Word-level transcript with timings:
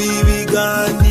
ibiganiro 0.00 1.07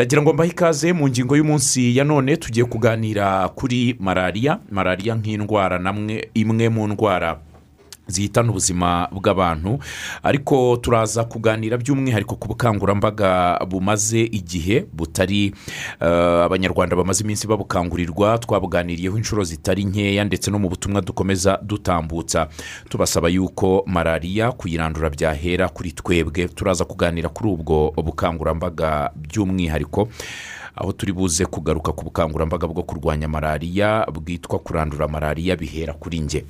ndagira 0.00 0.22
ngo 0.22 0.32
mbahe 0.32 0.50
ikaze 0.50 0.92
mu 0.92 1.08
ngingo 1.08 1.36
y'umunsi 1.36 1.96
ya 1.96 2.04
none 2.04 2.36
tugiye 2.36 2.64
kuganira 2.64 3.48
kuri 3.48 3.96
malariya 4.00 4.58
malariya 4.70 5.14
nk'indwara 5.14 5.76
imwe 6.34 6.68
mu 6.68 6.88
ndwara. 6.88 7.36
Zihitana 8.10 8.50
ubuzima 8.50 9.08
bw'abantu. 9.12 9.78
Ariko 10.22 10.76
turaza 10.82 11.24
kuganira 11.24 11.76
by'umwihariko 11.78 12.36
ku 12.36 12.48
bukangurambaga 12.48 13.58
bumaze 13.68 14.20
igihe 14.20 14.86
butari 14.92 15.54
eh, 16.00 16.44
abanyarwanda 16.44 16.96
bamaze 16.96 17.24
iminsi 17.24 17.46
babukangurirwa. 17.46 18.38
Twabuganiriyeho 18.38 19.16
inshuro 19.18 19.44
zitari 19.44 19.84
nkeya 19.84 20.24
ndetse 20.24 20.50
no 20.50 20.58
mu 20.58 20.68
butumwa 20.68 21.00
dukomeza 21.00 21.58
dutambutsa. 21.62 22.48
Tubasaba 22.88 23.28
yuko 23.28 23.82
malariya 23.86 24.52
kuyirandura 24.52 25.10
byahera 25.10 25.68
kuri 25.68 25.92
twebwe. 25.92 26.48
Turaza 26.48 26.84
kuganira 26.84 27.28
kuri 27.28 27.48
ubwo 27.50 27.90
bukangurambaga 27.96 29.10
by'umwihariko 29.16 30.08
aho 30.76 30.92
turi 30.92 31.12
buze 31.12 31.46
kugaruka 31.46 31.92
ku 31.92 32.04
bukangurambaga 32.04 32.66
bwo 32.66 32.82
kurwanya 32.82 33.28
malariya 33.28 34.06
bwitwa 34.12 34.58
kurandura 34.58 35.08
malariya 35.08 35.56
bihera 35.56 35.92
kuri 35.92 36.20
nge 36.20 36.44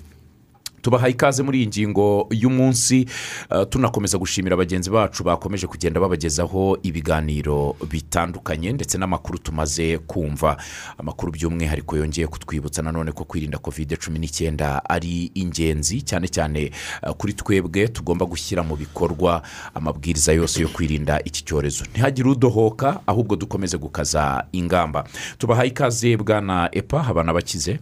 tubahaye 0.82 1.12
ikaze 1.12 1.42
muri 1.42 1.58
iyi 1.58 1.66
ngingo 1.66 2.26
y'umunsi 2.30 3.06
eh, 3.50 3.66
tunakomeza 3.70 4.18
gushimira 4.18 4.56
bagenzi 4.56 4.90
bacu 4.90 5.24
bakomeje 5.24 5.66
kugenda 5.66 6.00
babagezaho 6.00 6.78
ibiganiro 6.82 7.76
bitandukanye 7.90 8.72
ndetse 8.72 8.98
n'amakuru 8.98 9.38
tumaze 9.38 9.98
kumva. 9.98 10.56
Amakuru 10.98 11.32
by'umwihariko 11.32 11.96
yongeye 11.96 12.26
kutwibutsa 12.26 12.82
nanone 12.82 13.12
ko 13.12 13.24
kwirinda 13.24 13.58
kovide 13.58 13.96
cumi 13.96 14.18
n'icyenda 14.18 14.82
ari 14.90 15.30
ingenzi 15.34 16.02
cyane 16.02 16.28
cyane 16.28 16.60
eh, 17.02 17.12
kuri 17.18 17.32
twebwe 17.32 17.88
tugomba 17.88 18.26
gushyira 18.26 18.62
mu 18.62 18.76
bikorwa 18.76 19.42
amabwiriza 19.74 20.32
yose 20.32 20.62
yo 20.62 20.68
kwirinda 20.68 21.20
iki 21.24 21.44
cyorezo. 21.44 21.84
Ntihagire 21.90 22.28
udohoka 22.30 23.00
ahubwo 23.06 23.36
dukomeze 23.36 23.78
gukaza 23.78 24.44
ingamba. 24.52 25.04
Tubahaye 25.38 25.68
ikaze 25.68 26.16
bwana 26.16 26.68
epa 26.72 27.06
abana 27.06 27.32
bakize. 27.32 27.78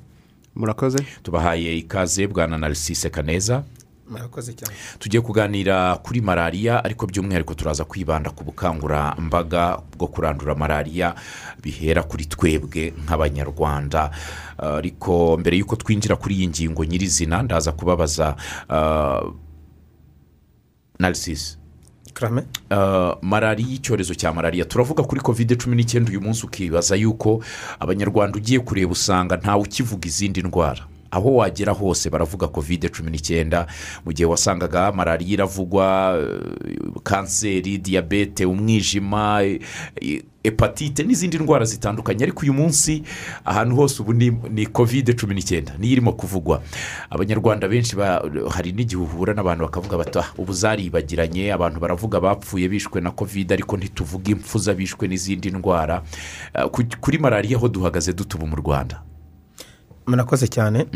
Murakoze? 0.58 0.98
Tubahaye 1.22 1.76
ikaze 1.78 2.26
bwana 2.26 2.58
narisise 2.58 3.10
kaneza. 3.10 3.62
Murakoze 4.10 4.52
cyane. 4.56 4.72
Tugiye 4.98 5.20
kuganira 5.20 5.96
kuri 6.02 6.20
malariya 6.20 6.84
ariko 6.84 7.06
by'umwihariko 7.06 7.54
turaza 7.54 7.84
kwibanda 7.84 8.30
ku 8.30 8.44
bukangurambaga 8.44 9.78
bwo 9.98 10.06
kurandura 10.08 10.54
malariya 10.54 11.14
bihera 11.62 12.02
kuri 12.02 12.24
twebwe 12.24 12.92
nk'abanyarwanda. 13.04 14.10
Uh, 14.58 14.80
ariko 14.80 15.36
mbere 15.36 15.56
y'uko 15.60 15.76
twinjira 15.76 16.16
kuri 16.16 16.34
iyi 16.34 16.48
ngingo 16.48 16.84
nyirizina 16.84 17.42
ndaza 17.42 17.72
kubabaza 17.72 18.36
uh, 18.68 19.28
narisise 20.98 21.58
karame 22.18 22.42
Uh, 22.70 23.14
malariya 23.22 23.74
icyorezo 23.80 24.14
cya 24.14 24.32
malariya 24.32 24.64
turavuga 24.64 25.02
kuri 25.02 25.20
kovide 25.20 25.56
cumi 25.56 25.76
n'icyenda 25.76 26.10
uyu 26.10 26.20
munsi 26.20 26.44
ukibaza 26.46 26.96
yuko 26.96 27.40
abanyarwanda 27.80 28.36
ugiye 28.36 28.60
kureba 28.60 28.92
usanga 28.92 29.36
ntawe 29.40 29.62
ukivuga 29.62 30.04
izindi 30.08 30.42
ndwara. 30.42 30.84
Aho 31.10 31.34
wagera 31.36 31.72
hose 31.72 32.10
baravuga 32.10 32.48
kovide 32.48 32.88
cumi 32.88 33.10
n'icyenda. 33.10 33.66
Mu 34.04 34.12
gihe 34.12 34.26
wasangaga 34.26 34.92
malariya 34.92 35.32
iravugwa 35.32 36.16
kanseri 37.02 37.78
diyabete 37.78 38.46
umwijima 38.46 39.42
e- 39.44 39.60
e- 40.02 40.22
hepatite 40.42 41.02
n'izindi 41.02 41.38
ndwara 41.38 41.64
zitandukanye. 41.64 42.22
Ariko 42.24 42.40
uyu 42.42 42.52
munsi 42.54 43.02
ahantu 43.44 43.76
hose 43.76 44.02
ubu 44.02 44.12
ni, 44.12 44.66
kovide 44.66 45.12
cumi 45.12 45.34
n'icyenda. 45.34 45.72
Niyo 45.78 45.92
irimo 45.92 46.12
kuvugwa. 46.12 46.62
Abanyarwanda 47.10 47.68
benshi 47.68 47.96
hari 48.50 48.72
n'igihe 48.72 49.02
uhura 49.02 49.34
n'abantu 49.34 49.64
bakavuga 49.64 49.96
bati 49.98 50.18
"Ah, 50.18 50.32
ubu 50.38 50.52
zaribagiranye. 50.52 51.52
Abantu 51.52 51.80
baravuga 51.80 52.20
bapfuye 52.20 52.68
bishwe 52.68 53.00
na 53.00 53.10
kovide 53.10 53.54
ariko 53.54 53.76
ntituvuge 53.76 54.32
impfu 54.32 54.58
z'abishwe 54.58 55.08
n'izindi 55.08 55.50
ndwara. 55.50 56.02
Ku- 56.72 56.84
kuri 57.00 57.18
malariya 57.18 57.58
ho 57.58 57.68
duhagaze 57.68 58.12
dutuba 58.12 58.46
mu 58.46 58.56
rwanda? 58.56 59.02
Murakoze 60.08 60.48
cyane. 60.48 60.86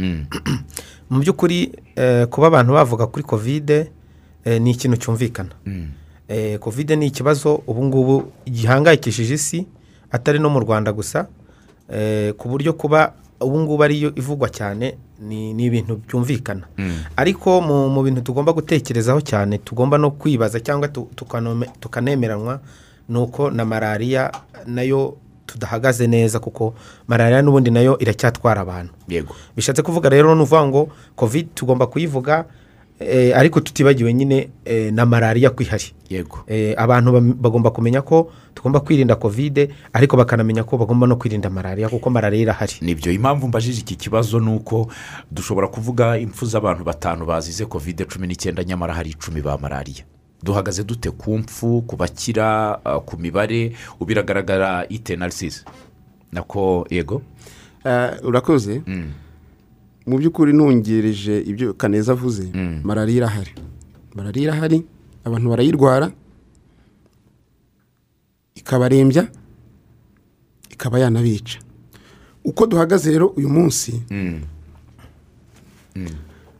Mu 1.10 1.20
by'ukuri 1.20 1.72
eh, 1.96 2.26
kuba 2.26 2.46
abantu 2.46 2.72
bavuga 2.72 3.06
kuri 3.06 3.24
kovide 3.24 3.90
eh, 4.44 4.60
ni 4.60 4.70
ikintu 4.70 4.96
cyumvikana. 4.96 5.50
Eh, 6.28 6.58
kovide 6.58 6.96
ni 6.96 7.06
ikibazo 7.06 7.62
ubu 7.66 7.84
ngubu 7.84 8.32
gihangayikishije 8.46 9.34
isi 9.34 9.66
atari 10.10 10.38
no 10.38 10.50
mu 10.50 10.60
rwanda 10.60 10.92
gusa. 10.92 11.26
Eh, 11.92 12.32
ku 12.34 12.48
buryo 12.48 12.72
kuba 12.72 13.12
ubu 13.40 13.60
ngubu 13.60 13.84
ariyo 13.84 14.12
ivugwa 14.14 14.48
cyane 14.48 14.96
ni 15.20 15.64
ibintu 15.64 16.00
byumvikana. 16.08 16.62
Ariko 17.16 17.60
mu 17.60 18.02
bintu 18.02 18.20
tugomba 18.20 18.52
gutekerezaho 18.52 19.20
cyane 19.20 19.58
tugomba 19.58 19.98
no 19.98 20.10
kwibaza 20.10 20.60
cyangwa 20.60 20.88
tukanemeranwa 21.80 22.60
ni 23.08 23.18
uko 23.18 23.50
na 23.50 23.64
malariya 23.64 24.32
na 24.66 24.82
yo 24.82 25.16
tudahagaze 25.52 26.06
neza 26.06 26.40
kuko 26.40 26.74
malariya 27.08 27.42
n'ubundi 27.42 27.70
na 27.70 27.80
yo 27.80 27.98
iracyatwara 28.00 28.60
abantu. 28.60 28.92
Yego. 29.08 29.34
Bishatse 29.56 29.82
kuvuga 29.82 30.08
rero 30.08 30.34
ni 30.34 30.42
ukuvuga 30.42 30.66
ngo 30.66 30.88
kovide 31.16 31.48
tugomba 31.54 31.86
kuyivuga 31.86 32.44
eh, 33.00 33.36
ariko 33.36 33.60
tutibagiwe 33.60 34.14
nyine 34.14 34.48
eh, 34.64 34.92
na 34.92 35.06
malariya 35.06 35.50
ko 35.50 35.62
ihari 35.62 35.84
yego. 36.10 36.44
Eh, 36.46 36.74
abantu 36.78 37.20
bagomba 37.34 37.70
kumenya 37.70 38.02
ko 38.02 38.30
tugomba 38.54 38.80
kwirinda 38.80 39.16
kovide 39.16 39.70
ariko 39.92 40.16
bakanamenya 40.16 40.64
ko 40.64 40.76
bagomba 40.78 41.06
no 41.06 41.16
kwirinda 41.16 41.50
malariya 41.50 41.88
kuko 41.88 42.10
malariya 42.10 42.42
irahari. 42.42 42.72
Nibyo 42.80 43.12
impamvu 43.12 43.48
mbajije 43.48 43.80
iki 43.80 43.96
kibazo 43.96 44.40
ni 44.40 44.50
uko 44.54 44.88
dushobora 45.30 45.68
kuvuga 45.68 46.18
impfu 46.18 46.46
z'abantu 46.46 46.84
batanu 46.84 47.26
bazize 47.26 47.66
kovide 47.66 48.04
cumi 48.04 48.26
n'icyenda 48.26 48.64
nyamara 48.64 48.94
hari 48.94 49.10
icumi 49.10 49.40
ba 49.42 49.58
malariya 49.58 50.04
duhagaze 50.42 50.84
dute 50.84 51.10
ku 51.10 51.38
mfu 51.38 51.82
ku 51.86 51.96
bakira 51.96 52.78
uh, 52.84 52.98
ku 53.04 53.16
mibare 53.18 53.72
biragaragara 54.06 54.86
ite 54.88 55.16
narisise 55.16 55.64
nako 56.32 56.86
yego. 56.90 57.22
Eh, 57.84 58.10
urakoze. 58.24 58.82
Mu 60.06 60.18
by'ukuri 60.18 60.52
ntungereje 60.52 61.40
ibyo 61.46 61.74
kaneza 61.74 62.12
avuze. 62.12 62.50
Malariya 62.84 63.16
irahari 63.16 63.52
malariya 64.14 64.44
irahari 64.50 64.84
abantu 65.24 65.48
barayirwara 65.50 66.10
ikabarembya 68.54 69.28
ikaba 70.70 70.98
yanabica. 70.98 71.58
Uko 72.44 72.66
duhagaze 72.66 73.10
rero 73.10 73.26
uyu 73.36 73.48
munsi 73.48 74.02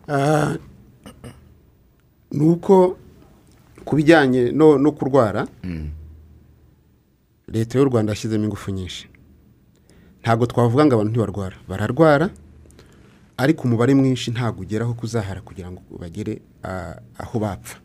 ah, 0.08 0.54
ni 2.30 2.44
uko 2.48 2.96
ku 3.84 3.96
bijyanye 3.96 4.52
no 4.52 4.92
kurwara 4.92 5.46
leta 7.48 7.78
y'u 7.78 7.84
rwanda 7.84 8.12
yashyizemo 8.12 8.44
ingufu 8.44 8.70
nyinshi. 8.70 9.08
Ntabwo 10.22 10.46
twavuga 10.46 10.86
ngo 10.86 10.94
abantu 10.94 11.10
ntibarwara 11.10 11.56
bararwara 11.68 12.30
ariko 13.36 13.62
umubare 13.64 13.94
mwinshi 13.94 14.30
ntabwo 14.30 14.62
ugeraho 14.62 14.94
kuzahara 14.94 15.40
kugira 15.40 15.70
ngo 15.70 15.82
bagere 16.00 16.40
ah, 16.62 16.94
aho 17.18 17.38
bapfa. 17.38 17.76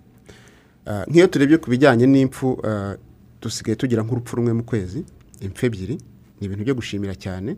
Nk'iyo 1.09 1.27
turebye 1.27 1.57
ku 1.57 1.69
bijyanye 1.69 2.05
n'impfu 2.07 2.61
dusigaye 3.41 3.75
tugira 3.75 4.03
nk'urupfu 4.03 4.35
rumwe 4.35 4.53
mu 4.53 4.63
kwezi 4.63 5.03
impfu 5.41 5.65
ebyiri 5.65 5.95
ni 6.39 6.45
ibintu 6.47 6.63
byo 6.63 6.75
gushimira 6.75 7.15
cyane. 7.15 7.57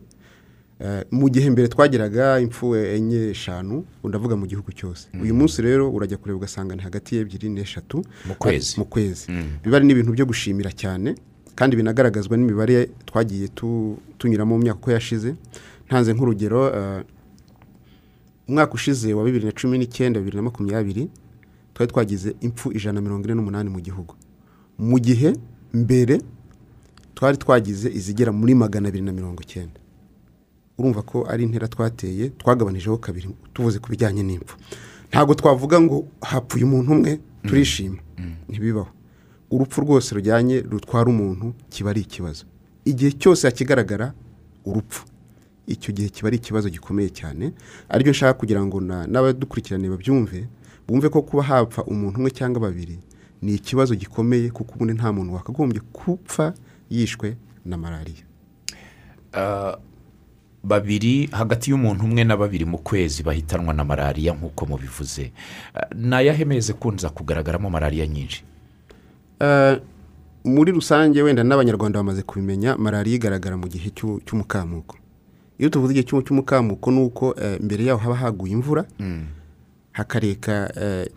Mu 1.10 1.28
gihe 1.28 1.50
mbere 1.50 1.68
twagiraga 1.68 2.40
impfu 2.40 2.76
enye 2.76 3.30
eshanu 3.36 3.84
ndavuga 4.04 4.36
mu 4.36 4.46
gihugu 4.46 4.72
cyose. 4.72 5.08
Uyu 5.22 5.34
munsi 5.34 5.62
rero 5.62 5.90
urajya 5.92 6.16
kureba 6.16 6.36
ugasanga 6.40 6.76
ni 6.76 6.82
hagati 6.82 7.16
y'ebyiri 7.16 7.48
n'eshatu. 7.48 8.04
Mu 8.28 8.34
kwezi. 8.34 8.74
mu 8.80 8.84
kwezi. 8.88 9.26
Biba 9.64 9.76
ari 9.76 9.86
n'ibintu 9.86 10.12
byo 10.16 10.24
gushimira 10.26 10.70
cyane 10.72 11.14
kandi 11.54 11.76
binagaragazwa 11.76 12.36
n'imibare 12.36 12.88
twagiye 13.04 13.48
tu- 13.52 13.98
tunyuramo 14.18 14.56
mu 14.56 14.62
myaka 14.64 14.78
uko 14.80 14.90
yashize. 14.90 15.34
Ntanze 15.86 16.12
nk'urugero 16.16 16.60
eh, 16.78 17.04
umwaka 18.48 18.72
ushize 18.74 19.12
wa 19.14 19.24
bibiri 19.24 19.44
na 19.46 19.52
cumi 19.52 19.78
n'icyenda 19.78 20.20
bibiri 20.20 20.36
na 20.36 20.42
makumyabiri 20.42 21.08
twari 21.74 21.92
twagize 21.92 22.34
impfu 22.40 22.72
ijana 22.72 22.92
na 22.94 23.00
mirongo 23.00 23.24
ine 23.28 23.34
n'umunani 23.34 23.68
mu 23.70 23.80
gihugu. 23.80 24.14
Mu 24.78 24.98
gihe 24.98 25.32
mbere 25.74 26.20
twari 27.14 27.36
twagize 27.36 27.88
izigera 27.92 28.32
muri 28.32 28.54
magana 28.54 28.88
abiri 28.88 29.04
na 29.04 29.12
mirongo 29.12 29.42
icyenda. 29.42 29.76
Urumva 30.80 31.02
ko 31.04 31.26
ari 31.28 31.44
intera 31.44 31.68
twateye 31.68 32.30
twagabanijeho 32.40 32.96
kabiri 32.98 33.28
tuvuze 33.52 33.78
ku 33.78 33.88
bijyanye 33.92 34.22
n'impfu. 34.24 34.56
Ntabwo 35.12 35.34
twavuga 35.36 35.76
ngo 35.80 36.06
hapfuye 36.24 36.64
umuntu 36.64 36.92
umwe 36.92 37.20
turishima. 37.46 37.98
Ntibibaho. 38.48 38.88
Urupfu 39.50 39.80
rwose 39.84 40.14
rujyanye 40.14 40.60
rutwara 40.64 41.10
umuntu 41.10 41.52
kiba 41.70 41.90
ari 41.90 42.00
ikibazo. 42.00 42.44
Igihe 42.84 43.12
cyose 43.20 43.46
hakigaragara 43.46 44.12
urupfu. 44.64 45.04
Icyo 45.66 45.92
gihe 45.94 46.08
kiba 46.08 46.28
ari 46.28 46.36
ikibazo 46.40 46.68
gikomeye 46.70 47.08
cyane 47.10 47.52
ari 47.88 48.04
byo 48.04 48.10
nshaka 48.14 48.34
kugira 48.38 48.62
ngo 48.64 48.80
na- 48.80 49.06
n'abadukurikirane 49.06 49.88
babyumve 49.90 50.48
bumve 50.88 51.08
ko 51.10 51.22
kuba 51.22 51.42
hapfa 51.42 51.84
umuntu 51.84 52.18
umwe 52.18 52.30
cyangwa 52.30 52.60
babiri 52.70 52.98
ni 53.42 53.54
ikibazo 53.58 53.94
gikomeye 53.94 54.50
kuko 54.50 54.74
ubundi 54.74 54.94
nta 54.94 55.12
muntu 55.12 55.34
wakagombye 55.34 55.80
gupfa 55.94 56.54
yishwe 56.90 57.36
na 57.64 57.76
malariya. 57.76 58.24
Babiri 60.64 61.26
hagati 61.32 61.70
y'umuntu 61.70 62.04
umwe 62.04 62.24
na 62.24 62.36
babiri 62.36 62.64
mu 62.64 62.78
kwezi 62.78 63.22
bahitanwa 63.22 63.74
na 63.74 63.84
malariya 63.84 64.32
nk'uko 64.34 64.66
mubivuze. 64.66 65.32
Ah, 65.74 65.86
ni 65.94 66.14
ayahe 66.14 66.44
mezi 66.44 66.72
kunza 66.72 67.08
kugaragaramo 67.10 67.70
malariya 67.70 68.06
nyinshi? 68.06 68.44
Eh, 69.40 69.80
muri 70.44 70.72
rusange 70.72 71.22
wenda 71.22 71.42
n'abanyarwanda 71.44 71.98
bamaze 71.98 72.22
kubimenya 72.22 72.76
malariya 72.76 73.16
igaragara 73.16 73.56
mu 73.56 73.68
gihe 73.68 73.88
cy'u- 73.90 74.20
cy'umukamuko. 74.26 74.96
Iyo 75.58 75.68
tuvuze 75.68 75.92
igihe 75.92 76.04
cy'u- 76.06 76.22
cy'umukamuko 76.22 76.90
ni 76.90 77.00
uko 77.08 77.34
eh, 77.40 77.60
mbere 77.60 77.84
yaho 77.84 77.98
haba 78.00 78.16
haguye 78.16 78.52
imvura 78.52 78.84
hakareka 79.92 80.72
eh, 80.80 81.08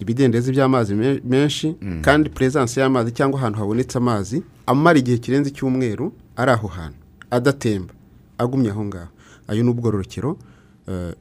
ibidendezi 0.00 0.52
by'amazi 0.52 0.94
me- 0.94 1.20
menshi 1.24 1.76
kandi 2.02 2.28
peresanse 2.32 2.80
y'amazi 2.80 3.12
cyangwa 3.12 3.40
ahantu 3.40 3.58
habonetse 3.58 3.98
amazi 3.98 4.42
amara 4.66 4.98
igihe 4.98 5.18
kirenze 5.18 5.50
icyumweru 5.50 6.12
ari 6.36 6.50
aho 6.52 6.68
hantu 6.68 6.96
adatemba. 7.30 7.94
Agumye 8.40 8.70
aho 8.70 8.84
ngaho. 8.84 9.08
Ayo 9.48 9.62
ni 9.62 9.70
ubwororokero 9.70 10.38
eh, 10.88 11.14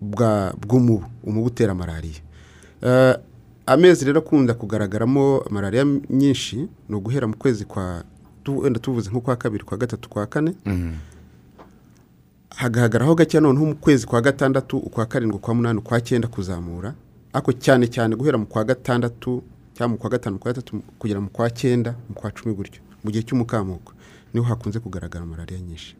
bw'umubu 0.00 1.04
umubu 1.24 1.46
utera 1.46 1.74
malariya. 1.74 2.20
Eh, 2.82 3.16
amezi 3.66 4.04
rero 4.04 4.18
akunda 4.18 4.54
kugaragaramo 4.54 5.44
malariya 5.50 5.84
nyinshi 6.10 6.68
ni 6.88 6.94
uguhera 6.96 7.26
mu 7.26 7.36
kwezi 7.36 7.64
kwa 7.64 8.04
wenda 8.46 8.80
tuvuze 8.80 9.10
nko 9.10 9.20
kwa 9.20 9.36
kabiri 9.36 9.64
kwa 9.64 9.76
gatatu 9.78 10.08
kwa 10.08 10.26
kane. 10.26 10.54
Hagahagararaho 12.50 13.14
gake 13.14 13.40
noneho 13.40 13.66
mu 13.66 13.74
kwezi 13.76 14.06
kwa 14.06 14.20
gatandatu 14.20 14.78
ukwa 14.78 15.06
karindwi 15.06 15.36
ukwa 15.36 15.54
munani 15.54 15.78
ukwa 15.78 16.00
cyenda 16.00 16.28
kuzamura. 16.28 16.94
Ariko 17.32 17.52
cyane 17.52 17.86
cyane 17.86 18.16
guhera 18.16 18.38
mu 18.38 18.46
kwa 18.46 18.64
gatandatu 18.64 19.42
cyangwa 19.74 19.88
mu 19.88 19.98
kwa 19.98 20.10
gatanu 20.10 20.38
kwa 20.38 20.52
gatatu 20.52 20.82
kugera 20.98 21.20
mu 21.20 21.28
kwa 21.30 21.50
cyenda 21.50 21.94
mu 22.08 22.14
kwa 22.14 22.30
cumi 22.30 22.54
gutyo. 22.54 22.82
Mu 23.04 23.10
gihe 23.10 23.22
cy'umukamuko 23.22 23.92
ni 24.34 24.40
ho 24.40 24.46
hakunze 24.46 24.78
kugaragara 24.80 25.26
malariya 25.26 25.60
nyinshi. 25.60 25.96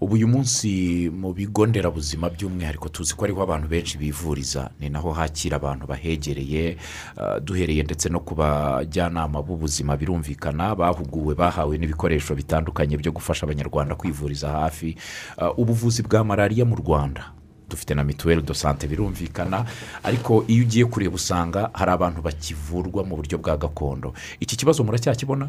Ubu 0.00 0.14
uyu 0.14 0.28
munsi 0.28 1.10
mu 1.14 1.32
bigo 1.32 1.66
nderabuzima 1.66 2.30
by'umwihariko 2.30 2.88
tuzi 2.88 3.14
ko 3.14 3.24
ariho 3.24 3.42
abantu 3.42 3.68
benshi 3.68 3.98
bivuriza 3.98 4.70
ni 4.80 4.88
naho 4.90 5.12
hakira 5.12 5.56
abantu 5.56 5.86
bahegereye 5.86 6.76
ah, 7.16 7.40
duhereye 7.40 7.82
ndetse 7.82 8.08
no 8.08 8.20
ku 8.20 8.34
bajyanama 8.34 9.42
b'ubuzima 9.42 9.96
birumvikana 9.96 10.74
bahuguwe 10.74 11.34
bahawe 11.34 11.78
n'ibikoresho 11.78 12.34
bitandukanye 12.34 12.96
byo 12.96 13.12
gufasha 13.12 13.46
abanyarwanda 13.46 13.94
kwivuriza 13.94 14.48
hafi. 14.48 14.96
Ah, 15.38 15.50
ubuvuzi 15.56 16.02
bwa 16.02 16.24
malariya 16.24 16.64
mu 16.64 16.76
rwanda 16.76 17.32
dufite 17.70 17.94
na 17.94 18.04
mituweli 18.04 18.42
do 18.42 18.54
sante 18.54 18.86
birumvikana 18.86 19.64
ariko 20.02 20.44
iyo 20.46 20.62
ugiye 20.64 20.84
kureba 20.86 21.14
usanga 21.14 21.70
hari 21.74 21.90
abantu 21.90 22.22
bakivurwa 22.22 23.04
mu 23.04 23.16
buryo 23.16 23.38
bwa 23.38 23.56
gakondo. 23.56 24.14
Iki 24.40 24.56
kibazo 24.56 24.84
muracyakibona? 24.84 25.48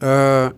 Eh, 0.00 0.50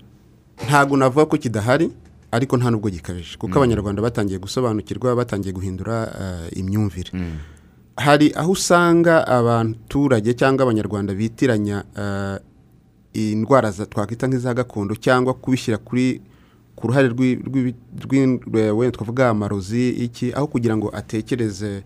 ntabwo 0.69 0.96
navuga 0.96 1.26
ko 1.26 1.37
kidahari. 1.38 1.90
Ariko 2.32 2.56
nta 2.56 2.70
nubwo 2.70 2.90
gikabije. 2.90 3.37
Kuko 3.38 3.58
abanyarwanda 3.58 4.02
batangiye 4.02 4.38
gusobanukirwa 4.40 5.14
batangiye 5.17 5.52
guhindura 5.52 6.08
eh, 6.20 6.58
imyumvire. 6.58 7.11
Hari 7.96 8.32
aho 8.34 8.52
usanga 8.52 9.26
abaturage 9.29 10.34
cyangwa 10.34 10.62
abanyarwanda 10.64 11.14
bitiranya 11.14 11.84
eh, 11.96 12.38
indwara 13.12 13.73
twakwita 13.73 14.26
nk'iza 14.26 14.55
gakondo 14.55 14.94
cyangwa 14.96 15.34
kubishyira 15.34 15.79
kuri 15.79 16.20
ku 16.76 16.88
ruhare 16.88 17.08
rw'i- 17.12 17.37
rw'ibi- 17.44 17.76
rw'in- 18.00 18.40
rwe- 18.49 18.70
wenda 18.73 18.96
twavuga 18.96 19.28
amarozi 19.28 19.90
iki 19.90 20.32
aho 20.32 20.46
kugira 20.49 20.76
ngo 20.76 20.88
atekereze 20.88 21.73
eh, 21.76 21.82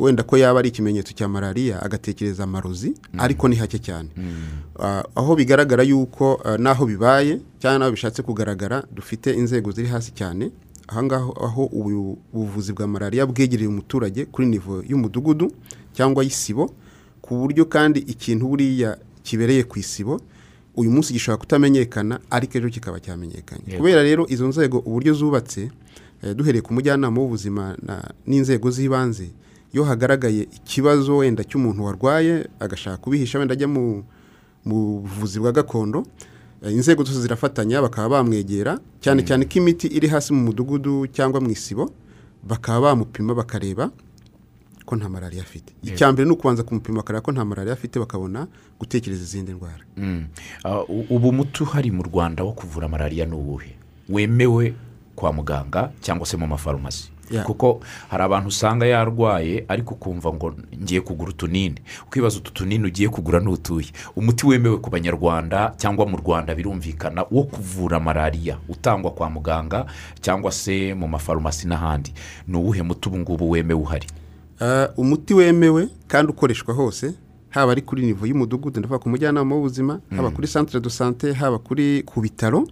wenda 0.00 0.22
ko 0.22 0.36
yaba 0.36 0.58
ari 0.58 0.68
ikimenyetso 0.68 1.12
cya 1.12 1.28
malariya 1.28 1.82
agatekereza 1.82 2.44
amarozi 2.44 2.94
ariko 3.18 3.48
ni 3.48 3.56
hake 3.56 3.78
cyane. 3.78 4.08
Ah, 4.80 5.02
aho 5.14 5.36
bigaragara 5.36 5.82
yuko 5.82 6.40
ah, 6.44 6.56
n'aho 6.58 6.86
bibaye 6.86 7.40
cyangwa 7.60 7.78
n'aho 7.78 7.90
bishatse 7.92 8.22
kugaragara 8.22 8.84
dufite 8.94 9.26
inzego 9.34 9.70
ziri 9.72 9.88
hasi 9.88 10.12
cyane. 10.12 10.50
Aha 10.88 11.02
ngaho 11.02 11.32
aho 11.44 11.64
ubu- 11.72 12.18
ubuvuzi 12.32 12.72
bwa 12.72 12.86
malariya 12.88 13.26
bwegereye 13.26 13.68
umuturage 13.68 14.24
kuri 14.24 14.46
nivo 14.48 14.82
y'umudugudu 14.88 15.52
cyangwa 15.92 16.24
y'isibo 16.24 16.70
ku 17.20 17.36
buryo 17.36 17.64
kandi 17.68 18.00
ikintu 18.00 18.48
buriya 18.48 18.96
kibereye 19.22 19.64
ku 19.68 19.78
isibo 19.78 20.20
uyu 20.76 20.90
munsi 20.90 21.12
gishobora 21.12 21.40
kutamenyekana 21.44 22.20
ariko 22.30 22.56
ejo 22.58 22.70
kikaba 22.72 23.00
cyamenyekanye. 23.04 23.76
Kubera 23.76 24.00
rero 24.02 24.24
izo 24.32 24.48
nzego 24.48 24.78
uburyo 24.80 25.12
zubatse 25.14 25.68
eh, 26.24 26.32
duhereye 26.34 26.62
ku 26.64 26.72
mujyanama 26.72 27.20
w'ubuzima 27.20 27.76
n'inzego 28.26 28.70
z'ibanze 28.72 29.28
iyo 29.72 29.84
hagaragaye 29.84 30.42
ikibazo 30.42 31.16
wenda 31.16 31.44
cy'umuntu 31.44 31.84
warwaye 31.84 32.48
agashaka 32.60 32.96
kubihisha 32.96 33.38
wenda 33.38 33.52
ajya 33.52 33.68
mu 33.68 34.04
buvuzi 34.64 35.40
bwa 35.40 35.52
gakondo 35.52 36.06
eh, 36.62 36.72
inzego 36.72 37.04
zose 37.04 37.20
zirafatanya 37.20 37.82
bakaba 37.82 38.08
bamwegera 38.08 38.78
cyane 39.00 39.22
cyane 39.22 39.44
ko 39.44 39.58
imiti 39.58 39.86
iri 39.86 40.08
hasi 40.08 40.32
mu 40.32 40.40
mudugudu 40.50 41.06
cyangwa 41.06 41.40
mu 41.40 41.50
isibo 41.50 41.90
bakaba 42.42 42.80
bamupima 42.80 43.34
bakareba 43.34 43.90
ko 44.88 44.96
nta 44.96 45.08
malariya 45.08 45.42
afite. 45.44 45.72
Icya 45.84 46.12
mbere 46.12 46.24
ni 46.24 46.32
ukubanza 46.32 46.62
kumupima 46.64 46.96
bakareba 47.04 47.20
ko 47.20 47.32
nta 47.32 47.44
malariya 47.44 47.76
afite 47.76 48.00
bakabona 48.00 48.46
gutekereza 48.80 49.22
izindi 49.22 49.52
ndwara. 49.52 49.84
Mm. 49.96 50.26
Ah, 50.64 50.80
ubu 50.88 51.32
muti 51.32 51.62
uhari 51.62 51.90
mu 51.90 52.02
rwanda 52.02 52.40
wo 52.44 52.52
kuvura 52.52 52.88
malariya 52.88 53.26
ni 53.26 53.34
uwuhe 53.36 53.76
wemewe 54.08 54.74
kwa 55.16 55.32
muganga 55.32 55.92
cyangwa 56.00 56.26
se 56.26 56.36
mu 56.36 56.46
mafarumasi. 56.46 57.12
Kuko 57.46 57.80
hari 58.08 58.22
abantu 58.24 58.48
usanga 58.48 58.86
yarwaye 58.86 59.64
ariko 59.68 59.94
ukumva 59.94 60.32
ngo 60.32 60.54
ngiye 60.82 61.00
kugura 61.00 61.30
utunini. 61.30 61.74
Ukibaza 62.06 62.38
utu 62.38 62.52
tunini 62.52 62.84
ugiye 62.86 63.08
kugura 63.08 63.40
n'utuye. 63.40 63.86
Umuti 64.16 64.46
wemewe 64.46 64.76
ku 64.76 64.90
banyarwanda 64.90 65.74
cyangwa 65.76 66.06
mu 66.06 66.16
rwanda 66.16 66.54
birumvikana 66.54 67.24
wo 67.30 67.42
kuvura 67.44 68.00
malariya 68.00 68.58
utangwa 68.68 69.10
kwa 69.10 69.30
muganga 69.30 69.86
cyangwa 70.20 70.52
se 70.52 70.94
mu 70.94 71.08
mafarumasi 71.08 71.68
n'ahandi. 71.68 72.12
Ni 72.48 72.56
uwuhe 72.56 72.82
muti 72.82 73.08
ubu 73.08 73.18
ngubu 73.18 73.50
wemewe 73.50 73.80
uhari? 73.80 74.06
Ah, 74.60 74.88
umuti 74.96 75.34
wemewe 75.34 75.88
kandi 76.08 76.32
ukoreshwa 76.32 76.74
hose 76.74 77.14
haba 77.48 77.72
ari 77.72 77.82
kuri 77.82 78.02
nivo 78.06 78.26
y'umudugudu 78.26 78.80
ndavuga 78.80 78.98
ku 78.98 79.08
mujyanama 79.08 79.54
w'ubuzima 79.54 80.00
haba 80.16 80.30
kuri 80.30 80.48
centre 80.48 80.80
de 80.80 80.90
sante 80.90 81.32
haba 81.32 81.58
kuri 81.58 82.02
ku 82.02 82.20
bitaro 82.20 82.66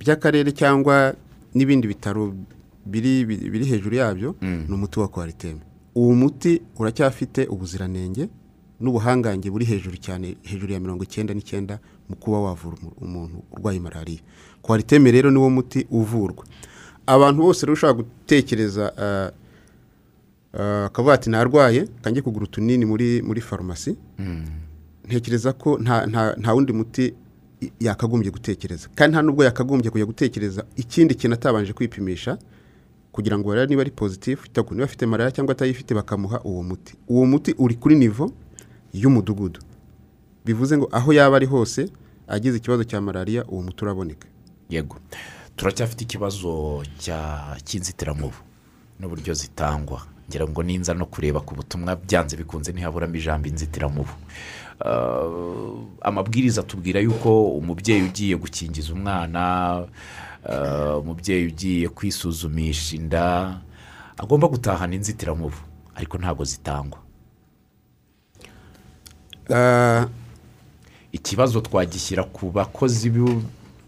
by'akarere 0.00 0.52
cyangwa 0.52 1.14
n'ibindi 1.54 1.88
bitaro 1.88 2.34
biri 2.88 3.24
biri 3.24 3.64
hejuru 3.64 3.96
yabyo 3.96 4.34
ni 4.68 4.74
umuti 4.74 5.00
wa 5.00 5.08
kwariteme 5.08 5.60
uwo 5.94 6.14
muti 6.14 6.62
uracyafite 6.78 7.46
ubuziranenge 7.46 8.28
n'ubuhangange 8.80 9.50
buri 9.50 9.64
hejuru 9.64 9.96
cyane 9.96 10.36
hejuru 10.42 10.72
ya 10.72 10.80
mirongo 10.80 11.04
icyenda 11.04 11.34
n'icyenda 11.34 11.78
mu 12.08 12.16
kuba 12.16 12.40
wavura 12.40 12.76
umu- 12.82 12.94
umuntu 13.00 13.36
urwaye 13.52 13.80
malariya. 13.80 14.20
Kwariteme 14.62 15.10
rero 15.10 15.30
niwo 15.30 15.50
muti 15.50 15.86
uvurwa. 15.90 16.44
Abantu 17.06 17.42
bose 17.42 17.66
rero 17.66 17.72
ushobora 17.74 17.98
gutekereza 18.02 18.92
ah, 18.98 19.30
ah, 20.54 20.84
akavuga 20.86 21.14
ati 21.14 21.30
narwaye 21.30 21.88
kanjye 22.02 22.22
kugura 22.22 22.44
utunini 22.44 22.84
muri 22.86 23.22
muri 23.22 23.40
farumasi 23.40 23.96
ntekereza 25.06 25.52
ko 25.52 25.78
nta 26.38 26.52
wundi 26.54 26.72
muti 26.72 27.14
yakagombye 27.80 28.30
gutekereza. 28.30 28.88
Kandi 28.94 29.12
nta 29.16 29.22
nubwo 29.22 29.44
yakagombye 29.44 29.90
kujya 29.90 30.06
gutekereza 30.06 30.64
ikindi 30.76 31.14
kintu 31.14 31.34
atabanje 31.34 31.72
kwipimisha 31.72 32.38
kugira 33.12 33.38
ngo 33.38 33.48
barebe 33.48 33.66
niba 33.66 33.82
ari 33.82 33.90
pozitifu 33.90 34.46
niba 34.70 34.84
afite 34.84 35.06
malariya 35.06 35.32
cyangwa 35.34 35.52
atayifite 35.52 35.94
bakamuha 35.94 36.40
uwo 36.44 36.62
muti. 36.62 36.94
Uwo 37.08 37.26
muti 37.26 37.54
uri 37.58 37.74
kuri 37.74 37.94
nivo 37.96 38.32
y'umudugudu. 38.92 39.60
Bivuze 40.44 40.76
ngo 40.78 40.88
aho 40.92 41.12
yaba 41.12 41.36
ari 41.36 41.46
hose 41.46 41.90
agize 42.28 42.56
ikibazo 42.56 42.84
cya 42.84 43.00
malariya 43.00 43.44
uwo 43.44 43.62
muti 43.62 43.84
uraboneka. 43.84 44.28
Yego. 44.70 44.96
Turacyafite 45.56 46.00
ikibazo 46.04 46.82
cy'inzitiramubu 47.64 48.36
n'uburyo 49.00 49.34
zitangwa. 49.34 50.02
Ngira 50.28 50.48
ngo 50.48 50.62
ninza 50.62 50.94
no 50.94 51.06
kureba 51.06 51.40
ku 51.40 51.54
butumwa 51.54 51.96
byanze 51.96 52.36
bikunze 52.36 52.72
ntihaburamo 52.72 53.16
ijambo 53.16 53.48
inzitiramubu. 53.48 54.12
Ah, 54.84 55.24
amabwiriza 56.02 56.60
atubwira 56.60 57.00
yuko 57.00 57.50
umubyeyi 57.58 58.02
ugiye 58.02 58.36
gukingiza 58.36 58.92
umwana 58.92 59.86
umubyeyi 60.98 61.46
ugiye 61.46 61.88
kwisuzumisha 61.88 62.96
inda 62.96 63.60
agomba 64.18 64.48
gutahana 64.48 64.94
inzitiramubu 64.94 65.56
ariko 65.94 66.18
ntabwo 66.18 66.44
zitangwa. 66.44 66.98
Ah, 69.50 70.06
ikibazo 71.12 71.60
twagishyira 71.60 72.24
ku 72.24 72.50
bakozi 72.50 73.10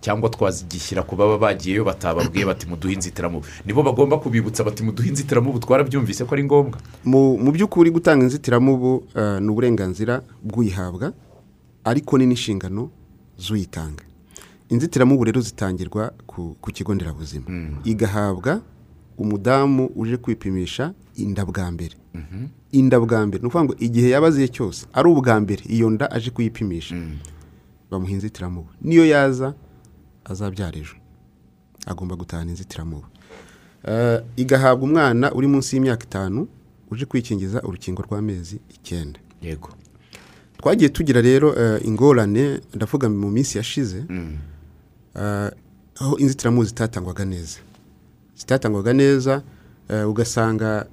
cyangwa 0.00 0.28
twagishyira 0.28 1.02
ku 1.02 1.16
baba 1.16 1.38
bagiyeyo 1.38 1.84
batababwiye 1.84 2.46
bati 2.46 2.66
muduhe 2.66 2.94
inzitiramubu. 2.94 3.46
Nibo 3.66 3.82
bagomba 3.82 4.18
kubibutsa 4.18 4.64
bati 4.64 4.82
muduhe 4.82 5.08
inzitiramubu 5.08 5.58
twarabyumvise 5.60 6.24
ko 6.24 6.34
ari 6.34 6.44
ngombwa. 6.44 6.80
Mu 7.04 7.36
mu 7.38 7.52
by'ukuri 7.52 7.90
gutanga 7.90 8.24
inzitiramubu 8.24 9.04
eh, 9.14 9.38
ni 9.40 9.48
uburenganzira 9.48 10.22
bw'uyihabwa 10.42 11.12
ariko 11.84 12.18
ni 12.18 12.26
n'inshingano 12.26 12.90
z'uyitanga. 13.38 14.09
Inzitiramubu 14.70 15.24
rero 15.24 15.40
zitangirwa 15.40 16.12
ku, 16.26 16.56
kigo 16.72 16.94
nderabuzima. 16.94 17.46
Igahabwa 17.84 18.60
umudamu 19.18 19.86
uje 19.96 20.16
kwipimisha 20.16 20.94
inda 21.16 21.44
bwa 21.46 21.70
mbere. 21.70 21.94
Inda 22.72 23.00
bwa 23.00 23.26
mbere. 23.26 23.42
Ni 23.42 23.46
ukuvuga 23.48 23.64
ngo 23.64 23.74
igihe 23.78 24.10
yaba 24.10 24.26
aziye 24.28 24.48
cyose 24.48 24.86
ari 24.92 25.08
ubwa 25.08 25.40
mbere 25.40 25.62
iyo 25.68 25.90
nda 25.90 26.10
aje 26.10 26.30
kuyipimisha. 26.30 26.96
Bamuha 27.90 28.12
inzitiramubu. 28.12 28.68
Niyo 28.82 29.04
yaza 29.06 29.54
azabyara 30.24 30.78
ejo. 30.78 30.94
Agomba 31.86 32.16
gutahana 32.16 32.50
inzitiramubu. 32.50 33.06
Eh, 33.84 34.20
igahabwa 34.36 34.84
umwana 34.88 35.32
uri 35.34 35.46
munsi 35.46 35.76
y'imyaka 35.76 36.04
itanu 36.04 36.48
uje 36.90 37.04
kwikingiza 37.06 37.62
urukingo 37.62 38.02
rw'amezi 38.02 38.60
icyenda. 38.70 39.20
Yego. 39.42 39.68
Twagiye 40.58 40.88
tugira 40.88 41.20
rero 41.20 41.54
eh, 41.58 41.80
ingorane 41.86 42.60
ndavuga 42.74 43.08
mu 43.08 43.30
minsi 43.30 43.58
yashize. 43.58 44.04
Eh, 44.10 44.28
aho 46.00 46.16
inzitiramubu 46.18 46.64
zitatangwaga 46.64 47.24
neza. 47.24 47.58
Zitatangwaga 48.36 48.92
neza 48.92 49.42
eh, 49.88 50.08
ugasanga 50.08 50.86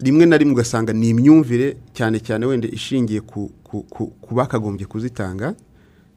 rimwe 0.00 0.26
na 0.26 0.36
rimwe 0.36 0.54
ugasanga 0.54 0.92
ni 0.92 1.08
imyumvire 1.08 1.76
cyane 1.92 2.20
cyane 2.20 2.46
wenda 2.46 2.68
ishingiye 2.68 3.20
ku, 3.20 3.50
bakagombye 4.30 4.86
kuzitanga 4.86 5.54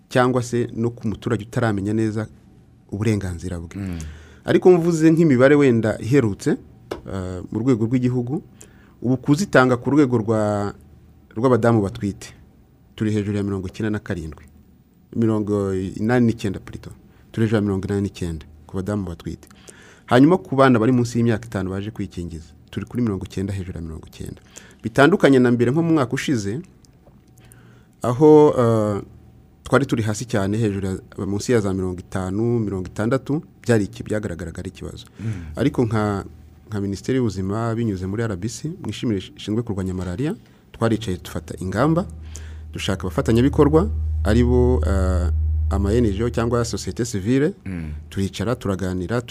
cyangwa 0.10 0.44
se 0.44 0.68
no 0.74 0.90
ku 0.90 1.08
muturage 1.08 1.44
utaramenya 1.44 1.94
neza 1.94 2.28
uburenganzira 2.92 3.60
bwe. 3.60 3.76
Ariko 4.46 4.72
mvuze 4.72 5.12
nk'imibare 5.12 5.56
wenda 5.56 5.98
iherutse 6.00 6.50
eh, 7.14 7.42
mu 7.52 7.60
rwego 7.60 7.86
rw'igihugu 7.86 8.42
ubu 9.02 9.18
kuzitanga 9.18 9.78
ku 9.78 9.90
rwego 9.92 10.18
rwa 10.18 10.74
rw'abadamu 11.38 11.82
batwite 11.82 12.34
turi 12.96 13.12
hejuru 13.12 13.38
ya 13.38 13.44
mirongo 13.44 13.68
icyenda 13.68 13.90
na 13.90 14.00
karindwi. 14.00 14.46
Mirongo 15.16 15.74
inani 15.74 16.26
n'icyenda 16.28 16.60
purito 16.60 16.92
turi 17.32 17.46
hejuru 17.46 17.56
ya 17.56 17.62
mirongo 17.62 17.86
inani 17.88 18.02
n'icyenda 18.02 18.46
ku 18.68 18.76
badamu 18.78 19.06
batwite. 19.08 19.48
Hanyuma 20.06 20.38
ku 20.38 20.56
bana 20.56 20.80
bari 20.80 20.92
munsi 20.92 21.18
y'imyaka 21.20 21.46
itanu 21.48 21.70
baje 21.70 21.92
kwikingiza. 21.92 22.52
Turi 22.72 22.86
kuri 22.86 23.04
mirongo 23.04 23.26
icyenda 23.26 23.54
hejuru 23.54 23.76
ya 23.78 23.82
mirongo 23.82 24.08
icyenda. 24.08 24.42
Bitandukanye 24.84 25.40
na 25.40 25.52
mbere 25.52 25.72
nko 25.72 25.82
mu 25.84 25.94
mwaka 25.94 26.14
ushize 26.14 26.60
aho 28.02 28.54
eh, 28.58 29.02
twari 29.64 29.86
turi 29.86 30.04
hasi 30.04 30.26
cyane 30.26 30.58
hejuru 30.58 31.00
munsi 31.28 31.52
ya 31.52 31.60
za 31.60 31.74
mirongo 31.74 32.00
itanu 32.00 32.60
mirongo 32.60 32.88
itandatu 32.88 33.42
byari 33.64 33.84
iki? 33.84 34.04
Byagaragaraga 34.04 34.60
ari 34.60 34.70
ikibazo. 34.70 35.06
Ariko 35.56 35.86
nka 35.86 36.26
nka 36.70 36.82
minisiteri 36.82 37.18
y'ubuzima 37.18 37.76
binyuze 37.76 38.06
muri 38.08 38.28
rbc 38.28 38.66
mu 38.84 38.90
ishami 38.90 39.16
rishinzwe 39.16 39.64
kurwanya 39.64 39.94
malariya 39.94 40.36
twaricaye 40.72 41.18
dufata 41.18 41.56
ingamba 41.64 42.06
dushaka 42.78 43.02
abafatanyabikorwa 43.02 43.90
ari 44.24 44.44
bo 44.44 44.82
eh, 44.88 45.32
ama 45.70 45.92
NGO 46.02 46.30
cyangwa 46.30 46.66
sosiyete 46.66 47.06
sivile 47.06 47.54
turicara 48.10 48.56
turaganira 48.56 49.22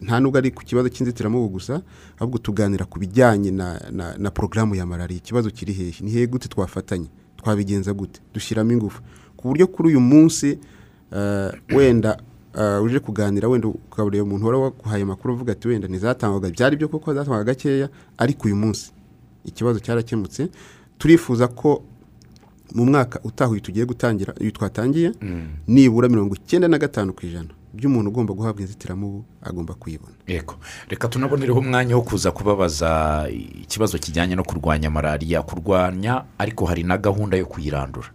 nta 0.00 0.20
nubwo 0.20 0.38
ari 0.38 0.50
ku 0.50 0.64
kibazo 0.64 0.88
cy'inzitiramubu 0.88 1.48
gusa 1.48 1.82
ahubwo 2.18 2.38
tuganira 2.38 2.84
ku 2.88 2.98
bijyanye 2.98 3.50
na, 3.50 3.80
na, 3.92 4.16
na 4.18 4.30
porogaramu 4.30 4.74
ya 4.74 4.86
malariya 4.86 5.18
ikibazo 5.18 5.50
kiri 5.50 5.72
hehe? 5.72 5.94
Ni 6.00 6.10
hehe 6.10 6.26
gute 6.26 6.48
twafatanya 6.48 7.06
twabigenza 7.36 7.92
gute? 7.94 8.20
Dushyiramo 8.34 8.72
ingufu. 8.72 9.02
Ku 9.36 9.48
buryo 9.48 9.66
kuri 9.66 9.88
uyu 9.88 10.00
munsi 10.00 10.58
eh, 11.12 11.52
wenda 11.70 12.18
eh, 12.58 12.82
uje 12.82 12.98
kuganira 13.00 13.48
wenda 13.48 13.68
ukabureba 13.68 14.24
umuntu 14.24 14.46
wari 14.46 14.58
waguhaye 14.58 15.02
amakuru 15.02 15.34
uvuga 15.34 15.52
ati 15.52 15.68
wenda 15.68 15.88
ntizatangwaga 15.88 16.50
byari 16.50 16.76
byo 16.76 16.88
koko 16.88 17.14
zatangwaga 17.14 17.44
gakeya 17.44 17.88
ariko 18.18 18.46
uyu 18.48 18.56
munsi 18.56 18.90
ikibazo 19.44 19.78
cyarakemutse. 19.80 20.48
Turifuza 20.98 21.46
ko 21.48 21.82
mu 22.74 22.84
mwaka 22.86 23.20
utaha 23.24 23.50
uyu 23.50 23.60
tugiye 23.60 23.86
gutangira 23.86 24.34
uyu 24.40 24.52
twatangiye 24.52 25.12
nibura 25.66 26.08
mirongo 26.08 26.34
icyenda 26.34 26.68
na 26.68 26.78
gatanu 26.78 27.12
ku 27.12 27.26
ijana. 27.26 27.48
By'umuntu 27.74 28.10
ugomba 28.10 28.34
guhabwa 28.34 28.60
inzitiramubu 28.62 29.24
agomba 29.42 29.74
kuyibona 29.74 30.14
yego. 30.26 30.54
Reka 30.88 31.08
tunabonereho 31.08 31.58
umwanya 31.58 31.96
wo 31.96 32.02
kuza 32.02 32.30
kubabaza 32.32 33.26
ikibazo 33.62 33.98
kijyanye 33.98 34.34
no 34.36 34.42
kurwanya 34.44 34.90
malariya. 34.90 35.42
Kurwanya 35.42 36.24
ariko 36.38 36.64
hari 36.66 36.82
na 36.82 36.98
gahunda 36.98 37.36
yo 37.36 37.46
kuyirandura. 37.46 38.08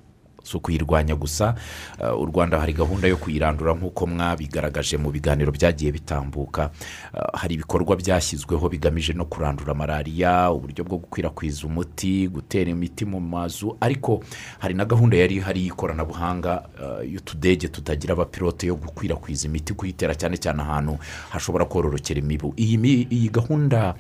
Si 0.43 0.57
ukuyirwanya 0.57 1.15
gusa 1.15 1.55
uh, 1.99 2.21
u 2.21 2.25
rwanda 2.25 2.59
hari 2.59 2.73
gahunda 2.73 3.07
yo 3.07 3.17
kuyirandura 3.17 3.73
nk'uko 3.73 4.07
mwabigaragaje 4.07 4.97
mu 4.97 5.11
biganiro 5.11 5.51
byagiye 5.51 5.91
bitambuka. 5.91 6.69
Uh, 7.13 7.39
hari 7.39 7.55
ibikorwa 7.55 7.95
byashyizweho 7.95 8.69
bigamije 8.69 9.13
no 9.13 9.25
kurandura 9.25 9.73
malariya 9.73 10.51
uburyo 10.51 10.83
bwo 10.83 10.97
gukwirakwiza 10.97 11.67
umuti 11.67 12.27
gutera 12.27 12.69
imiti 12.71 13.05
mu 13.05 13.19
mazu 13.19 13.77
ariko 13.81 14.23
hari 14.59 14.73
na 14.73 14.85
gahunda 14.85 15.17
yari 15.17 15.35
ihari 15.35 15.63
y'ikoranabuhanga 15.63 16.63
uh, 16.83 17.11
y'utudege 17.11 17.67
tutagira 17.67 18.13
abapilote 18.13 18.67
yo 18.67 18.75
gukwirakwiza 18.75 19.47
imiti 19.47 19.73
kuyitera 19.73 20.15
cyane 20.15 20.37
cyane 20.37 20.61
ahantu 20.61 20.97
hashobora 21.29 21.65
kororokera 21.65 22.19
imibu. 22.19 22.53
Iyi, 22.57 23.29
gahunda 23.31 23.95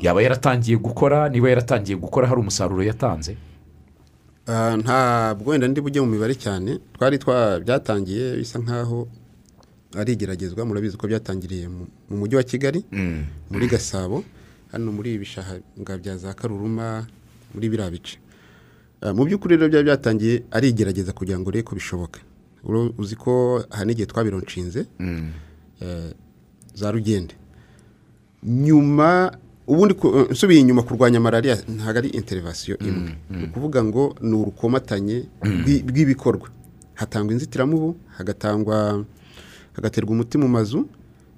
yaba 0.00 0.22
yaratangiye 0.22 0.76
gukora 0.78 1.28
niba 1.28 1.48
yaratangiye 1.50 1.98
gukora 1.98 2.28
hari 2.28 2.40
umusaruro 2.40 2.82
yatanze? 2.82 3.36
Ntabwo 4.52 5.50
wenda 5.50 5.68
ndi 5.68 5.80
bujye 5.80 6.00
mu 6.00 6.06
mibare 6.06 6.34
cyane. 6.34 6.78
Twari 6.96 7.18
twa 7.18 7.60
byatangiye 7.60 8.36
bisa 8.36 8.58
nkaho 8.58 9.08
ari 9.96 10.12
igeragezwa. 10.12 10.64
Murabizi 10.64 10.96
ko 10.96 11.06
byatangiriye 11.06 11.68
mu 11.68 11.86
mu 12.10 12.16
mujyi 12.24 12.36
wa 12.36 12.42
kigali 12.42 12.84
muri 13.50 13.66
gasabo 13.68 14.24
hano 14.72 14.92
muri 14.92 15.14
ibi 15.14 15.18
bishanga 15.24 15.92
bya 16.00 16.16
za 16.16 16.34
karuruma 16.34 17.06
muri 17.54 17.68
biriya 17.68 17.90
bice. 17.90 18.16
Ah, 19.00 19.12
mu 19.14 19.24
by'ukuri 19.24 19.56
rero 19.56 19.68
byari 19.68 19.84
byatangiye 19.84 20.34
ari 20.50 20.68
igerageza 20.72 21.12
kugira 21.12 21.38
ngo 21.38 21.48
urebe 21.48 21.62
ko 21.68 21.74
bishoboka 21.76 22.20
uzi 22.98 23.16
ko 23.16 23.62
hari 23.70 23.86
n'igihe 23.86 24.06
twabironshinze 24.10 24.86
eh, 25.80 26.10
za 26.74 26.90
rugende. 26.90 27.34
Nyuma 28.42 29.30
ubundi 29.68 29.94
ku- 29.94 30.26
nsubiye 30.30 30.60
inyuma 30.60 30.82
kurwanya 30.82 31.20
malariya 31.20 31.56
ntabwo 31.68 31.98
ari 31.98 32.08
interivasiyo 32.08 32.78
imwe. 32.80 33.12
ni 33.30 33.44
ukuvuga 33.44 33.84
ngo 33.84 34.14
ni 34.20 34.34
urukomatanye 34.36 35.16
rw'i- 35.42 35.82
rw'ibikorwa. 35.90 36.48
Hatangwa 36.94 37.32
inzitiramubu 37.32 37.96
hagatangwa 38.16 39.04
hagaterwa 39.76 40.10
umuti 40.10 40.38
mu 40.38 40.48
mazu 40.48 40.88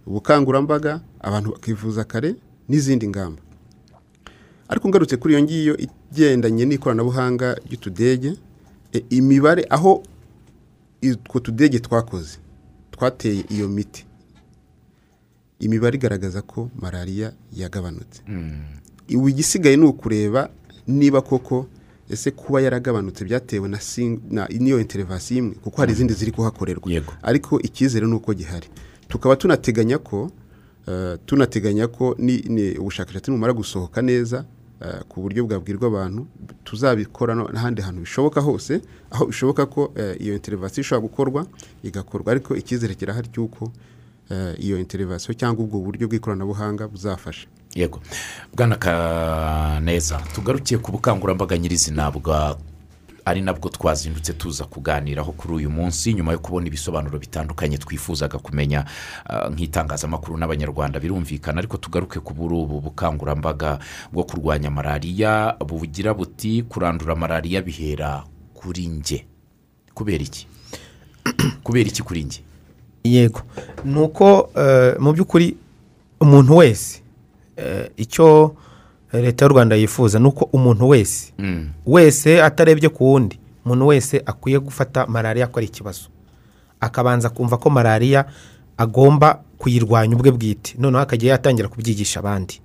ubukangurambaga 0.06 1.00
abantu 1.20 1.50
bakivuza 1.52 2.04
kare 2.04 2.34
n'izindi 2.68 3.08
ngamba. 3.08 3.42
Ariko 4.68 4.88
ngarutse 4.88 5.16
kuri 5.16 5.34
iyo 5.34 5.42
ngiyo 5.42 5.74
igendanye 5.76 6.64
n'ikoranabuhanga 6.64 7.58
ry'utudege 7.66 8.32
e, 8.94 9.04
imibare 9.10 9.66
aho 9.70 10.02
utwo 11.02 11.40
tudege 11.40 11.78
twakoze 11.78 12.38
twateye 12.90 13.44
iyo 13.50 13.68
miti. 13.68 14.06
Imibare 15.60 15.96
igaragaza 15.96 16.42
ko 16.42 16.70
malariya 16.80 17.32
yagabanutse. 17.56 18.22
Ubu 19.16 19.28
igisigaye 19.28 19.76
ni 19.76 19.84
ukureba 19.86 20.50
niba 20.86 21.20
koko 21.20 21.66
ese 22.10 22.30
kuba 22.30 22.60
yaragabanutse 22.60 23.24
byatewe 23.24 23.68
na 23.68 23.78
n'iyo 24.50 24.80
interivasiyo 24.80 25.38
imwe 25.38 25.54
kuko 25.62 25.76
hari 25.80 25.92
izindi 25.92 26.12
ziri 26.14 26.32
kuhakorerwa. 26.32 26.90
Ariko 27.22 27.60
icyizere 27.60 28.06
ni 28.06 28.14
uko 28.14 28.34
gihari. 28.34 28.68
Tukaba 29.08 29.36
tunateganya 29.36 29.98
ko 29.98 30.30
eh, 30.88 31.18
tunateganya 31.26 31.86
ko 31.88 32.14
ni- 32.18 32.74
ubushakashatsi 32.78 33.30
numara 33.30 33.52
gusohoka 33.52 34.02
neza 34.02 34.44
eh, 34.82 35.02
ku 35.08 35.20
buryo 35.22 35.44
bwabwirwa 35.46 35.86
abantu 35.88 36.26
tuzabikora 36.64 37.34
n'ahandi 37.34 37.82
hantu 37.82 38.00
bishoboka 38.00 38.40
hose 38.40 38.80
aho 39.10 39.26
bishoboka 39.26 39.66
ko 39.66 39.92
eh, 39.96 40.16
iyo 40.20 40.34
interivasiyo 40.34 40.80
ishobora 40.82 41.02
gukorwa 41.08 41.46
igakorwa. 41.82 42.32
Ariko 42.32 42.56
icyizere 42.56 42.94
kirahari 42.94 43.28
cy'uko 43.28 43.70
iyo 44.58 44.78
interivasiyo 44.78 45.34
cyangwa 45.34 45.64
ubwo 45.64 45.80
buryo 45.80 46.08
bw'ikoranabuhanga 46.08 46.88
buzafasha. 46.88 47.46
Yego. 47.74 48.00
Bwana 48.56 48.76
kaneza 48.76 50.18
tugarukiye 50.34 50.78
ku 50.78 50.92
bukangurambaga 50.92 51.58
nyirizina 51.58 52.10
bwa 52.10 52.58
ari 53.24 53.40
nabwo 53.42 53.68
twazindutse 53.68 54.32
tuza 54.32 54.64
kuganiraho 54.64 55.32
kuri 55.32 55.54
uyu 55.54 55.70
munsi. 55.70 56.14
Nyuma 56.14 56.32
yo 56.32 56.38
kubona 56.38 56.66
ibisobanuro 56.66 57.18
bitandukanye 57.18 57.78
twifuzaga 57.78 58.38
kumenya 58.38 58.84
ah, 59.26 59.48
nk'itangazamakuru 59.50 60.38
n'abanyarwanda 60.38 61.00
birumvikana. 61.00 61.58
Ariko 61.58 61.76
tugaruke 61.76 62.20
ku 62.20 62.32
ubu 62.32 62.80
bukangurambaga 62.80 63.78
bwo 64.12 64.24
kurwanya 64.24 64.70
malariya 64.70 65.56
bugira 65.66 66.14
buti 66.14 66.62
kurandura 66.62 67.14
malariya 67.14 67.62
bihera 67.62 68.24
kuri 68.54 68.88
nge 68.88 69.26
kubera 69.94 70.24
iki? 70.24 70.46
Kubera 71.62 71.88
iki 71.88 72.02
kuri 72.02 72.24
nge 72.24 72.40
yego. 73.04 73.40
Ni 73.84 73.98
uko 74.00 74.50
eh, 74.56 74.96
mu 74.98 75.12
by'ukuri 75.12 75.56
umuntu 76.20 76.56
wese 76.56 77.00
eh, 77.56 77.90
icyo 77.96 78.54
leta 79.12 79.44
y'u 79.44 79.52
rwanda 79.52 79.76
yifuza 79.76 80.18
ni 80.18 80.26
uko 80.28 80.44
umuntu 80.52 80.88
wese 80.88 81.32
wese 81.86 82.42
atarebye 82.42 82.88
ku 82.88 83.04
wundi 83.12 83.38
umuntu 83.64 83.86
wese 83.86 84.22
akwiye 84.26 84.58
gufata 84.58 85.06
malariya 85.06 85.46
ko 85.46 85.58
ari 85.58 85.66
ikibazo. 85.66 86.08
Akabanza 86.80 87.28
kumva 87.28 87.56
ko 87.58 87.70
malariya 87.70 88.24
agomba 88.76 89.40
kuyirwanya 89.58 90.16
ubwe 90.16 90.30
bwite. 90.30 90.74
Noneho 90.78 91.02
akajya 91.02 91.30
yatangira 91.32 91.68
kubyigisha 91.68 92.20
abandi. 92.20 92.60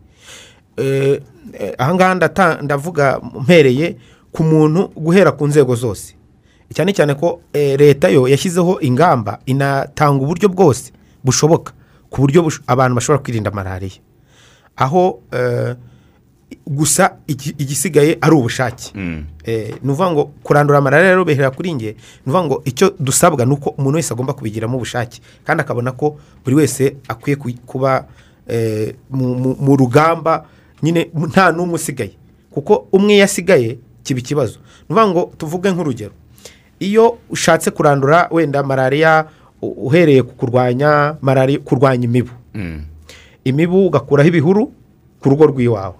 Eh, 0.77 1.21
eh, 1.59 1.73
ahangaha 1.77 2.15
ndata- 2.15 2.61
ndavuga 2.61 3.19
mpereye 3.41 3.95
ku 4.31 4.43
muntu 4.43 4.87
guhera 4.95 5.31
ku 5.31 5.47
nzego 5.47 5.75
zose. 5.75 6.14
Cyane 6.73 6.93
cyane 6.93 7.13
ko 7.15 7.41
eh, 7.53 7.77
leta 7.79 8.09
yo 8.09 8.27
yashyizeho 8.27 8.79
ingamba 8.81 9.39
inatanga 9.45 10.23
uburyo 10.23 10.49
bwose 10.49 10.91
bushoboka 11.23 11.73
ku 12.09 12.21
buryo 12.21 12.47
abantu 12.67 12.95
bashobora 12.95 13.23
kwirinda 13.23 13.51
malariya. 13.51 13.99
Aho 14.77 15.19
eh, 15.31 15.75
gusa 16.67 17.17
igisigaye 17.27 18.17
ari 18.21 18.35
ubushake. 18.35 18.91
Eh, 19.43 19.75
ni 19.83 19.89
ukuvuga 19.91 20.11
ngo 20.11 20.23
kurandura 20.43 20.81
malariya 20.81 21.11
rero 21.11 21.25
behera 21.25 21.51
kuri 21.51 21.73
nge 21.73 21.91
ni 22.25 22.31
ukuvuga 22.31 22.43
ngo 22.45 22.61
icyo 22.65 22.95
dusabwa 22.99 23.45
ni 23.45 23.53
uko 23.53 23.69
umuntu 23.77 23.95
wese 23.95 24.13
agomba 24.13 24.33
kubigiramo 24.33 24.75
ubushake. 24.77 25.21
Kandi 25.43 25.61
akabona 25.61 25.91
ko 25.91 26.17
buri 26.43 26.55
wese 26.55 26.95
akwiye 27.07 27.35
ku- 27.35 27.53
kuba 27.65 28.05
mu- 29.09 29.75
rugamba 29.75 30.45
nyine 30.83 31.09
nta 31.13 31.51
n'umwe 31.51 31.75
usigaye. 31.75 32.13
Kuko 32.51 32.87
umwe 32.91 33.15
iyo 33.15 33.23
asigaye 33.25 33.77
kiba 34.03 34.19
ikibazo. 34.19 34.59
Ni 34.89 34.95
ukuvuga 34.95 35.07
ngo 35.07 35.31
tuvuge 35.37 35.71
nk'urugero. 35.71 36.11
Iyo 36.79 37.17
ushatse 37.29 37.71
kurandura 37.71 38.27
wenda 38.31 38.63
malariya 38.63 39.25
uhereye 39.61 40.23
ku 40.23 40.33
kurwanya 40.35 41.15
malariya 41.21 41.59
kurwanya 41.59 42.05
imibu. 42.05 42.31
Imibu 43.43 43.87
ugakuraho 43.87 44.27
ibihuru 44.29 44.71
ku 45.19 45.29
rugo 45.29 45.45
rw'iwawe. 45.45 45.95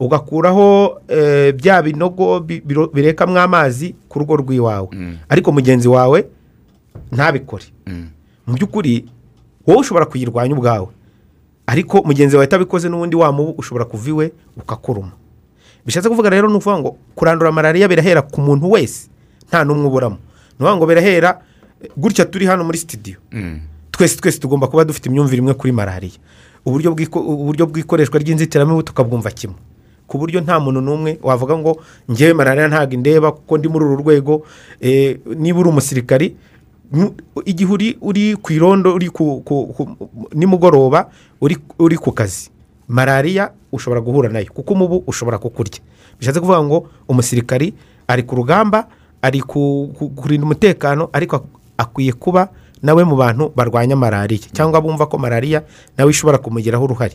Ugakuraho 0.00 1.00
eh, 1.08 1.52
bya 1.54 1.82
binogo 1.82 2.40
bi- 2.40 2.60
biro- 2.60 2.90
birekamo 2.92 3.38
amazi 3.40 3.94
ku 4.08 4.18
rugo 4.18 4.36
rw'iwawe. 4.36 4.88
Ariko 5.28 5.52
mugenzi 5.52 5.88
wawe 5.88 6.24
ntabikore. 7.12 7.64
Mu 8.46 8.54
by'ukuri 8.54 9.04
wowe 9.66 9.80
ushobora 9.80 10.06
kuyirwanya 10.06 10.54
ubwawe. 10.54 10.88
Ariko 11.66 12.02
mugenzi 12.04 12.36
wawe 12.36 12.44
atabikoze 12.46 12.88
n'ubundi 12.88 13.16
wa 13.16 13.32
mubu 13.32 13.54
ushobora 13.58 13.84
kuva 13.84 14.08
iwe 14.08 14.32
ukakuruma. 14.56 15.12
Bishatse 15.86 16.08
kuvuga 16.08 16.30
rero 16.30 16.48
ni 16.48 16.54
ukuvuga 16.56 16.78
ngo 16.78 16.96
kurandura 17.14 17.52
malariya 17.52 17.88
birahera 17.88 18.22
ku 18.22 18.40
muntu 18.40 18.70
wese. 18.70 19.08
Nta 19.48 19.64
n'umwe 19.64 19.86
uburamo 19.86 20.18
ni 20.60 20.66
ngo 20.66 20.86
birahera 20.86 21.40
gutya 21.96 22.24
turi 22.24 22.46
hano 22.46 22.64
muri 22.64 22.78
sitidiyo 22.78 23.18
twese 23.90 24.16
twese 24.16 24.38
tugomba 24.38 24.66
kuba 24.66 24.84
dufite 24.84 25.06
imyumvire 25.08 25.38
imwe 25.42 25.54
kuri 25.54 25.72
malariya. 25.72 26.18
Uburyo 26.66 26.90
bw'iko- 26.94 27.22
uburyo 27.22 27.66
bw'ikoreshwa 27.66 28.18
ry'inzitiramibu 28.20 28.82
tukabwumva 28.82 29.30
kimwe. 29.30 29.56
Ku 30.06 30.18
buryo 30.18 30.40
nta 30.40 30.60
muntu 30.60 30.80
n'umwe 30.80 31.18
wavuga 31.22 31.58
ngo 31.58 31.80
ngewe 32.10 32.32
malariya 32.34 32.68
ntabwo 32.68 32.94
indeba 32.94 33.32
kuko 33.32 33.58
ndi 33.58 33.68
muri 33.68 33.84
uru 33.84 33.96
rwego. 34.02 34.42
Eh, 34.80 35.18
niba 35.38 35.58
uri 35.60 35.68
umusirikari 35.70 36.36
mu- 36.92 37.14
igihe 37.44 37.70
uri 37.72 37.88
uri 38.00 38.36
ku 38.36 38.52
irondo 38.52 38.94
uri 38.94 39.08
ku, 39.10 39.40
ku, 39.42 39.66
ku, 39.74 39.82
nimugoroba 40.34 41.08
uri, 41.40 41.56
uri 41.78 41.96
ku 41.96 42.12
kazi. 42.12 42.50
Malariya 42.88 43.50
ushobora 43.72 44.00
guhura 44.00 44.28
na 44.28 44.38
yo 44.40 44.50
kuko 44.52 44.74
umubu 44.74 45.02
ushobora 45.06 45.38
kukurya. 45.38 45.80
Bishatse 46.20 46.40
kuvuga 46.40 46.62
ngo 46.62 46.86
umusirikari 47.08 47.74
ari 48.08 48.22
ku 48.22 48.34
rugamba 48.36 48.86
ari 49.22 49.40
ku, 49.40 49.90
ku, 49.98 50.08
kurinda 50.14 50.44
umutekano 50.46 51.08
ariko 51.12 51.36
ak- 51.36 51.50
akwiye 51.78 52.12
kuba 52.12 52.48
nawe 52.82 53.04
mu 53.04 53.16
bantu 53.16 53.50
barwanya 53.56 53.96
malariya. 53.96 54.48
Cyangwa 54.54 54.80
bumva 54.80 55.06
ko 55.06 55.18
malariya 55.18 55.62
nawe 55.98 56.10
ishobora 56.10 56.38
kumugiraho 56.38 56.84
uruhare. 56.84 57.14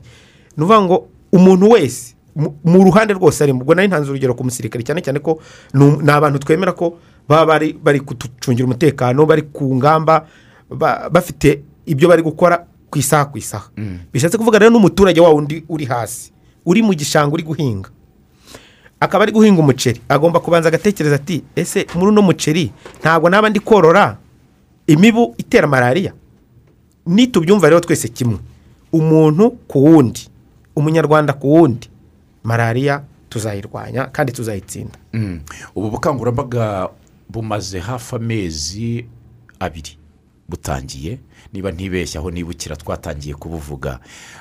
Ni 0.57 0.63
ukuvuga 0.63 0.81
ngo 0.81 0.97
umuntu 1.31 1.69
wese 1.71 2.15
mu- 2.35 2.53
ruhande 2.83 3.13
rwose 3.13 3.43
arimo 3.43 3.61
ubwo 3.61 3.75
nari 3.75 3.87
ntanze 3.87 4.09
urugero 4.11 4.33
ku 4.35 4.43
musirikare 4.43 4.83
cyane 4.83 5.01
cyane 5.01 5.19
ko 5.19 5.39
ni 5.73 6.11
abantu 6.11 6.39
twemera 6.43 6.71
ko 6.75 6.97
baba 7.29 7.45
bari 7.79 7.99
kuducungira 8.03 8.65
umutekano 8.67 9.25
bari 9.25 9.41
ku 9.53 9.69
ngamba 9.75 10.27
ba- 10.69 11.07
bafite 11.09 11.63
ibyo 11.85 12.09
bari 12.09 12.21
gukora 12.21 12.65
ku 12.91 12.99
isaha 12.99 13.25
ku 13.31 13.37
isaha. 13.37 13.71
Bishatse 14.11 14.37
kuvuga 14.37 14.59
rero 14.59 14.71
n'umuturage 14.71 15.21
wundi 15.33 15.63
uri 15.69 15.85
hasi 15.85 16.33
uri 16.65 16.81
mu 16.83 16.91
gishanga 16.93 17.31
uri 17.33 17.43
guhinga. 17.43 17.89
Akaba 19.03 19.23
ari 19.23 19.31
guhinga 19.31 19.59
umuceri. 19.59 20.01
Agomba 20.09 20.39
kubanza 20.39 20.67
agatekereza 20.67 21.15
ati 21.15 21.43
ese 21.55 21.85
muri 21.95 22.07
uno 22.07 22.21
muceri 22.21 22.71
ntabwo 22.99 23.29
naba 23.29 23.49
ndi 23.49 23.59
korora 23.59 24.17
imibu 24.87 25.35
itera 25.37 25.67
malariya? 25.67 26.13
Nitubyumva 27.05 27.69
rero 27.69 27.79
twese 27.79 28.07
kimwe. 28.07 28.39
Umuntu 28.91 29.51
ku 29.67 29.83
wundi 29.83 30.27
umunyarwanda 30.75 31.33
ku 31.33 31.53
wundi 31.53 31.89
malariya 32.43 33.03
tuzayirwanya 33.29 34.05
kandi 34.05 34.31
tuzayitsinda. 34.31 34.97
Mm. 35.13 35.39
ubu 35.75 35.89
bukangurambaga 35.89 36.89
bumaze 37.29 37.79
hafi 37.79 38.15
amezi 38.15 39.05
abiri 39.59 39.97
butangiye. 40.49 41.19
Niba 41.53 41.71
ntibeshye 41.71 42.19
aho 42.19 42.31
nibukira 42.31 42.75
twatangiye 42.75 43.35
kubuvuga. 43.35 43.99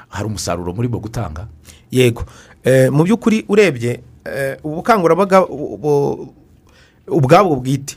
Hari 0.08 0.26
umusaruro 0.26 0.72
muri 0.72 0.88
bwo 0.88 0.98
gutanga? 1.00 1.48
Yego. 1.90 2.24
Eh, 2.64 2.92
mu 2.92 3.04
by'ukuri 3.04 3.44
urebye 3.48 4.00
eh, 4.24 4.56
ubu 4.64 4.76
bukangurambaga 4.76 5.40
bu- 5.46 5.76
bu- 5.78 6.28
ubwabwo 7.08 7.56
bwite. 7.56 7.96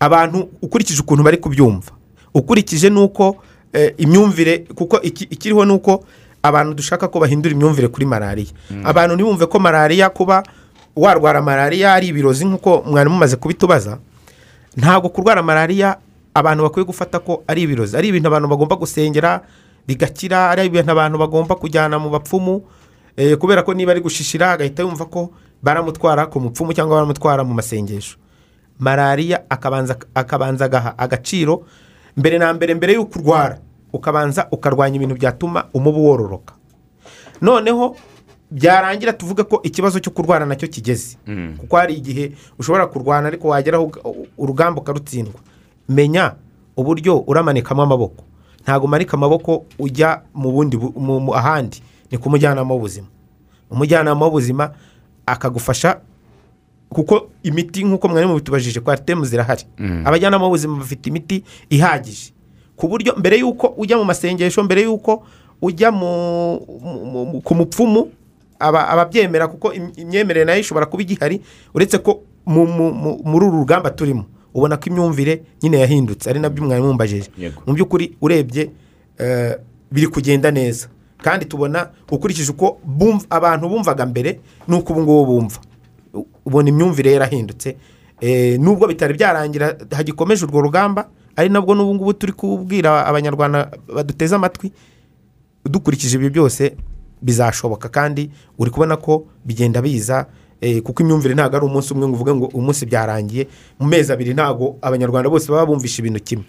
Abantu 0.00 0.48
ukurikije 0.62 1.00
ukuntu 1.00 1.22
bari 1.22 1.36
kubyumva. 1.36 1.92
Ukurikije 2.34 2.90
n'uko 2.90 3.36
eh, 3.72 3.94
imyumvire 3.98 4.58
kuko 4.74 5.00
iki- 5.02 5.24
ikiriho 5.30 5.64
ni 5.64 5.72
uko 5.72 6.04
abantu 6.42 6.74
dushaka 6.74 7.08
ko 7.08 7.20
bahindura 7.20 7.54
imyumvire 7.54 7.88
kuri 7.88 8.06
malariya. 8.06 8.52
Abantu 8.84 9.14
ntibumve 9.14 9.46
ko 9.46 9.58
malariya 9.58 10.10
kuba 10.10 10.42
warwara 10.96 11.42
malariya 11.42 11.94
ari 11.94 12.06
ibirozi 12.08 12.44
nk'uko 12.44 12.82
mwari 12.86 13.10
mumaze 13.10 13.36
kubitubaza. 13.36 13.98
Ntabwo 14.76 15.08
kurwara 15.08 15.42
malariya 15.42 15.96
abantu 16.34 16.62
bakwiye 16.68 16.84
gufata 16.86 17.18
ko 17.18 17.42
ari 17.46 17.62
ibirozi. 17.62 17.96
Ari 17.96 18.08
ibintu 18.08 18.28
abantu 18.28 18.48
bagomba 18.48 18.76
gusengera 18.76 19.40
bigakira 19.86 20.50
ari 20.50 20.66
ibintu 20.66 20.90
abantu 20.92 21.18
bagomba 21.18 21.54
kujyana 21.54 21.98
mu 21.98 22.10
bapfumu 22.10 22.62
kubera 23.40 23.62
ko 23.62 23.74
niba 23.74 23.90
ari 23.92 24.00
gushishira 24.00 24.50
agahita 24.52 24.82
yumva 24.82 25.04
ko 25.06 25.30
baramutwara 25.62 26.26
ku 26.26 26.40
mupfumu 26.40 26.72
cyangwa 26.74 26.96
baramutwara 26.96 27.44
mu 27.44 27.54
masengesho. 27.54 28.16
Malariya 28.78 29.42
akabanza 29.48 29.96
akabanza 30.14 30.64
agaha 30.64 30.94
agaciro 30.98 31.62
mbere 32.16 32.38
na 32.38 32.52
mbere 32.54 32.74
mbere 32.74 32.92
y'uko 32.94 33.18
urwara 33.18 33.58
ukabanza 33.92 34.48
ukarwanya 34.50 34.96
ibintu 34.96 35.14
byatuma 35.14 35.64
umubu 35.74 36.04
wororoka. 36.04 36.54
Noneho 37.42 37.96
byarangira 38.50 39.12
tuvuge 39.12 39.42
ko 39.46 39.60
ikibazo 39.62 40.00
cyo 40.00 40.10
kurwara 40.10 40.46
na 40.46 40.56
cyo 40.56 40.68
kigeze. 40.68 41.16
Kuko 41.58 41.76
hari 41.76 41.94
igihe 41.94 42.32
ushobora 42.58 42.86
kurwana 42.86 43.28
ariko 43.28 43.48
wageraho 43.48 43.84
uga- 43.84 44.02
urugamba 44.38 44.80
ukarutsindwa 44.80 45.40
menya 45.88 46.34
uburyo 46.76 47.18
uramanikamo 47.26 47.82
amaboko. 47.82 48.24
Ntabwo 48.62 48.86
umanika 48.86 49.14
amaboko 49.14 49.64
ujya 49.78 50.22
mu 50.34 50.50
bundi 50.52 50.78
ahandi. 51.34 51.82
Ni 52.14 52.18
ku 52.18 52.30
mujyanama 52.30 52.74
w'ubuzima. 52.74 53.06
Umujyanama 53.70 54.24
w'ubuzima 54.26 54.70
akagufasha 55.26 55.98
kuko 56.88 57.26
imiti 57.42 57.84
nk'uko 57.84 58.08
mwari 58.08 58.26
mubitubajije 58.26 58.80
kwa 58.80 58.96
temu 58.96 59.24
zirahari. 59.24 59.64
Abajyanama 60.06 60.44
b'ubuzima 60.46 60.78
bafite 60.78 61.06
imiti 61.10 61.42
ihagije. 61.70 62.30
Ku 62.76 62.86
buryo 62.88 63.14
mbere 63.18 63.38
y'uko 63.38 63.74
ujya 63.76 63.98
mu 63.98 64.04
masengesho 64.04 64.62
mbere 64.62 64.82
y'uko 64.86 65.26
ujya 65.62 65.90
ku 67.42 67.54
mupfumu 67.54 68.08
aba- 68.58 68.88
ababyemera 68.88 69.48
kuko 69.48 69.72
im- 69.74 69.92
imyemerere 69.96 70.44
na 70.46 70.54
yo 70.54 70.60
ishobora 70.60 70.86
kuba 70.86 71.02
igihari 71.02 71.40
uretse 71.74 71.98
ko 71.98 72.22
mu- 72.46 72.66
mu- 72.66 72.94
mu- 72.94 73.18
muri 73.24 73.46
uru 73.46 73.58
rugamba 73.58 73.90
turimo 73.90 74.26
ubona 74.54 74.76
ko 74.76 74.86
imyumvire 74.90 75.42
nyine 75.62 75.78
yahindutse. 75.82 76.30
Ari 76.30 76.38
na 76.40 76.48
byo 76.48 76.62
mwari 76.64 76.82
mumbajije. 76.82 77.30
Mu 77.66 77.74
by'ukuri 77.74 78.14
urebye 78.22 78.70
eh, 79.18 79.58
biri 79.90 80.06
kugenda 80.06 80.50
neza. 80.50 80.86
Kandi 81.24 81.44
tubona 81.48 81.88
ukurikije 82.12 82.50
uko 82.52 82.76
abantu 83.30 83.68
bumvaga 83.68 84.04
mbere 84.06 84.40
n'uko 84.68 84.92
ubu 84.92 85.00
ngubu 85.02 85.26
bumva. 85.26 85.58
Ubona 86.44 86.68
imyumvire 86.68 87.12
yarahindutse. 87.16 87.76
Eh, 88.20 88.60
nubwo 88.60 88.86
bitari 88.86 89.14
byarangira 89.16 89.76
hagikomeje 89.90 90.44
urwo 90.44 90.60
rugamba 90.60 91.08
ari 91.36 91.48
nabwo 91.48 91.74
n'ubu 91.74 91.94
ngubu 91.94 92.12
turi 92.12 92.32
kubwira 92.32 93.06
abanyarwanda 93.06 93.70
baduteze 93.94 94.34
amatwi 94.36 94.72
dukurikije 95.64 96.16
ibyo 96.16 96.30
byose 96.30 96.76
bizashoboka. 97.22 97.88
Kandi 97.88 98.30
uri 98.58 98.70
kubona 98.70 98.96
ko 98.96 99.24
bigenda 99.44 99.82
biza 99.82 100.26
eh, 100.60 100.82
kuko 100.82 101.02
imyumvire 101.02 101.34
ntabwo 101.34 101.56
ari 101.56 101.66
umunsi 101.66 101.92
umwe 101.94 102.08
ngo 102.08 102.14
uvuge 102.16 102.34
ngo 102.34 102.46
umunsi 102.52 102.86
byarangiye. 102.86 103.48
Mu 103.80 103.86
mezi 103.88 104.12
abiri 104.12 104.34
ntabwo 104.34 104.76
abanyarwanda 104.82 105.30
bose 105.30 105.48
baba 105.48 105.66
bumvisha 105.66 106.02
ibintu 106.04 106.20
kimwe. 106.20 106.44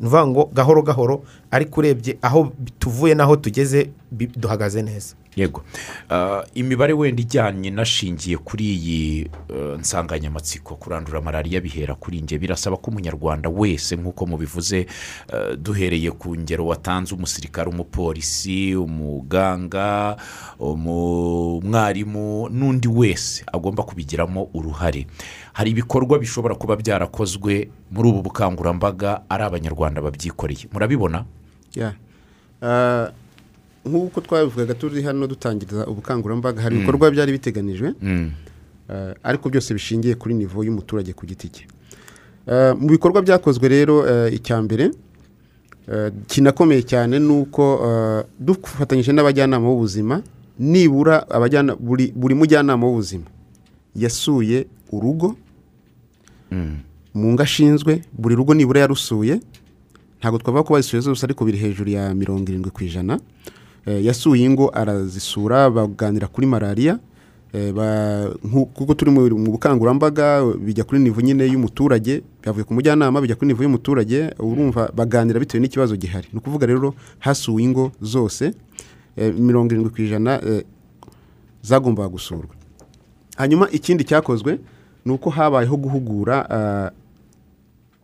Ni 0.00 0.06
ukuvuga 0.06 0.26
ngo 0.26 0.50
gahoro 0.54 0.82
gahoro 0.82 1.22
ariko 1.50 1.80
urebye 1.80 2.18
aho 2.22 2.52
tuvuye 2.78 3.14
n'aho 3.14 3.36
tugeze 3.36 3.90
duhagaze 4.36 4.82
neza. 4.82 5.14
Yego. 5.36 5.64
Ah, 6.10 6.44
imibare 6.54 6.92
wenda 6.92 7.22
ijyanye 7.22 7.70
nashingiye 7.70 8.36
kuri 8.36 8.64
iyi 8.64 9.30
eh, 9.48 9.78
nsanganyamatsiko 9.80 10.76
kurandura 10.76 11.20
malariya 11.20 11.60
bihera 11.60 11.94
kuri 11.94 12.22
nge 12.22 12.38
birasaba 12.38 12.76
ko 12.76 12.90
umunyarwanda 12.90 13.48
wese 13.48 13.96
nk'uko 13.96 14.26
mubivuze 14.26 14.86
eh, 15.32 15.56
duhereye 15.58 16.10
ku 16.10 16.36
ngero 16.36 16.66
watanze 16.66 17.14
umusirikare 17.14 17.70
umupolisi 17.70 18.76
umuganga 18.76 20.16
umwarimu 20.60 22.48
n'undi 22.48 22.88
wese 22.88 23.44
agomba 23.52 23.82
kubigiramo 23.82 24.48
uruhare. 24.54 25.06
Hari 25.52 25.70
ibikorwa 25.70 26.18
bishobora 26.18 26.54
kuba 26.54 26.76
byarakozwe 26.76 27.68
muri 27.90 28.08
ubu 28.08 28.22
bukangurambaga 28.22 29.22
ari 29.28 29.44
abanyarwanda 29.44 30.00
babyikoreye. 30.02 30.68
Murabibona. 30.72 31.24
Ah, 32.62 33.10
nk'uko 33.86 34.20
twabivugaga 34.20 34.74
turi 34.74 35.02
hano 35.02 35.26
dutangiriza 35.26 35.86
ubukangurambaga 35.86 36.62
hari 36.62 36.76
ibikorwa 36.76 37.10
byari 37.10 37.32
biteganijwe 37.32 37.94
Mm. 38.02 38.30
ah, 38.88 39.14
ariko 39.22 39.48
byose 39.50 39.74
bishingiye 39.74 40.14
kuri 40.14 40.34
nivo 40.34 40.64
y'umuturage 40.64 41.12
ku 41.12 41.26
giti 41.26 41.48
cye. 41.48 41.64
Eh, 42.46 42.74
mu 42.78 42.88
bikorwa 42.88 43.22
byakozwe 43.22 43.68
rero 43.68 44.06
eh, 44.06 44.34
icya 44.34 44.62
mbere 44.62 44.90
eh, 45.88 46.10
kinakomeye 46.26 46.82
cyane 46.82 47.18
ni 47.18 47.32
uko 47.32 47.62
eh, 47.86 48.22
dufatanyije 48.38 49.12
n'abajyanama 49.12 49.66
b'ubuzima 49.68 50.22
nibura 50.58 51.26
buri 52.14 52.34
mujyanama 52.34 52.86
w'ubuzima 52.86 53.26
yasuye 53.96 54.66
urugo 54.92 55.34
mu 57.14 57.32
ngo 57.32 57.42
ashinzwe 57.42 58.02
buri 58.12 58.34
rugo 58.34 58.54
nibura 58.54 58.80
yarusuye 58.80 59.40
ntabwo 60.20 60.38
twavuga 60.38 60.62
ko 60.62 60.74
bazisuye 60.74 61.00
zose 61.02 61.24
ariko 61.26 61.44
biri 61.44 61.58
hejuru 61.58 61.90
ya 61.90 62.14
mirongo 62.14 62.46
irindwi 62.50 62.70
ku 62.70 62.84
ijana. 62.84 63.14
Eh, 63.14 63.20
yasuye 63.86 64.44
ingo 64.44 64.70
arazisura 64.74 65.70
baganira 65.70 66.26
kuri 66.26 66.46
malariya 66.46 66.98
Eh, 67.52 67.68
kuko 68.74 68.94
turi 68.94 69.10
mu 69.10 69.28
bukangurambaga 69.52 70.40
bijya 70.56 70.84
kuri 70.84 71.00
nivo 71.04 71.20
nyine 71.20 71.44
y'umuturage 71.44 72.24
byavuye 72.40 72.64
ku 72.64 72.72
mujyanama 72.72 73.20
bijya 73.20 73.36
kuri 73.36 73.52
nivo 73.52 73.62
y'umuturage 73.62 74.32
urumva 74.40 74.88
baganira 74.96 75.36
bitewe 75.36 75.60
n'ikibazo 75.60 75.92
gihari. 75.96 76.32
Ni 76.32 76.40
ukuvuga 76.40 76.64
rero 76.66 76.94
hasuwe 77.20 77.62
ingo 77.62 77.92
zose 78.00 78.54
eh, 79.16 79.34
mirongo 79.36 79.68
irindwi 79.68 79.92
ku 79.92 80.00
ijana 80.00 80.40
eh, 80.40 80.64
zagombaga 81.60 82.08
gusurwa. 82.08 82.56
Hanyuma 83.36 83.68
ikindi 83.68 84.04
cyakozwe 84.04 84.58
ni 85.04 85.12
uko 85.12 85.30
habayeho 85.30 85.76
guhugura 85.76 86.48
ah, 86.50 86.90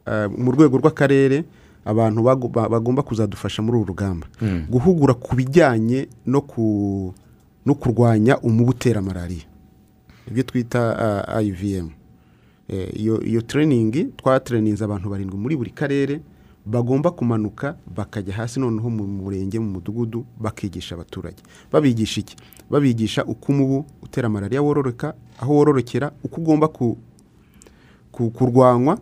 ah, 0.04 0.28
mu 0.28 0.52
rwego 0.52 0.76
rw'akarere 0.76 1.44
abantu 1.88 2.20
bago- 2.22 2.48
ba- 2.52 2.68
bagomba 2.68 3.00
kuzadufasha 3.02 3.62
muri 3.64 3.78
uru 3.80 3.88
rugamba. 3.96 4.26
Guhugura 4.68 5.14
ku 5.16 5.32
bijyanye 5.36 6.08
no 6.28 6.40
ku 6.44 7.14
no 7.66 7.74
kurwanya 7.74 8.36
umubu 8.44 8.70
utera 8.76 9.00
malariya. 9.02 9.44
Ibyo 10.28 10.42
twita 10.42 10.80
ah, 11.28 11.40
IVM 11.42 11.88
Eh, 12.68 12.92
iyo 13.00 13.40
training 13.40 14.12
twatraninze 14.16 14.84
abantu 14.84 15.08
barindwi 15.08 15.38
muri 15.40 15.56
buri 15.56 15.70
karere 15.72 16.20
bagomba 16.68 17.10
kumanuka 17.10 17.76
bakajya 17.96 18.34
hasi 18.36 18.60
noneho 18.60 18.90
mu 18.92 19.06
murenge 19.08 19.56
mu 19.58 19.70
mudugudu 19.80 20.24
bakigisha 20.36 20.94
abaturage. 20.94 21.40
Babigisha 21.72 22.20
iki? 22.20 22.36
Babigisha 22.70 23.24
uko 23.24 23.52
umubu 23.52 23.86
utera 24.04 24.28
malariya 24.28 24.60
wororoka 24.60 25.14
aho 25.40 25.54
wororokera 25.56 26.12
uko 26.24 26.40
ugomba 26.40 26.68
ku, 26.68 26.98
ku, 28.12 28.28
kurwanywa 28.30 28.98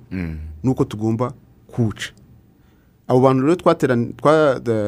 n'uko 0.63 0.85
tugomba 0.87 1.35
kuwuca. 1.67 2.15
Abo 3.09 3.21
bantu 3.21 3.43
rero 3.47 3.57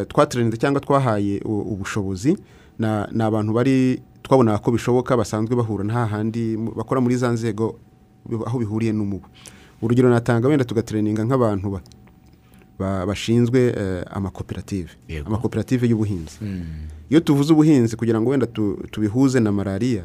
twateranije 0.09 0.57
cyangwa 0.59 0.81
twahaye 0.81 1.41
ubushobozi 1.45 2.37
na- 2.79 3.09
ni 3.13 3.23
abantu 3.23 3.53
bari 3.53 4.03
twabonaga 4.23 4.59
ko 4.59 4.71
bishoboka 4.73 5.17
basanzwe 5.17 5.57
bahura 5.57 5.85
nta 5.85 6.07
handi 6.07 6.57
bakora 6.57 7.01
muri 7.01 7.17
za 7.17 7.31
nzego 7.33 7.79
aho 8.47 8.59
bihuriye 8.59 8.93
n'umubu. 8.93 9.27
Urugero 9.83 10.11
natanga 10.11 10.49
wenda 10.49 10.65
tugatereninga 10.65 11.25
nk'abantu 11.25 11.71
ba- 11.71 11.83
ba- 12.79 13.07
bashinzwe 13.07 13.61
eh, 13.79 14.05
amakoperative. 14.11 14.91
Amakoperative 15.27 15.87
y'ubuhinzi. 15.89 16.39
Iyo 17.11 17.21
tuvuze 17.21 17.53
ubuhinzi 17.53 17.97
kugira 17.97 18.21
ngo 18.21 18.31
wenda 18.31 18.47
tu- 18.47 18.79
tubihuze 18.91 19.41
na 19.41 19.53
malariya 19.53 20.05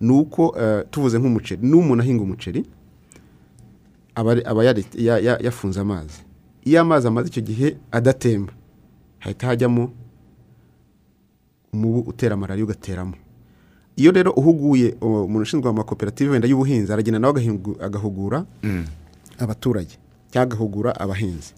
ni 0.00 0.12
uko 0.12 0.54
eh, 0.60 0.84
tuvuze 0.90 1.18
nk'umuceri 1.18 1.62
n'umuntu 1.62 2.02
ahinga 2.02 2.22
umuceri 2.22 2.66
aba 4.14 4.64
yafunze 5.40 5.80
amazi. 5.80 6.20
Iyo 6.64 6.80
amazi 6.80 7.06
amaze 7.08 7.28
icyo 7.28 7.42
gihe 7.42 7.76
adatemba 7.90 8.52
hahita 9.18 9.46
hajyamo 9.46 9.90
umubu 11.72 12.00
utera 12.10 12.36
malariya 12.36 12.64
ugateramo. 12.64 13.14
Iyo 13.96 14.10
rero 14.12 14.30
uhuguye 14.32 14.94
umuntu 15.00 15.42
ushinzwe 15.42 15.70
amakoperative 15.70 16.30
wenda 16.30 16.48
y'ubuhinzi 16.48 16.92
aragenda 16.92 17.18
nawe 17.18 17.40
agahugura 17.80 18.44
abaturage 19.38 19.96
cyangwa 20.30 20.46
agahugura 20.52 20.90
abahinzi. 21.00 21.52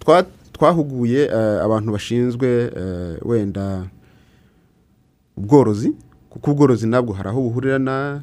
Twa- 0.00 0.26
twahuguye 0.52 1.20
eh, 1.26 1.58
abantu 1.64 1.92
bashinzwe 1.92 2.48
eh, 2.76 3.16
wenda 3.24 3.86
ubworozi 5.36 5.92
kuko 6.30 6.50
ubworozi 6.50 6.86
nabwo 6.86 7.12
hari 7.14 7.28
aho 7.28 7.40
buhurira 7.42 7.78
na 7.78 8.22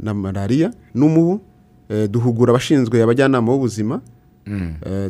na 0.00 0.14
malariya 0.14 0.72
n'umubu. 0.94 1.40
Eh, 1.88 2.08
duhugura 2.10 2.50
abashinzwe 2.50 3.02
abajyanama 3.02 3.52
b'ubuzima 3.52 4.00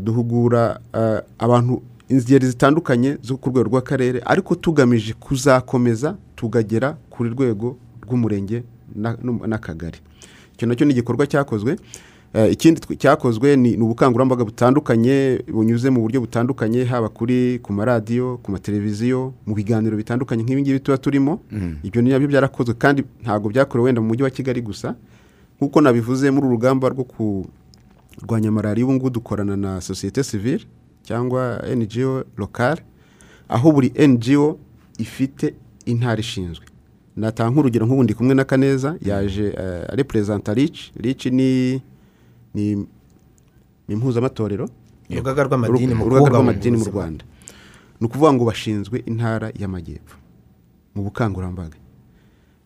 duhugura 0.01 0.81
eh, 0.95 1.21
abantu 1.39 1.83
ingeri 2.09 2.47
zitandukanye 2.47 3.17
zo 3.23 3.37
ku 3.37 3.51
rwego 3.51 3.69
rw'akarere 3.69 4.21
ariko 4.25 4.55
tugamije 4.55 5.15
kuzakomeza 5.15 6.17
tugagera 6.37 6.97
kuri 7.11 7.31
rwego 7.31 7.77
rw'umurenge 8.05 8.63
n'akagari. 9.47 9.99
Icyo 10.55 10.67
na 10.69 10.75
cyo 10.77 10.85
ni 10.87 10.93
igikorwa 10.93 11.27
cyakozwe. 11.27 11.77
Eh, 12.35 12.53
ikindi 12.53 12.81
cyakozwe 12.97 13.57
ni 13.57 13.77
ubukangurambaga 13.77 14.45
butandukanye 14.45 15.45
bunyuze 15.53 15.91
mu 15.91 16.01
buryo 16.01 16.21
butandukanye 16.21 16.85
haba 16.85 17.09
kuri 17.09 17.59
ku 17.63 17.73
maradiyo 17.73 18.41
ku 18.43 18.53
mateleviziyo 18.53 19.33
mu 19.47 19.55
biganiro 19.55 19.97
bitandukanye 19.97 20.43
nk'ibi 20.43 20.63
ngibi 20.63 20.81
tuba 20.81 20.99
turimo. 20.99 21.41
Ibyo 21.83 22.03
ni 22.03 22.11
na 22.11 22.19
byo 22.19 22.29
byarakozwe 22.29 22.75
kandi 22.75 23.05
ntabwo 23.23 23.49
byakorewe 23.49 23.85
wenda 23.87 24.01
mu 24.01 24.09
mujyi 24.09 24.23
wa 24.23 24.31
kigali 24.31 24.61
gusa. 24.61 24.95
Nk'uko 25.57 25.81
nabivuze 25.81 26.31
muri 26.31 26.47
uru 26.47 26.57
rugamba 26.57 26.89
rwo 26.89 27.05
kurwanya 28.23 28.51
malariya 28.51 28.87
ubu 28.87 28.95
ngubu 28.95 29.11
dukorana 29.11 29.57
na 29.57 29.81
sosiyete 29.81 30.23
sivile 30.23 30.65
cyangwa 31.03 31.59
ngo 31.67 32.25
lokale 32.37 32.83
aho 33.49 33.73
buri 33.73 33.93
ngo 33.99 34.59
ifite 34.99 35.55
intara 35.87 36.21
ishinzwe. 36.21 36.65
Natanga 37.17 37.51
nk'urugero 37.51 37.87
nk'ubu 37.87 38.03
ndi 38.03 38.15
kumwe 38.15 38.35
na 38.35 38.45
kaneza 38.45 38.97
yaje 39.03 39.53
ari 39.93 40.05
perezida 40.05 40.39
rici 40.55 40.93
rici 40.97 41.31
ni 41.31 41.83
ni 42.55 42.87
impuzamatorero 43.89 44.69
urugaga 46.07 46.29
rw'amadini 46.39 46.77
mu 46.77 46.85
rwanda. 46.95 47.25
Ni 48.01 48.07
ukuvuga 48.07 48.33
ngo 48.33 48.45
bashinzwe 48.45 49.03
intara 49.07 49.51
y'amajyepfo 49.59 50.17
mu 50.95 51.03
bukangurambaga. 51.03 51.77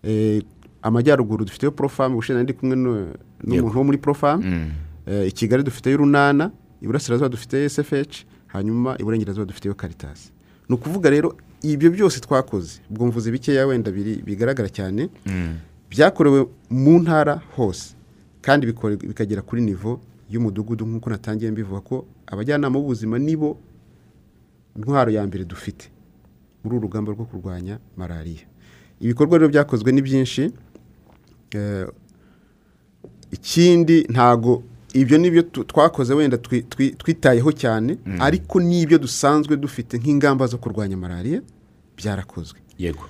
Eh, 0.03 0.43
amajyaruguru 0.83 1.45
dufiteyo 1.45 1.73
porofamu 1.73 2.15
ubushize 2.15 2.43
ndi 2.43 2.53
kumwe 2.53 2.77
nu- 2.77 3.15
n'umuntu 3.45 3.79
wo 3.79 3.85
muri 3.85 3.99
porofamu 3.99 4.43
i 5.07 5.33
kigali 5.33 5.63
dufiteyo 5.63 5.97
urunana 5.97 6.51
iburasirazuba 6.83 7.29
dufiteyo 7.29 7.69
sfh 7.69 8.25
hanyuma 8.47 8.97
iburengerazuba 8.99 9.45
dufiteyo 9.47 9.75
karitasi 9.75 10.31
ni 10.69 10.75
ukuvuga 10.75 11.11
rero 11.11 11.37
ibyo 11.63 11.91
byose 11.91 12.21
twakoze 12.21 12.81
ubwo 12.91 13.07
mvuze 13.07 13.31
bikeya 13.31 13.67
wenda 13.67 13.91
biri- 13.91 14.23
bigaragara 14.25 14.69
cyane 14.69 15.09
byakorewe 15.91 16.47
mu 16.71 16.99
ntara 16.99 17.41
hose. 17.57 17.95
Kandi 18.43 18.67
bikagera 18.67 19.43
kuri 19.43 19.63
nivo 19.63 20.01
y'umudugudu 20.31 20.87
nk'uko 20.87 21.11
natangiye 21.11 21.51
mbivuga 21.51 21.81
ko 21.81 22.07
abajyanama 22.27 22.79
b'ubuzima 22.79 23.19
nibo 23.19 23.59
intwaro 24.77 25.11
ya 25.11 25.23
mbere 25.27 25.45
dufite 25.47 25.91
muri 26.65 26.77
uru 26.77 26.83
rugamba 26.91 27.13
rwo 27.15 27.25
kurwanya 27.25 27.79
malariya. 27.97 28.47
Ibikorwa 29.01 29.39
rero 29.39 29.49
byakozwe 29.51 29.93
ni 29.93 30.03
byinshi 30.03 30.51
Eh, 31.55 31.87
ikindi 33.31 34.07
ntago 34.11 34.63
ibyo 34.97 35.19
ni 35.19 35.31
byo 35.31 35.43
tu- 35.43 35.65
twakoze 35.65 36.15
wenda 36.15 36.37
twi- 36.37 36.63
twi- 36.65 36.97
twitayeho 36.97 37.53
cyane 37.53 37.99
ariko 38.19 38.61
n'ibyo 38.61 38.99
dusanzwe 38.99 39.57
dufite 39.57 39.99
nk'ingamba 40.01 40.47
zo 40.49 40.57
kurwanya 40.59 40.97
malariya 40.97 41.43
byarakozwe. 41.97 42.59
Yego. 42.79 43.05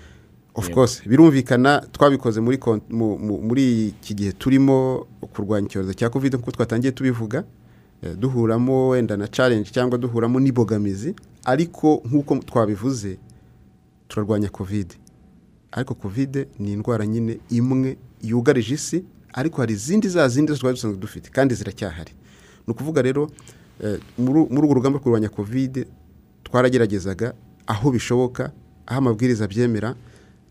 Of 0.54 0.70
course 0.74 1.02
birumvikana 1.08 1.80
twabikoze 1.92 2.40
muri 2.40 3.88
iki 3.92 4.14
gihe 4.14 4.32
turimo 4.32 5.06
kurwanya 5.32 5.66
icyorezo 5.68 5.92
cya 5.94 6.10
covid 6.10 6.34
nk'uko 6.34 6.50
twatangiye 6.50 6.92
tubivuga 6.92 7.44
eh, 8.02 8.16
duhuramo 8.16 8.88
wenda 8.88 9.16
na 9.16 9.28
challenge 9.28 9.70
cyangwa 9.70 9.98
duhuramo 9.98 10.40
n'ibogamizi 10.40 11.14
ariko 11.44 12.02
nk'uko 12.08 12.36
twabivuze 12.42 13.18
turarwanya 14.08 14.48
covid. 14.48 14.94
Ariko 15.72 15.94
covid 15.94 16.46
ni 16.58 16.72
indwara 16.72 17.06
nyine 17.06 17.38
imwe 17.50 17.96
yugarije 18.22 18.74
isi 18.74 19.04
ariko 19.36 19.60
hari 19.60 19.72
izindi 19.76 20.08
za 20.08 20.24
zindi 20.28 20.52
zose 20.52 20.60
twari 20.60 20.74
dusanzwe 20.76 20.98
dufite 21.00 21.30
kandi 21.30 21.54
ziracyahari. 21.54 22.12
Ni 22.66 22.72
ukuvuga 22.72 23.02
rero 23.02 23.30
eh, 23.84 24.00
muri 24.18 24.40
urwo 24.40 24.74
rugamba 24.74 24.96
rwo 24.98 25.04
kurwanya 25.04 25.28
covid 25.28 25.86
twarageragezaga 26.44 27.34
aho 27.66 27.90
bishoboka 27.90 28.50
aho 28.86 28.98
amabwiriza 28.98 29.44
abyemera 29.44 29.94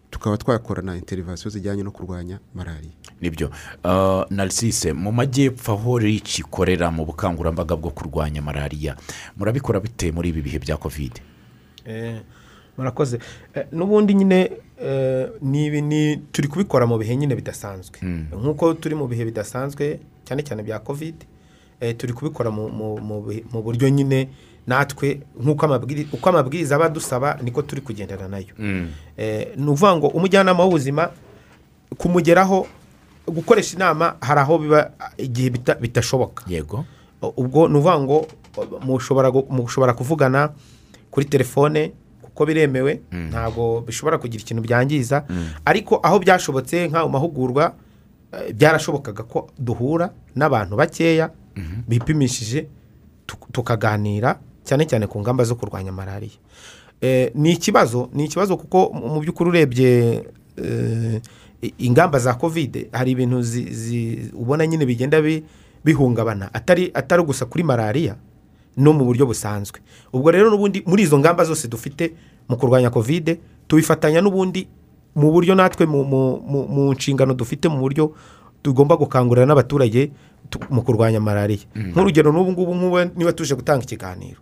tukaba 0.10 0.38
twakora 0.38 0.82
na 0.82 0.95
interivasiyo 0.95 1.50
zijyanye 1.52 1.84
no 1.84 1.91
kurwanya 1.91 2.39
malariya 2.54 2.93
ni 3.21 3.30
byo. 3.30 3.50
Ah, 3.84 4.26
narisise 4.30 4.93
mu 4.93 5.12
majyepfo 5.12 5.71
aho 5.71 5.98
rici 6.00 6.41
ikorera 6.41 6.91
mu 6.91 7.06
bukangurambaga 7.06 7.76
bwo 7.76 7.89
kurwanya 7.91 8.41
malariya 8.41 8.95
murabikora 9.38 9.80
bite 9.80 10.12
muri 10.12 10.30
ibi 10.30 10.41
bihe 10.41 10.60
bya 10.60 10.78
kovide 10.78 11.21
Eh, 11.86 12.21
murakoze. 12.77 13.19
Eh, 13.55 13.65
n'ubundi 13.71 14.13
nyine 14.13 14.51
eh, 14.81 15.27
ni 15.41 15.65
ibi 15.65 15.81
ni 15.81 16.17
turi 16.31 16.47
kubikora 16.47 16.85
mu 16.85 16.97
bihe 16.97 17.15
nyine 17.15 17.35
bidasanzwe. 17.35 17.99
Nk'uko 18.33 18.73
turi 18.73 18.95
mu 18.95 19.07
bihe 19.07 19.25
bidasanzwe 19.25 19.99
cyane 20.25 20.43
cyane 20.43 20.63
bya 20.63 20.79
kovide 20.79 21.25
eh, 21.79 21.95
turi 21.97 22.13
kubikora 22.13 22.51
mu- 22.51 22.69
buryo 23.61 23.89
nyine 23.89 24.29
natwe 24.67 25.19
nk'uko 25.41 25.65
amabwiri- 25.65 26.07
uko 26.13 26.29
amabwiriza 26.29 26.75
aba 26.75 26.85
adusaba 26.85 27.38
niko 27.43 27.61
turi 27.61 27.81
kugendana 27.81 28.27
na 28.27 28.38
yo. 28.38 28.53
Eh, 29.17 29.47
ni 29.57 29.67
ukuvuga 29.67 29.95
ngo 29.95 30.07
umujyanama 30.07 30.63
w'ubuzima 30.63 31.09
kumugeraho 31.97 32.67
gukoresha 33.27 33.75
inama 33.75 34.15
hari 34.21 34.39
aho 34.39 34.57
biba 34.57 34.91
igihe 35.17 35.49
bita- 35.49 35.79
bitashoboka. 35.79 36.43
Yego. 36.47 36.85
Ubwo 37.38 37.67
ni 37.67 37.77
ukuvuga 37.77 37.99
ngo 37.99 38.27
mushobora 39.49 39.93
kuvugana 39.93 40.49
kuri 41.11 41.25
telefone 41.25 41.91
kuko 42.36 42.45
biremewe 42.45 43.00
ntabwo 43.32 43.82
bishobora 43.88 44.17
kugira 44.19 44.43
ikintu 44.43 44.62
byangiza. 44.67 45.24
Ariko 45.65 46.00
aho 46.04 46.19
byashobotse 46.19 46.88
nk'ayo 46.91 47.08
mahugurwa 47.10 47.71
eh, 48.36 48.52
byarashobokaga 48.54 49.24
ko 49.24 49.48
duhura 49.58 50.12
n'abantu 50.36 50.76
bakeya 50.76 51.32
bipimishije 51.88 52.67
tuk- 53.28 53.48
tukaganira 53.56 54.36
cyane 54.67 54.84
cyane 54.86 55.08
ku 55.08 55.15
ngamba 55.24 55.43
zo 55.48 55.56
kurwanya 55.56 55.91
malariya. 55.95 56.36
Eh, 57.02 57.32
ni 57.36 57.52
ikibazo 57.56 58.10
ni 58.13 58.26
ikibazo 58.28 58.58
kuko 58.60 58.91
mu 58.91 59.19
by'ukuri 59.24 59.50
urebye 59.50 59.91
eh, 60.60 61.21
ingamba 61.80 62.19
za 62.19 62.34
kovide 62.36 62.89
hari 62.91 63.12
ibintu 63.15 63.39
ubona 64.36 64.67
nyine 64.67 64.86
bigenda 64.86 65.21
bi- 65.21 65.43
bihungabana. 65.86 66.52
Atari 66.54 66.91
atari 66.93 67.24
gusa 67.24 67.45
kuri 67.48 67.63
malariya. 67.63 68.15
No 68.77 68.93
mu 68.93 69.05
buryo 69.05 69.25
busanzwe. 69.25 69.79
Ubwo 70.13 70.31
rero 70.31 70.49
n'ubundi 70.49 70.83
muri 70.85 71.03
izo 71.03 71.19
ngamba 71.19 71.43
zose 71.45 71.67
dufite 71.67 72.13
mu 72.49 72.57
kurwanya 72.57 72.89
kovide 72.89 73.39
tubifatanya 73.67 74.21
n'ubundi 74.21 74.67
mu 75.15 75.31
buryo 75.31 75.55
natwe 75.55 75.85
mu, 75.88 76.91
nshingano 76.93 77.33
dufite 77.33 77.69
mu 77.71 77.79
buryo 77.79 78.11
tugomba 78.61 78.97
gukangurira 78.99 79.45
n'abaturage 79.47 80.11
tu- 80.49 80.59
mu 80.69 80.81
kurwanya 80.83 81.19
malariya 81.23 81.65
nk'urugero 81.75 82.31
n'ubu 82.35 82.51
ngubu 82.51 82.71
nk'ubu 82.75 82.97
niba 83.15 83.31
tuje 83.33 83.55
gutanga 83.55 83.83
ikiganiro. 83.83 84.39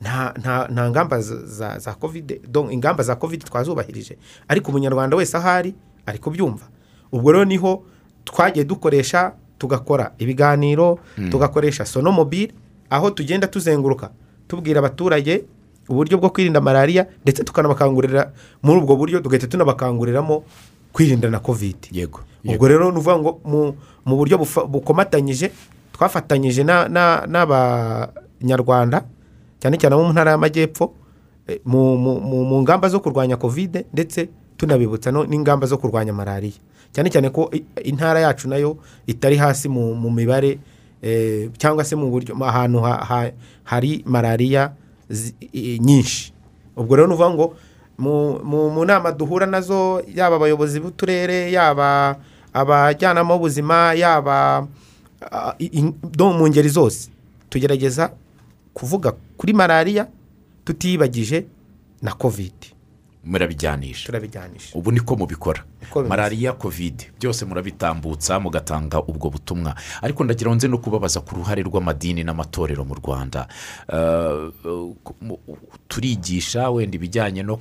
Nta 0.00 0.90
ngamba 0.90 1.20
za- 1.20 1.94
kovide 2.00 2.40
ingamba 2.70 3.02
za 3.02 3.16
kovide 3.16 3.46
twazubahirije. 3.46 4.18
Ariko 4.48 4.70
umunyarwanda 4.70 5.16
wese 5.16 5.36
ahari 5.36 5.74
ari 6.06 6.18
kubyumva. 6.18 6.66
Ubwo 7.12 7.32
rero 7.32 7.44
ni 7.44 7.56
ho 7.56 7.82
twagiye 8.24 8.64
dukoresha 8.64 9.32
tugakora 9.58 10.12
ibiganiro 10.18 10.98
tugakoresha 11.30 11.84
sonomobile 11.86 12.52
aho 12.90 13.10
tugenda 13.10 13.46
tuzenguruka 13.46 14.10
tubwira 14.48 14.78
abaturage 14.78 15.44
uburyo 15.88 16.18
bwo 16.18 16.30
kwirinda 16.30 16.60
malariya 16.60 17.06
ndetse 17.22 17.44
tukanabakangurira 17.44 18.32
muri 18.62 18.80
ubwo 18.80 18.96
buryo 18.96 19.20
tugahita 19.20 19.46
tunabakanguriramo 19.46 20.44
kwirinda 20.92 21.30
na 21.30 21.38
kovide 21.40 21.88
yego. 21.92 22.20
Ubwo 22.44 22.68
rero 22.68 22.84
ni 22.92 22.98
ukuvuga 22.98 23.18
ngo 23.18 23.30
mu- 23.44 23.74
mu 24.04 24.14
buryo 24.16 24.36
bukomatanyije 24.68 25.50
twafatanyije 25.92 26.64
na- 26.64 26.88
na- 26.88 27.24
n'abanyarwanda 27.28 29.04
cyane 29.60 29.76
cyane 29.80 29.94
abo 29.96 30.04
mu 30.04 30.12
ntara 30.12 30.30
y'amajyepfo 30.36 30.92
eh, 31.48 31.60
mu- 31.64 32.62
ngamba 32.62 32.88
zo 32.88 33.00
kurwanya 33.00 33.36
kovide 33.36 33.84
ndetse 33.92 34.28
tunabibutsa 34.56 35.12
n'ingamba 35.12 35.66
zo 35.66 35.76
kurwanya 35.78 36.12
malariya 36.12 36.56
cyane 36.92 37.10
cyane 37.10 37.28
ko 37.30 37.50
intara 37.84 38.20
yacu 38.20 38.48
na 38.48 38.56
yo 38.56 38.76
itari 39.06 39.36
hasi 39.36 39.68
mu 39.68 40.10
mibare 40.10 40.58
cyangwa 41.58 41.84
se 41.84 41.96
mu 41.96 42.10
buryo 42.10 42.32
ahantu 42.44 42.80
ha- 42.80 43.04
ha- 43.04 43.32
hari 43.64 44.02
malariya 44.06 44.72
nyinshi. 45.80 46.32
Ubwo 46.76 46.96
rero 46.96 47.06
ni 47.08 47.14
ukuvuga 47.14 47.30
ngo 47.34 47.46
mu- 47.98 48.38
nama 48.84 49.12
duhura 49.12 49.46
na 49.46 49.60
zo 49.60 50.02
yaba 50.14 50.36
abayobozi 50.36 50.80
b'uturere 50.80 51.52
yaba 51.52 52.18
abajyanama 52.52 53.34
b'ubuzima 53.34 53.94
yaba 53.94 54.66
mu 56.18 56.48
ngeri 56.48 56.68
zose 56.68 57.08
tugerageza 57.50 58.10
kuvuga 58.74 59.12
kuri 59.38 59.52
malariya 59.52 60.06
tutibagije 60.64 61.46
na 62.02 62.12
kovide 62.12 62.73
murabijyanisha. 63.24 64.06
Turabijyanisha. 64.06 64.78
Ubu 64.78 64.92
niko 64.92 65.16
mubikora. 65.16 65.64
Malariya 66.08 66.52
kovide 66.52 67.10
byose 67.20 67.44
murabitambutsa 67.44 68.40
mugatanga 68.40 69.02
ubwo 69.02 69.30
butumwa. 69.30 69.74
Ariko 70.02 70.24
ndagira 70.24 70.54
nze 70.54 70.68
no 70.68 70.78
kubabaza 70.78 71.20
ku 71.20 71.34
ruhare 71.36 71.62
rw'amadini 71.62 72.24
n'amatorero 72.24 72.84
mu 72.84 72.94
rwanda. 72.94 73.46
Ku- 75.04 75.14
mu- 75.20 75.38
turigisha 75.88 76.70
wenda 76.70 76.96
ibijyanye 76.96 77.42
no 77.42 77.56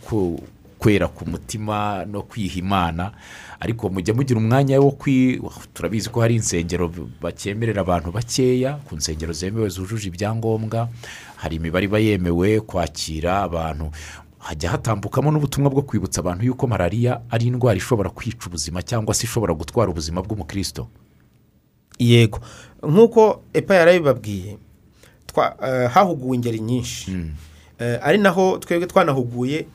kwera 0.79 1.07
ku 1.07 1.23
mutima 1.29 2.05
no 2.05 2.21
kwiha 2.23 2.59
imana. 2.59 3.11
Ariko 3.59 3.89
mujya 3.89 4.13
mugira 4.13 4.39
umwanya 4.39 4.79
wo 4.83 4.91
kwi 4.91 5.39
turabizi 5.73 6.09
ko 6.09 6.19
hari 6.21 6.35
insengero 6.35 6.91
bakemerera 7.21 7.81
abantu 7.81 8.11
bakeya 8.11 8.75
ku 8.83 8.95
nsengero 8.95 9.31
zemewe 9.33 9.69
zujuje 9.69 10.07
ibyangombwa. 10.11 10.89
Hari 11.39 11.55
imibare 11.55 11.85
iba 11.85 11.99
yemewe 11.99 12.59
kwakira 12.59 13.43
abantu. 13.47 13.91
Hajya 14.43 14.69
hatambukamo 14.75 15.31
n'ubutumwa 15.31 15.69
bwo 15.71 15.81
kwibutsa 15.87 16.19
abantu 16.21 16.45
yuko 16.45 16.67
malariya 16.67 17.21
ari 17.31 17.47
indwara 17.47 17.77
ishobora 17.79 18.09
kwica 18.11 18.47
ubuzima 18.47 18.81
cyangwa 18.83 19.13
se 19.15 19.23
ishobora 19.23 19.53
gutwara 19.55 19.91
ubuzima 19.91 20.19
bw'umukristo. 20.21 20.87
Yego. 21.99 22.39
Nk'uko 22.83 23.41
epa 23.53 23.75
yarabibabwiye 23.75 24.57
eh, 25.63 25.89
hahuguwe 25.89 26.35
ingeri 26.35 26.59
nyinshi. 26.59 27.11
Eh, 27.79 27.99
ari 28.03 28.17
naho 28.17 28.57
twebwe 28.57 28.87
twanahuguye 28.87 29.65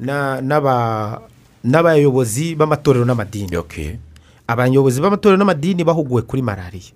na- 0.00 0.40
n'aba- 0.40 1.20
n'abayobozi 1.64 2.54
b'amatorero 2.54 3.04
n'amadini. 3.04 3.56
Okay. 3.56 3.96
abayobozi 4.48 5.00
b'amatorero 5.00 5.36
n'amadini 5.38 5.84
bahuguwe 5.84 6.22
kuri 6.22 6.42
malariya. 6.42 6.92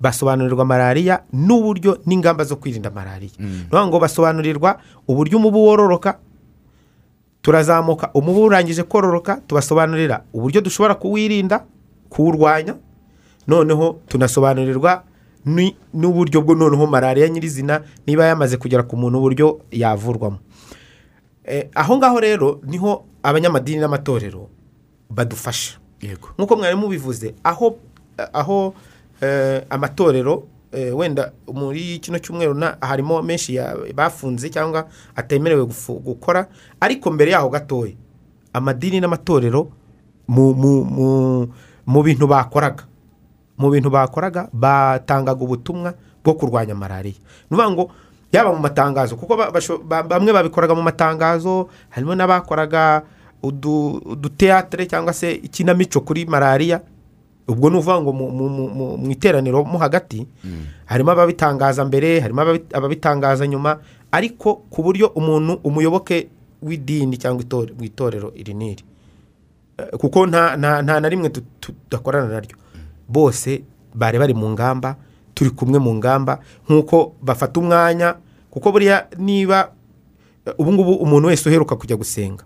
Basobanurirwa 0.00 0.64
malariya 0.64 1.22
n'uburyo 1.32 1.98
n'ingamba 2.06 2.44
zo 2.44 2.56
kwirinda 2.56 2.90
malariya. 2.90 3.32
Ni 3.38 3.60
ukuvuga 3.68 3.86
ngo 3.86 3.98
basobanurirwa 4.00 4.80
uburyo 5.08 5.38
umubu 5.38 5.64
wororoka 5.64 6.18
turazamuka. 7.44 8.10
Umubu 8.14 8.42
urangije 8.44 8.82
kororoka 8.82 9.36
tubasobanurira 9.46 10.24
uburyo 10.32 10.60
dushobora 10.60 10.94
kuwirinda 10.94 11.64
kuwurwanya. 12.08 12.74
Noneho 13.46 14.00
tunasobanurirwa 14.08 15.04
n'uburyo 15.94 16.40
bwo 16.40 16.54
noneho 16.54 16.86
malariya 16.86 17.28
nyirizina 17.28 17.84
niba 18.06 18.24
yamaze 18.24 18.56
kugera 18.56 18.82
ku 18.82 18.96
muntu 18.96 19.18
uburyo 19.18 19.60
yavurwamo. 19.70 20.38
Eh, 21.44 21.68
aho 21.74 21.96
ngaho 21.96 22.20
rero 22.20 22.60
ni 22.64 22.78
ho 22.80 23.04
abanyamadini 23.22 23.80
n'amatorero 23.80 24.48
badufasha. 25.10 25.76
Nk'uko 26.38 26.56
mwari 26.56 26.76
mubivuze 26.76 27.34
aho 27.44 27.76
aho 28.32 28.74
eh, 29.20 29.62
amatorero 29.70 30.32
eh, 30.34 30.48
wenda 30.96 31.32
muri 31.52 31.98
kino 31.98 32.18
cyumweru 32.18 32.54
harimo 32.80 33.22
menshi 33.22 33.58
bafunze 33.94 34.50
cyangwa 34.50 34.86
atemerewe 35.16 35.66
gukora 36.04 36.46
ariko 36.80 37.10
mbere 37.10 37.30
yaho 37.30 37.48
gatoya 37.48 37.92
amadini 38.52 39.00
n'amatorero 39.00 39.68
mu, 40.28 40.54
bintu 42.02 42.26
bakoraga. 42.26 42.84
Mu 43.58 43.70
bintu 43.70 43.90
bakoraga 43.90 44.48
batangaga 44.52 45.44
ubutumwa 45.44 45.94
bwo 46.24 46.34
kurwanya 46.34 46.74
malariya. 46.74 47.14
Ni 47.50 47.56
ukuvuga 47.56 47.70
ngo 47.70 47.84
yaba 48.32 48.52
mu 48.52 48.58
matangazo 48.58 49.16
kuko 49.16 49.36
bamwe 50.08 50.32
babikoraga 50.32 50.74
mu 50.74 50.82
matangazo 50.82 51.68
harimo 51.90 52.14
n'abakoraga 52.14 53.02
udu- 53.42 54.00
uduteatire 54.06 54.86
cyangwa 54.86 55.12
se 55.12 55.32
ikinamico 55.44 56.00
kuri 56.00 56.24
malariya. 56.26 56.80
Ubwo 57.48 57.70
ni 57.70 57.76
ukuvuga 57.76 58.00
ngo 58.00 58.12
mu- 58.12 58.30
mu- 58.30 58.48
mu- 58.48 58.70
mu- 58.70 58.96
mu 58.96 59.10
iteraniro 59.10 59.64
mo 59.64 59.78
hagati 59.78 60.26
harimo 60.86 61.10
ababitangaza 61.12 61.84
mbere 61.84 62.20
harimo 62.20 62.40
ababi- 62.42 62.72
ababitangaza 62.72 63.46
nyuma 63.46 63.78
ariko 64.12 64.54
ku 64.70 64.82
buryo 64.82 65.12
umuntu 65.12 65.60
umuyoboke 65.64 66.28
w'idini 66.62 67.16
cyangwa 67.20 67.42
itore- 67.44 67.74
w'itorero 67.80 68.32
iri 68.34 68.54
n'iri 68.54 68.84
Eh, 69.78 69.90
kuko 69.98 70.26
nta 70.26 70.54
na 70.56 71.08
rimwe 71.08 71.28
tu- 71.34 71.42
tudakorana 71.60 72.28
naryo 72.30 72.54
bose 73.10 73.62
bari 73.94 74.18
bari 74.18 74.34
mu 74.34 74.46
ngamba 74.54 74.94
turi 75.34 75.50
kumwe 75.50 75.78
mu 75.82 75.94
ngamba 75.98 76.38
nk'uko 76.70 77.18
bafata 77.22 77.58
umwanya 77.60 78.14
kuko 78.54 78.70
buriya 78.72 79.10
niba 79.18 79.74
eh, 80.46 80.54
ubu 80.58 80.72
ngubu 80.72 80.92
umuntu 81.02 81.26
wese 81.28 81.48
uheruka 81.50 81.74
kujya 81.76 81.96
gusenga 81.98 82.44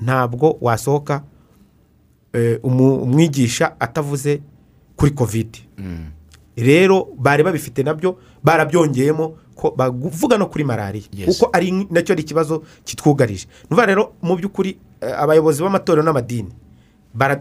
ntabwo 0.00 0.56
wasohoka 0.62 1.22
umwigisha 2.62 3.74
atavuze 3.80 4.40
kuri 4.96 5.10
kovide 5.10 5.58
rero 6.56 7.08
bari 7.18 7.42
babifite 7.42 7.82
na 7.82 7.94
byo 7.94 8.18
barabyongeyemo 8.44 9.34
ko 9.56 9.70
bavuga 9.76 10.38
no 10.38 10.46
kuri 10.46 10.64
malariya 10.64 11.04
kuko 11.26 11.50
ari 11.52 11.72
na 11.90 12.00
cyo 12.02 12.12
ari 12.12 12.22
ikibazo 12.22 12.62
kitwugarije. 12.84 13.46
Ukuvuga 13.64 13.86
rero 13.86 14.12
mu 14.22 14.36
by'ukuri 14.36 14.76
eh, 15.00 15.12
abayobozi 15.20 15.62
b'amatorero 15.62 16.02
n'amadini 16.04 16.48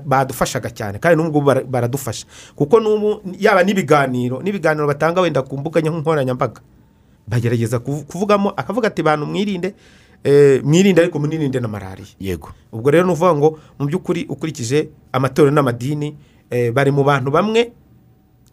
badufashaga 0.06 0.70
cyane 0.74 1.00
kandi 1.00 1.16
n'ubu 1.16 1.42
baradufasha. 1.68 2.26
Kuko 2.56 2.80
n'ubu 2.80 3.22
yaba 3.40 3.64
n'ibiganiro 3.64 4.42
n'ibiganiro 4.44 4.88
batanga 4.88 5.22
wenda 5.22 5.42
ku 5.44 5.58
mbuga 5.58 5.80
nkoranyambaga 5.82 6.62
bagerageza 7.28 7.78
kuvu- 7.80 8.04
kuvugamo 8.04 8.50
akavuga 8.58 8.88
ati 8.88 9.04
bantu 9.04 9.26
mwirinde 9.26 9.68
eh, 9.68 9.74
mwirinde 10.64 11.02
ariko 11.02 11.20
munirinde 11.20 11.60
na 11.60 11.68
malariya 11.68 12.08
yego. 12.20 12.50
Ubwo 12.72 12.92
rero 12.92 13.04
ni 13.06 13.12
ukuvuga 13.12 13.36
ngo 13.36 13.50
mu 13.80 13.86
by'ukuri 13.88 14.26
ukurikije 14.30 14.90
amatorero 15.12 15.52
n'amadini 15.56 16.16
eh, 16.50 16.72
bari 16.74 16.92
mu 16.92 17.04
bantu 17.04 17.32
bamwe 17.32 17.72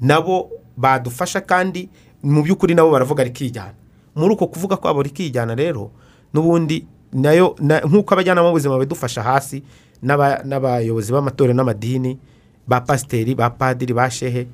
nabo 0.00 0.50
badufasha 0.76 1.40
kandi 1.40 1.88
mu 2.22 2.42
by'ukuri 2.42 2.74
nabo 2.74 2.90
baravuga 2.90 3.24
rikijyana. 3.24 3.74
Muri 4.16 4.34
uko 4.34 4.46
kuvuga 4.46 4.76
kwabo 4.76 5.02
rikijyana 5.02 5.54
rero 5.54 5.90
n'ubundi 6.34 6.86
na 7.12 7.32
yo 7.32 7.54
na- 7.60 7.80
nk'uko 7.80 8.14
abajyanama 8.14 8.48
b'ubuzima 8.48 8.78
badufasha 8.78 9.22
hasi 9.22 9.62
n'aba- 10.02 10.42
n'abayobozi 10.44 11.12
b'amatorero 11.12 11.54
n'amadini 11.54 12.18
ba 12.66 12.80
pasiteri 12.80 13.34
ba 13.34 13.50
padiri 13.50 13.92
ba 13.94 14.10
shehe 14.10 14.46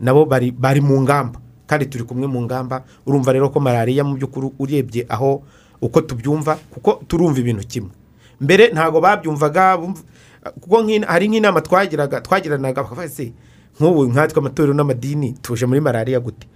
nabo 0.00 0.24
bari 0.24 0.50
bari 0.50 0.80
mu 0.80 1.00
ngamba. 1.02 1.40
Kandi 1.68 1.86
turi 1.86 2.04
kumwe 2.04 2.26
mu 2.26 2.40
ngamba 2.42 2.84
urumva 3.06 3.32
rero 3.32 3.50
ko 3.50 3.60
malariya 3.60 4.04
mu 4.04 4.16
by'ukuri 4.16 4.52
urebye 4.58 5.06
aho 5.08 5.42
uko 5.82 6.00
tubyumva 6.00 6.56
kuko 6.70 7.02
turumva 7.08 7.40
ibintu 7.40 7.66
kimwe. 7.66 7.90
Mbere 8.40 8.68
ntabwo 8.72 9.00
babyumvaga 9.00 9.78
kuko 10.60 10.84
hari 11.06 11.28
nk'inama 11.28 11.60
twagiraga 11.60 12.20
twagiranaga 12.20 12.82
bakavuga 12.82 13.08
se 13.08 13.32
nk'ubu 13.80 14.04
nkatwe 14.10 14.38
amatorero 14.40 14.74
n'amadini 14.74 15.32
tuje 15.42 15.66
muri 15.66 15.80
malariya 15.80 16.20
gute? 16.20 16.46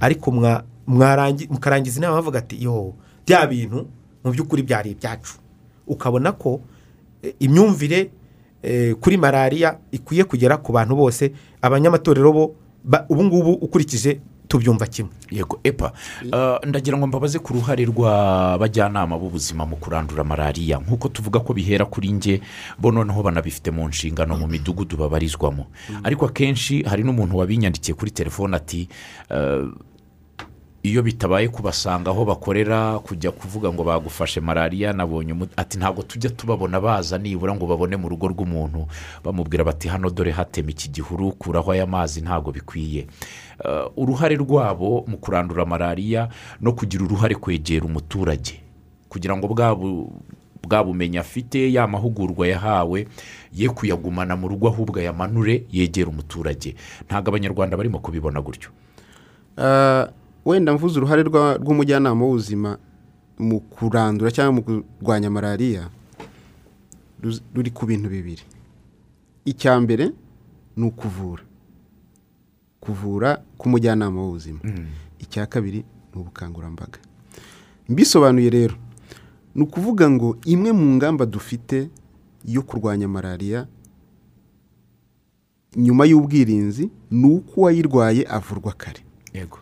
Ariko 0.00 0.30
mwa- 0.30 0.62
mwarangi- 0.88 1.48
mukarangiza 1.50 1.98
inama 1.98 2.14
bavuga 2.16 2.38
ati 2.38 2.62
yo 2.64 2.94
bya 3.26 3.46
bintu 3.46 3.86
mu 4.24 4.30
by'ukuri 4.32 4.62
byari 4.62 4.90
ibyacu. 4.90 5.34
Ukabona 5.86 6.32
ko 6.32 6.60
eh, 7.22 7.34
imyumvire 7.40 8.10
eh, 8.62 8.94
kuri 9.00 9.16
malariya 9.16 9.78
ikwiye 9.92 10.24
kugera 10.24 10.56
ku 10.58 10.72
bantu 10.72 10.96
bose 10.96 11.32
abanyamatorero 11.62 12.32
bo 12.32 12.54
ubu 13.08 13.24
ngubu 13.24 13.52
ukurikije 13.66 14.20
tubyumva 14.50 14.86
kimwe. 14.86 15.12
Yego 15.30 15.60
epa. 15.62 15.92
Uh, 16.26 16.58
ndagira 16.66 16.98
ngo 16.98 17.06
mbabaze 17.06 17.38
ku 17.38 17.54
ruhare 17.54 17.86
rw'abajyanama 17.86 19.14
b'ubuzima 19.14 19.62
mu 19.62 19.76
kurandura 19.78 20.24
malariya. 20.26 20.82
Nk'uko 20.82 21.08
tuvuga 21.08 21.38
ko 21.40 21.54
bihera 21.54 21.86
kuri 21.86 22.12
nge 22.12 22.40
bo 22.74 22.90
noneho 22.90 23.22
banabifite 23.22 23.70
mu 23.70 23.86
nshingano 23.88 24.34
mu 24.34 24.50
midugudu 24.50 24.98
babarizwamo. 24.98 25.70
Ariko 26.02 26.26
akenshi 26.26 26.82
hari 26.82 27.06
n'umuntu 27.06 27.38
wabinyandikiye 27.38 27.94
kuri 27.94 28.10
telefone 28.10 28.56
ati 28.58 28.88
uh, 29.30 29.70
iyo 30.82 31.02
bitabaye 31.02 31.48
kubasanga 31.48 32.10
aho 32.10 32.24
bakorera 32.24 32.98
kujya 32.98 33.30
kuvuga 33.30 33.72
ngo 33.72 33.84
bagufashe 33.84 34.40
malariya 34.40 34.92
nabonye 34.92 35.34
ati 35.56 35.78
ntabwo 35.78 36.02
tujya 36.02 36.30
tubabona 36.30 36.80
baza 36.80 37.18
nibura 37.18 37.54
ngo 37.54 37.66
babone 37.66 37.96
mu 37.96 38.08
rugo 38.08 38.28
rw'umuntu. 38.28 38.86
Bamubwira 39.24 39.64
bati 39.64 39.88
hano 39.88 40.10
dore 40.10 40.30
hatema 40.32 40.70
iki 40.70 40.88
gihuru 40.88 41.32
kuraho 41.36 41.72
aya 41.72 41.86
mazi 41.86 42.20
ntabwo 42.24 42.52
bikwiye. 42.52 43.06
Eh, 43.64 43.86
uruhare 43.96 44.36
rwabo 44.40 45.04
mu 45.06 45.18
kurandura 45.20 45.64
malariya 45.68 46.28
no 46.60 46.72
kugira 46.72 47.04
uruhare 47.04 47.34
kwegera 47.36 47.84
umuturage. 47.84 48.60
Kugira 49.08 49.36
ngo 49.36 49.48
bwa 49.52 49.74
bu- 49.76 50.12
bwa 50.64 50.84
bumenyi 50.84 51.18
afite 51.18 51.72
ya 51.72 51.84
mahugurwa 51.86 52.48
yahawe 52.48 53.06
ye 53.52 53.68
kuyagumana 53.68 54.32
mu 54.36 54.48
rugo 54.48 54.68
ahubwo 54.68 54.96
ayamanure 55.00 55.64
yegera 55.72 56.08
umuturage. 56.08 56.72
Ntabwo 57.04 57.28
abanyarwanda 57.28 57.76
barimo 57.76 57.98
kubibona 58.00 58.40
gutyo. 58.40 58.70
Ah, 59.60 60.08
wenda 60.44 60.72
mvuze 60.74 60.98
uruhare 60.98 61.22
rw'umujyanama 61.22 62.24
w'ubuzima 62.24 62.78
mu 63.38 63.60
kurandura 63.60 64.30
cyangwa 64.30 64.52
mu 64.52 64.62
kurwanya 64.62 65.30
malariya 65.30 65.90
ruri 67.54 67.70
ku 67.70 67.86
bintu 67.86 68.08
bibiri. 68.08 68.42
Icya 69.44 69.80
mbere 69.80 70.12
ni 70.76 70.84
ukuvura. 70.88 71.42
Kuvura 72.80 73.42
k'umujyanama 73.58 74.20
w'ubuzima. 74.22 74.60
Icya 75.18 75.46
kabiri 75.46 75.84
ni 76.14 76.20
ubukangurambaga. 76.20 76.98
Mbisobanuye 77.88 78.50
rero 78.50 78.76
ni 79.54 79.62
ukuvuga 79.62 80.10
ngo 80.10 80.38
imwe 80.44 80.72
mu 80.72 80.86
ngamba 80.96 81.26
dufite 81.26 81.88
yo 82.44 82.62
kurwanya 82.62 83.08
malariya 83.08 83.66
nyuma 85.76 86.04
y'ubwirinzi 86.06 86.90
ni 87.10 87.26
uko 87.26 87.60
uwayirwaye 87.60 88.26
avurwa 88.28 88.72
kare. 88.72 89.00
Yego. 89.34 89.58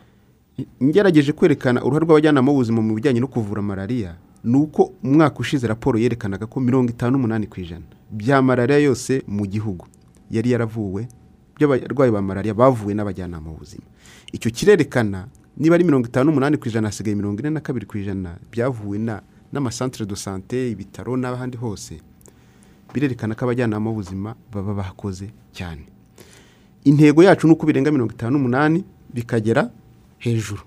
Ngerageje 0.82 1.32
kwerekana 1.32 1.82
uruhare 1.84 2.04
rw'abajyanama 2.06 2.50
b'ubuzima 2.52 2.80
mu 2.82 2.94
bijyanye 2.94 3.20
no 3.20 3.26
kuvura 3.28 3.62
malariya 3.62 4.16
ni 4.44 4.56
uko 4.56 4.92
umwaka 5.04 5.38
ushize 5.38 5.66
raporo 5.66 5.98
yerekanaga 5.98 6.46
ko 6.46 6.60
mirongo 6.60 6.90
itanu 6.90 7.12
n'umunani 7.18 7.46
ku 7.46 7.60
ijana 7.60 7.86
bya 8.10 8.42
malariya 8.42 8.78
yose 8.78 9.22
mu 9.26 9.46
gihugu 9.46 9.86
yari 10.30 10.50
yaravuwe 10.50 11.08
by'abarwayi 11.56 12.10
ba 12.12 12.22
malariya 12.22 12.54
bavuwe 12.54 12.94
n'abajyanama 12.94 13.50
b'ubuzima. 13.50 13.86
Icyo 14.32 14.50
kirerekana 14.50 15.26
niba 15.58 15.74
ari 15.74 15.84
mirongo 15.84 16.06
itanu 16.06 16.30
n'umunani 16.30 16.56
ku 16.58 16.68
ijana 16.68 16.88
hasigaye 16.88 17.14
mirongo 17.16 17.40
ine 17.40 17.50
na 17.50 17.60
kabiri 17.60 17.86
ku 17.86 17.98
ijana 17.98 18.38
byavuwe 18.50 18.98
na 18.98 19.22
n'amasantere 19.52 20.06
do 20.06 20.16
sante 20.16 20.70
ibitaro 20.70 21.16
n'ahandi 21.16 21.56
hose 21.56 21.98
birerekana 22.94 23.34
ko 23.34 23.44
abajyanama 23.46 23.90
b'ubuzima 23.90 24.34
baba 24.52 24.74
bakoze 24.74 25.30
cyane. 25.52 25.86
Intego 26.84 27.22
yacu 27.22 27.46
ni 27.46 27.52
uko 27.52 27.66
birenga 27.66 27.90
mirongo 27.90 28.12
itanu 28.14 28.38
n'umunani 28.38 28.84
bikagera 29.14 29.70
hejuru. 30.18 30.62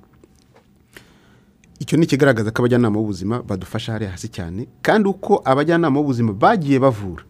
Icyo 1.79 1.97
ni 1.97 2.03
ikigaragaza 2.05 2.51
ko 2.51 2.61
abajyanama 2.61 2.99
b'ubuzima 2.99 3.41
badufasha 3.43 3.91
hariya 3.93 4.11
hasi 4.11 4.27
cyane 4.29 4.67
kandi 4.81 5.09
uko 5.09 5.41
abajyanama 5.45 5.97
b'ubuzima 5.99 6.33
bagiye 6.33 6.79
bavura 6.79 7.23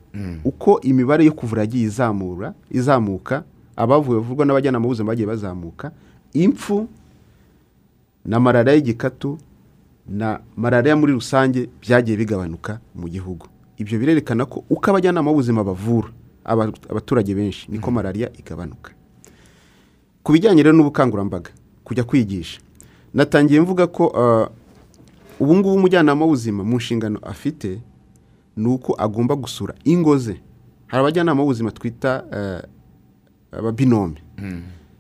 uko 0.44 0.82
imibare 0.84 1.24
yo 1.26 1.32
kuvura 1.32 1.62
yagiye 1.64 1.86
izamura 1.88 2.54
izamuka 2.70 3.44
abavuye 3.80 4.20
bavurwa 4.20 4.46
n'abajyanama 4.46 4.84
b'ubuzima 4.84 5.08
bagiye 5.08 5.28
bazamuka 5.28 5.92
impfu 6.34 6.88
na 8.26 8.40
malariya 8.40 8.76
y'igikatu 8.76 9.38
na 10.10 10.40
malariya 10.58 10.96
muri 11.00 11.14
rusange 11.16 11.70
byagiye 11.82 12.18
bigabanuka 12.18 12.80
mu 12.96 13.08
gihugu. 13.08 13.48
Ibyo 13.80 14.00
birerekana 14.00 14.46
ko 14.46 14.64
uko 14.70 14.84
abajyanama 14.92 15.32
b'ubuzima 15.32 15.64
bavura 15.64 16.12
aba- 16.44 16.76
abaturage 16.92 17.32
benshi 17.36 17.72
niko 17.72 17.88
malariya 17.92 18.28
igabanuka. 18.40 18.92
Ku 20.24 20.32
bijyanye 20.36 20.60
rero 20.64 20.76
n'ubukangurambaga 20.76 21.50
kujya 21.84 22.04
kwigisha. 22.04 22.60
Natangiye 23.14 23.62
mvuga 23.62 23.88
ko 23.88 24.08
uh, 24.08 24.48
ubu 25.40 25.56
ngubu 25.56 25.74
umujyanama 25.76 26.26
w'ubuzima 26.26 26.64
mu 26.64 26.78
nshingano 26.78 27.20
afite 27.22 27.80
ni 28.58 28.68
uko 28.68 28.94
agomba 28.98 29.36
gusura 29.36 29.74
ingo 29.84 30.18
ze. 30.18 30.40
Hari 30.88 31.02
abajyanama 31.02 31.42
b'ubuzima 31.42 31.72
twita 31.72 32.24
uh, 32.32 33.60
ababinome 33.60 34.16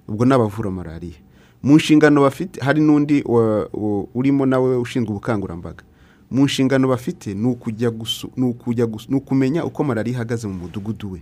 ubwo 0.07 0.25
ni 0.25 0.33
abavura 0.33 0.71
malariya. 0.71 1.17
Mu 1.63 1.75
nshingano 1.75 2.21
bafite 2.21 2.61
hari 2.61 2.81
n'undi 2.81 3.23
wa- 3.25 3.69
urimo 4.15 4.45
nawe 4.45 4.77
ushinzwe 4.77 5.11
ubukangurambaga. 5.11 5.83
Mu 6.31 6.45
nshingano 6.45 6.87
bafite 6.87 7.33
ni 7.33 9.15
ukumenya 9.17 9.65
uko 9.65 9.83
malariya 9.83 10.15
ihagaze 10.15 10.47
mu 10.47 10.53
mudugudu 10.53 11.11
we. 11.11 11.21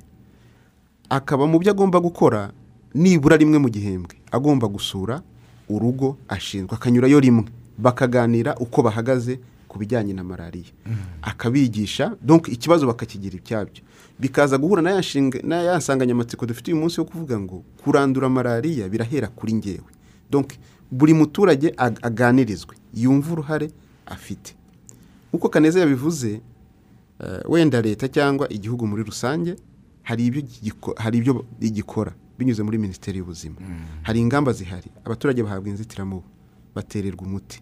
Akaba 1.10 1.48
mu 1.48 1.60
byo 1.60 1.72
agomba 1.72 2.00
gukora 2.00 2.52
nibura 2.94 3.38
rimwe 3.38 3.58
mu 3.58 3.70
gihembwe. 3.70 4.16
Agomba 4.32 4.68
gusura 4.68 5.22
urugo 5.70 6.18
ashinzwe 6.28 6.76
akanyurayo 6.76 7.20
rimwe. 7.20 7.46
Bakaganira 7.78 8.56
uko 8.60 8.82
bahagaze 8.84 9.40
ku 9.68 9.80
bijyanye 9.80 10.14
na 10.14 10.24
malariya. 10.24 10.72
Akabigisha 11.22 12.16
donc 12.22 12.48
ikibazo 12.48 12.88
bakakigira 12.88 13.38
icyabyo. 13.38 13.84
Bikaza 14.20 14.58
guhura 14.58 14.82
na 14.82 14.92
ya 14.92 15.00
nshinga- 15.00 15.44
na 15.48 15.62
ya 15.64 15.78
nsanganyamatsiko 15.78 16.46
dufite 16.46 16.72
uyu 16.74 16.82
munsi 16.82 17.00
wo 17.00 17.06
kuvuga 17.06 17.40
ngo 17.40 17.64
kurandura 17.84 18.30
malariya 18.30 18.90
birahera 18.90 19.28
kuri 19.28 19.54
ngewe. 19.54 19.90
Donc 20.32 20.54
buri 20.92 21.14
muturage 21.14 21.70
ag- 21.78 22.00
aganirizwe 22.02 22.76
yumve 22.94 23.32
uruhare 23.32 23.72
afite. 24.06 24.56
Nk'uko 25.32 25.50
kaneza 25.50 25.80
yabivuze 25.80 26.42
eh, 27.20 27.42
wenda 27.50 27.82
leta 27.82 28.08
cyangwa 28.08 28.50
igihugu 28.52 28.88
muri 28.88 29.04
rusange 29.04 29.56
hari 30.04 30.26
ibyo 30.28 31.46
igikora. 31.62 32.12
Binyuze 32.40 32.64
muri 32.64 32.78
minisiteri 32.80 33.18
y'ubuzima. 33.20 33.56
Hari 34.08 34.20
ingamba 34.24 34.54
zihari. 34.56 34.88
Abaturage 35.06 35.44
bahabwa 35.44 35.70
inzitiramubu. 35.70 36.24
Batererwa 36.76 37.22
umuti. 37.28 37.60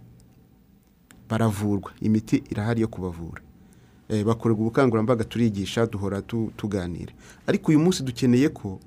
Baravurwa. 1.30 1.92
Imiti 2.02 2.44
irahari 2.52 2.82
yo 2.82 2.88
kubavura. 2.88 3.42
Eh, 4.10 4.26
bakorerwa 4.26 4.62
ubukangurambaga 4.62 5.24
turigisha 5.24 5.86
duhora 5.86 6.22
tu- 6.22 6.52
tuganira. 6.58 7.14
Ariko 7.48 7.72
uyu 7.72 7.80
munsi 7.80 8.04
dukeneye 8.04 8.50
ko 8.50 8.80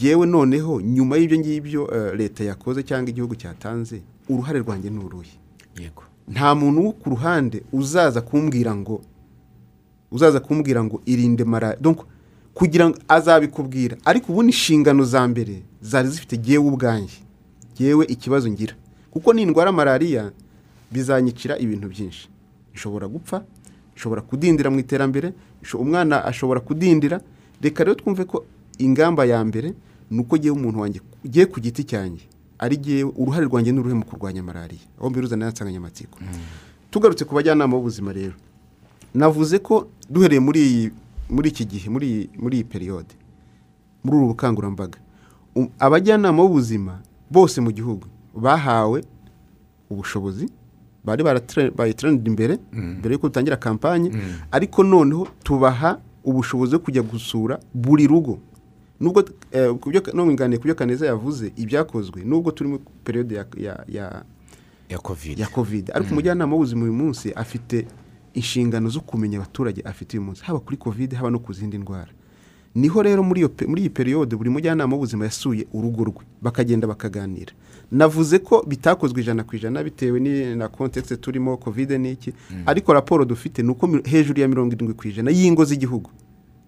yewe 0.00 0.26
noneho 0.26 0.80
nyuma 0.80 1.16
y'ibyo 1.16 1.38
ngibyo 1.38 1.82
eh, 1.94 2.14
leta 2.16 2.44
yakoze 2.44 2.82
cyangwa 2.82 3.10
igihugu 3.10 3.34
cyatanze 3.36 4.02
uruhare 4.28 4.58
rwanjye 4.64 4.90
ni 4.90 4.98
uruhe? 5.04 5.30
Yego. 5.80 6.02
Nta 6.28 6.54
muntu 6.54 6.84
wo 6.84 6.92
ku 6.92 7.10
ruhande 7.10 7.62
uzaza 7.72 8.20
kumbwira 8.24 8.72
ngo 8.76 9.02
uzaza 10.10 10.40
kumbwira 10.40 10.84
ngo 10.84 11.02
irinde 11.04 11.44
malariya 11.44 11.80
kugira 12.54 12.88
ngo 12.88 12.98
azabikubwira. 13.08 13.96
Ariko 14.04 14.32
ubundi 14.32 14.52
inshingano 14.52 15.04
za 15.04 15.28
mbere 15.28 15.62
zari 15.82 16.08
zifite 16.08 16.36
jyewe 16.36 16.64
ubwanjye. 16.68 17.18
Jyewe 17.76 18.04
ikibazo 18.06 18.48
ngira. 18.50 18.74
Kuko 19.10 19.32
nindwara 19.32 19.72
malariya 19.72 20.32
bizanyicira 20.92 21.58
ibintu 21.58 21.88
byinshi. 21.88 22.28
Nshobora 22.74 23.08
gupfa 23.08 23.44
nshobora 23.96 24.22
kudindira 24.22 24.70
mu 24.70 24.78
iterambere 24.80 25.32
umwana 25.74 26.24
ashobora 26.24 26.60
kudindira. 26.60 27.20
Reka 27.62 27.84
rero 27.84 27.94
twumve 27.94 28.24
ko 28.24 28.44
ingamba 28.78 29.24
ya 29.24 29.44
mbere 29.44 29.72
ni 30.10 30.20
uko 30.20 30.36
jyewe 30.38 30.56
umuntu 30.56 30.80
wanjye 30.80 31.00
ugiye 31.24 31.46
ku 31.46 31.60
giti 31.60 31.84
cyanjye 31.84 32.24
ari 32.58 32.76
jyewe 32.76 33.12
uruhare 33.16 33.46
rwanjye 33.46 33.72
ni 33.72 33.80
uruhe 33.80 33.94
mu 33.94 34.04
kurwanya 34.04 34.42
malariya? 34.42 34.82
Aho 34.98 35.10
mbiruzana 35.10 35.44
ya 35.46 35.50
nsanganyamatsiko. 35.52 36.18
Tugarutse 36.90 37.24
ku 37.24 37.34
bajyanama 37.34 37.76
b'ubuzima 37.76 38.12
rero. 38.12 38.34
Navuze 39.14 39.58
ko 39.58 39.88
duhereye 40.10 40.40
muri 40.40 40.60
iyi 40.60 40.90
muri 41.30 41.48
iki 41.48 41.64
gihe 41.64 41.90
muri 41.90 42.28
iyi 42.52 42.64
periyode 42.64 43.14
muri 44.04 44.16
ubu 44.16 44.26
bukangurambaga. 44.34 44.98
Um- 45.54 45.68
abajyanama 45.78 46.42
b'ubuzima 46.42 47.00
bose 47.30 47.60
mu 47.60 47.70
gihugu 47.72 48.06
bahawe 48.34 49.04
ubushobozi 49.90 50.48
bari 51.04 51.22
bayiteranira 51.76 52.24
imbere 52.26 52.58
mbere 52.72 53.12
y'uko 53.14 53.26
dutangira 53.28 53.56
kampanye 53.56 54.10
ariko 54.50 54.82
noneho 54.82 55.28
tubaha 55.44 55.98
ubushobozi 56.24 56.76
bwo 56.76 56.84
kujya 56.84 57.02
gusura 57.02 57.58
buri 57.74 58.06
rugo. 58.06 58.38
Nubwo 59.00 59.24
eh, 59.52 59.74
ku 59.80 59.90
byo- 59.90 60.14
nunganiye 60.14 60.58
ku 60.58 60.64
byo 60.64 60.74
kaneza 60.74 61.06
yavuze 61.06 61.52
ibyakozwe 61.56 62.22
nubwo 62.24 62.50
turi 62.54 62.70
muri 62.70 62.82
periyode 63.04 63.34
ya, 63.34 63.44
ya, 63.58 63.84
ya, 64.88 64.98
kovide 64.98 65.42
ya 65.42 65.48
covid. 65.48 65.90
Ariko 65.94 66.10
umujyanama 66.14 66.54
w'ubuzima 66.54 66.82
uyu 66.86 66.92
munsi 66.94 67.32
afite 67.34 67.86
inshingano 68.34 68.88
zo 68.88 69.00
kumenya 69.00 69.38
abaturage 69.38 69.80
afite 69.84 70.14
uyu 70.18 70.22
munsi 70.26 70.42
haba 70.44 70.60
kuri 70.60 70.76
covid 70.76 71.14
haba 71.14 71.30
no 71.30 71.38
ku 71.38 71.52
zindi 71.52 71.78
ndwara. 71.78 72.10
Niho 72.74 73.02
rero 73.02 73.22
muri 73.22 73.44
iyi 73.76 73.90
periyode 73.90 74.36
buri 74.36 74.50
mujyanama 74.50 74.96
w'ubuzima 74.96 75.24
yasuye 75.24 75.66
urugo 75.72 76.04
rwe 76.04 76.24
bakagenda 76.42 76.86
bakaganira. 76.88 77.52
Navuze 77.90 78.38
ko 78.38 78.64
bitakozwe 78.68 79.20
ijana 79.20 79.44
ku 79.44 79.56
ijana 79.56 79.82
bitewe 79.84 80.20
na 80.56 80.68
kontekste 80.68 81.16
turimo 81.16 81.56
covid 81.56 81.90
n'iki 82.00 82.32
ariko 82.66 82.92
raporo 82.92 83.24
dufite 83.24 83.62
ni 83.62 83.68
uko 83.70 83.86
hejuru 84.04 84.40
ya 84.40 84.48
mirongo 84.48 84.72
irindwi 84.74 84.94
ku 84.96 85.08
ijana 85.08 85.30
y'ingo 85.30 85.64
z'igihugu 85.64 86.10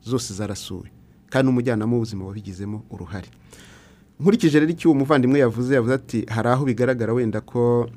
zose 0.04 0.34
zarasuwe. 0.34 0.92
Kandi 1.30 1.48
umujyanama 1.48 1.92
w'ubuzima 1.92 2.24
wabigizemo 2.26 2.82
uruhare. 2.90 3.28
Nkurikije 4.20 4.60
rero 4.60 4.70
icyo 4.72 4.90
uwo 4.90 4.98
muvandimwe 4.98 5.38
yavuze 5.40 5.74
yavuze 5.74 5.94
ati 5.94 6.24
hari 6.28 6.48
aho 6.48 6.64
bigaragara 6.64 7.12
wenda 7.12 7.40
ko 7.40 7.88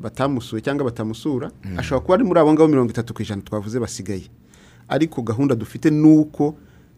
batamusuye 0.00 0.62
cyangwa 0.62 0.84
batamusura 0.84 1.50
ashobora 1.76 2.00
kuba 2.04 2.14
ari 2.14 2.24
muri 2.24 2.40
abo 2.40 2.52
ngabo 2.52 2.68
mirongo 2.68 2.90
itatu 2.90 3.14
ku 3.14 3.22
ijana 3.22 3.42
twavuze 3.42 3.80
basigaye. 3.80 4.26
Ariko 4.88 5.22
gahunda 5.22 5.54
dufite 5.54 5.90
ni 5.90 6.08
uko 6.18 6.54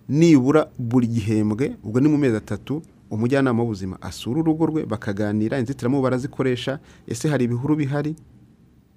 nibura 0.08 0.66
buri 0.78 1.06
gihembwe 1.06 1.76
ubwo 1.84 2.00
ni 2.00 2.08
mu 2.08 2.18
mezi 2.18 2.36
atatu 2.36 2.82
umujyanama 3.10 3.62
w'ubuzima 3.62 3.96
asura 4.02 4.40
urugo 4.40 4.66
rwe 4.66 4.86
bakaganira 4.86 5.58
inzitiramubu 5.58 6.02
barazikoresha 6.02 6.78
ese 7.06 7.28
hari 7.28 7.44
ibihuru 7.44 7.76
bihari? 7.76 8.16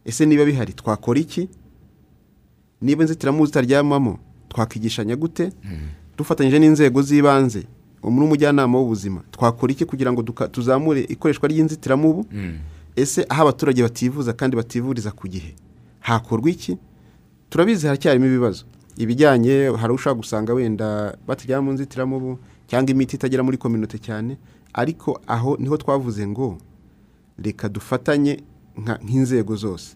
Ese 0.06 0.26
niba 0.26 0.46
bihari 0.46 0.74
twakora 0.74 1.20
iki? 1.20 1.50
Niba 2.82 3.04
inzitiramubu 3.04 3.46
zitaryamamo 3.46 4.20
twakigishanya 4.50 5.16
gute? 5.16 5.52
Dufatanyije 6.18 6.60
n'inzego 6.60 7.02
z'ibanze 7.02 7.64
umujyanama 8.04 8.78
w'ubuzima 8.80 9.22
twakora 9.32 9.72
iki 9.74 9.86
kugira 9.86 10.12
ngo 10.14 10.24
tuzamure 10.52 11.02
ikoreshwa 11.10 11.48
ry'inzitiramubu? 11.50 12.26
Ese 13.02 13.26
aho 13.30 13.42
abaturage 13.42 13.82
bativuza 13.84 14.34
kandi 14.34 14.56
bativuriza 14.56 15.12
ku 15.12 15.28
gihe? 15.28 15.56
Hakorwa 16.00 16.50
iki? 16.50 16.78
Turabizi 17.50 17.88
haracyarimo 17.88 18.26
ibibazo. 18.26 18.66
Ibijyanye 18.98 19.72
hari 19.80 19.94
ushobora 19.94 20.18
gusanga 20.20 20.54
wenda 20.54 21.18
batajyana 21.28 21.62
mu 21.62 21.72
nzitiramubu 21.74 22.40
cyangwa 22.68 22.92
imiti 22.92 23.16
itagera 23.16 23.44
muri 23.44 23.58
kominote 23.58 23.98
cyane 23.98 24.38
ariko 24.74 25.22
aho 25.28 25.58
ni 25.60 25.68
ho 25.70 25.78
twavuze 25.78 26.28
ngo 26.28 26.58
reka 27.40 27.70
dufatanye 27.70 28.44
nk'inzego 29.04 29.56
zose. 29.56 29.96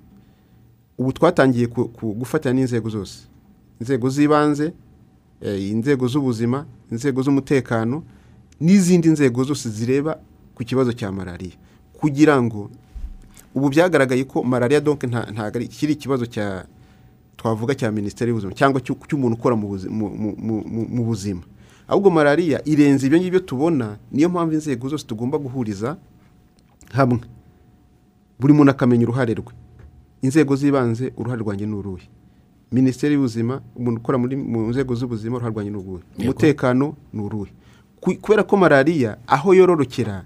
Ubu 0.97 1.11
twatangiye 1.13 1.67
gufatanya 2.01 2.55
n'inzego 2.55 2.89
zose. 2.89 3.27
Inzego 3.79 4.09
z'ibanze 4.09 4.73
eh, 5.41 5.71
inzego 5.71 6.07
z'ubuzima 6.07 6.65
inzego 6.91 7.21
z'umutekano 7.21 8.03
n'izindi 8.59 9.09
nzego 9.09 9.43
zose 9.43 9.69
zireba 9.69 10.19
ku 10.55 10.63
kibazo 10.63 10.93
cya 10.93 11.11
malariya. 11.11 11.57
Kugira 11.93 12.41
ngo 12.41 12.71
ubu 13.55 13.69
byagaragaye 13.69 14.23
ko 14.25 14.43
malariya 14.43 14.79
nta- 14.81 15.31
ntabwo 15.31 15.57
ari 15.57 15.67
kiri 15.67 15.93
ikibazo 15.93 16.25
cya 16.25 16.65
twavuga 17.37 17.75
cya 17.75 17.91
minisiteri 17.91 18.29
y'ubuzima 18.29 18.53
cyangwa 18.53 18.81
cy'u- 18.81 18.97
cy'umuntu 19.07 19.35
ukora 19.37 19.55
mu 19.55 19.67
buzi- 19.69 19.89
mu- 19.89 20.09
mu- 20.15 20.35
mu- 20.37 20.63
mu- 20.67 20.87
mu 20.89 21.03
buzima. 21.05 21.41
Ahubwo 21.87 22.09
malariya 22.09 22.61
irenze 22.65 23.07
ibyo 23.07 23.19
ngibyo 23.19 23.39
tubona 23.43 23.97
niyo 24.11 24.29
mpamvu 24.29 24.53
inzego 24.55 24.87
zose 24.89 25.05
tugomba 25.05 25.37
guhuriza 25.37 25.97
hamwe. 26.93 27.19
Buri 28.39 28.53
muntu 28.53 28.71
akamenya 28.71 29.03
uruhare 29.05 29.33
rwe. 29.33 29.51
Inzego 30.21 30.55
z'ibanze 30.55 31.11
uruhare 31.17 31.41
rwanjye 31.43 31.65
ni 31.65 31.75
uruhe? 31.75 32.07
Minisiteri 32.71 33.13
y'ubuzima 33.13 33.61
umuntu 33.75 33.99
ukora 33.99 34.17
muri 34.17 34.35
mu 34.35 34.69
nzego 34.71 34.95
z'ubuzima 34.95 35.35
uruhare 35.37 35.53
rwanjye 35.53 35.71
ni 35.71 35.77
uruhe? 35.77 36.03
Umutekano 36.19 36.95
ni 37.13 37.21
uruhe? 37.21 37.51
Ku- 38.01 38.15
kubera 38.21 38.43
ko 38.47 38.57
malariya 38.57 39.17
aho 39.27 39.53
yororokera 39.53 40.23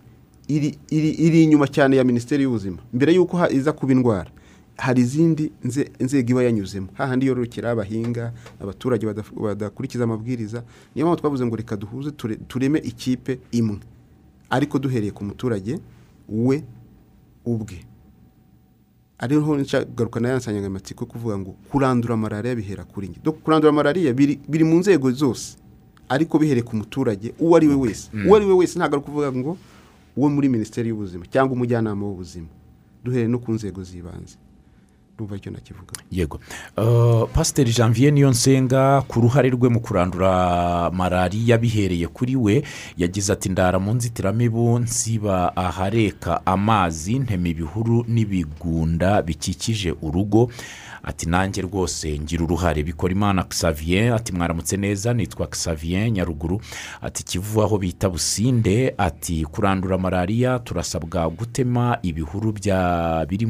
iri, 0.47 1.43
inyuma 1.43 1.67
cyane 1.67 1.95
ya 1.97 2.03
minisiteri 2.03 2.43
y'ubuzima. 2.43 2.77
Mbere 2.93 3.13
y'uko 3.13 3.37
iza 3.51 3.71
kuba 3.73 3.91
indwara 3.93 4.31
hari 4.77 5.01
izindi 5.01 5.51
nze- 5.65 5.89
nzego 5.99 6.29
iba 6.31 6.43
yanyuzemo. 6.43 6.87
Hahandi 6.93 7.25
yororokera 7.27 7.71
abahinga 7.71 8.33
abaturage 8.61 9.05
badakurikiza 9.41 10.03
amabwiriza 10.03 10.63
niyo 10.95 11.05
mpamvu 11.07 11.19
twavuze 11.21 11.45
ngo 11.45 11.55
reka 11.55 11.75
duhuze 11.77 12.09
ture- 12.11 12.37
tureme 12.47 12.79
ikipe 12.79 13.39
imwe. 13.51 13.79
Ariko 14.49 14.79
duhereye 14.79 15.11
ku 15.11 15.23
muturage 15.25 15.79
we 16.29 16.63
ubwe. 17.45 17.79
Ariho 19.19 19.57
nshagaruka 19.57 20.19
na 20.19 20.29
ya 20.29 20.37
nsanganyamatsiko 20.37 21.05
kuvuga 21.05 21.37
ngo 21.37 21.55
kurandura 21.71 22.17
malariya 22.17 22.55
bihera 22.55 22.83
kuri 22.85 23.07
njye. 23.07 23.19
Kurandura 23.43 23.71
malariya 23.73 24.13
biri, 24.13 24.63
mu 24.63 24.77
nzego 24.79 25.11
zose. 25.11 25.57
Ariko 26.09 26.37
bihereye 26.39 26.63
ku 26.63 26.75
muturage 26.75 27.33
uwo 27.39 27.55
ari 27.57 27.67
we 27.67 27.75
wese. 27.75 28.09
Uwo 28.27 28.35
ari 28.37 28.45
we 28.45 28.53
wese 28.53 28.77
ntabwo 28.79 28.95
ari 28.95 29.03
ukuvuga 29.03 29.31
ngo 29.33 29.57
uwo 30.17 30.29
muri 30.29 30.49
minisiteri 30.49 30.89
y'ubuzima 30.89 31.25
cyangwa 31.29 31.53
umujyanama 31.55 32.03
w'ubuzima. 32.07 32.47
Duhereye 33.03 33.27
no 33.29 33.39
ku 33.39 33.51
nzego 33.53 33.83
z'ibanze. 33.83 34.35
Ndumva 35.17 35.35
icyo 35.35 35.51
nakivuga. 35.51 35.91
Yego. 36.11 36.39
Uh, 36.77 37.29
pasiteri 37.33 37.71
janvier 37.73 38.13
niyo 38.13 38.29
nsenga 38.29 39.01
ku 39.07 39.21
ruhare 39.21 39.49
rwe 39.49 39.69
mu 39.69 39.79
kurandura 39.81 40.91
malariya 40.93 41.57
bihereye 41.57 42.07
kuri 42.07 42.35
we 42.35 42.63
yagize 42.97 43.33
ati 43.33 43.49
ndara 43.49 43.79
mu 43.79 43.93
nzitiramibu 43.93 44.79
nsiba 44.79 45.55
ahareka 45.57 46.45
amazi 46.45 47.19
ntema 47.19 47.47
ibihuru 47.49 48.05
n'ibigunda 48.07 49.21
bikikije 49.21 49.91
urugo. 50.01 50.51
Ati 51.03 51.29
nanjye 51.29 51.61
rwose 51.61 52.19
ngira 52.19 52.43
uruhare. 52.43 52.83
Bikora 52.83 53.13
imana 53.13 53.43
xavier 53.49 54.13
ati 54.13 54.33
mwaramutse 54.33 54.77
neza 54.77 55.13
nitwa 55.13 55.47
xavier 55.47 56.11
nyaruguru. 56.11 56.61
Ati 57.01 57.23
kivu 57.23 57.61
aho 57.63 57.77
bita 57.77 58.09
businde. 58.09 58.93
Ati 58.97 59.45
kurandura 59.45 59.97
malariya 59.97 60.59
turasabwa 60.59 61.29
gutema 61.29 61.97
ibihuru 62.01 62.51
bya 62.51 63.25
biri 63.29 63.45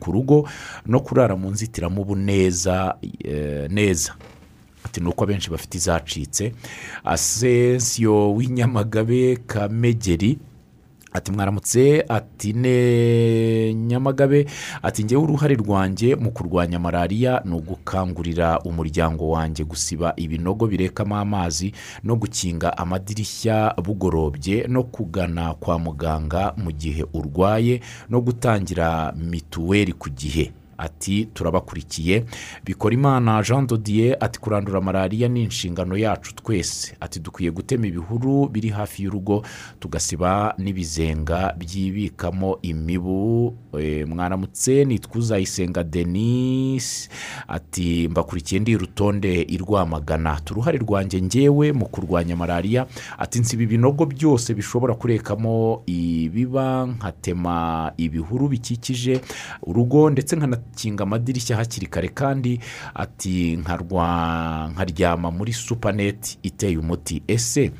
ku 0.00 0.12
rugo 0.12 0.48
no 0.86 0.99
kurara 1.00 1.36
mu 1.36 1.50
nzitiramubu 1.50 2.16
neza 2.16 2.94
eh, 3.24 3.70
neza. 3.70 4.14
Ni 5.00 5.06
uko 5.08 5.24
abenshi 5.24 5.50
bafite 5.50 5.74
izacitse. 5.78 6.52
Asensiyo 7.04 8.34
w'inyamagabe 8.34 9.36
kamegeri 9.46 10.38
ati 11.12 11.32
mwaramutse? 11.32 12.04
Ati 12.08 12.52
ne 12.52 13.74
nyamagabe. 13.74 14.46
Ati 14.82 15.04
ngewe 15.04 15.22
uruhare 15.22 15.54
rwanjye 15.54 16.14
mu 16.16 16.30
kurwanya 16.30 16.78
malariya 16.78 17.42
ni 17.44 17.54
ugukangurira 17.54 18.58
umuryango 18.60 19.28
wanjye 19.30 19.64
gusiba 19.64 20.12
ibinogo 20.16 20.66
birekamo 20.66 21.16
amazi 21.16 21.72
no 22.04 22.16
gukinga 22.16 22.78
amadirishya 22.78 23.74
bugorobye 23.84 24.66
no 24.68 24.82
kugana 24.82 25.54
kwa 25.54 25.78
muganga 25.78 26.54
mu 26.56 26.72
gihe 26.72 27.04
urwaye 27.14 27.80
no 28.10 28.20
gutangira 28.20 29.12
mituweli 29.12 29.92
ku 29.92 30.10
gihe. 30.10 30.52
Ati 30.80 31.24
turabakurikiye. 31.34 32.24
Bikora 32.64 32.94
imana 32.94 33.42
jean 33.42 33.66
dodier 33.66 34.16
ati 34.20 34.40
kurandura 34.40 34.80
malariya 34.80 35.28
ni 35.28 35.42
inshingano 35.42 35.96
yacu 35.96 36.34
twese. 36.34 36.96
Ati 37.00 37.20
dukwiye 37.20 37.50
gutema 37.50 37.86
ibihuru 37.86 38.48
biri 38.48 38.68
hafi 38.68 39.02
y'urugo 39.02 39.42
tugasiba 39.80 40.54
n'ibizenga 40.58 41.54
byibikamo 41.58 42.58
imibu. 42.62 43.54
Eh, 43.80 44.08
mwaramutse 44.08 44.84
nitwa 44.84 45.16
uzayisenga 45.16 45.84
denis 45.84 47.08
ati 47.48 48.08
mbakurikiye 48.08 48.60
ndi 48.60 48.76
rutonde 48.76 49.42
i 49.42 49.56
rwamagana. 49.58 50.40
Uruhare 50.50 50.78
rwanjye 50.78 51.22
ngewe 51.22 51.72
mu 51.72 51.86
kurwanya 51.86 52.36
malariya. 52.36 52.86
Ati 53.18 53.38
nsiba 53.40 53.62
ibinogo 53.62 54.06
byose 54.06 54.54
bishobora 54.54 54.94
kurekamo 54.94 55.82
ibiba 55.86 56.86
nkatema 56.86 57.92
ibihuru 57.96 58.48
bikikije 58.48 59.20
urugo 59.62 60.10
ndetse 60.10 60.36
nkanakinga 60.70 61.02
amadirishya 61.02 61.56
hakiri 61.56 61.86
kare 61.86 62.08
kandi 62.08 62.60
ati 62.94 63.56
nkaryama 63.56 65.30
muri 65.30 65.52
supaneti 65.52 66.38
iteye 66.42 66.78
umuti. 66.78 67.22
Ese 67.26 67.72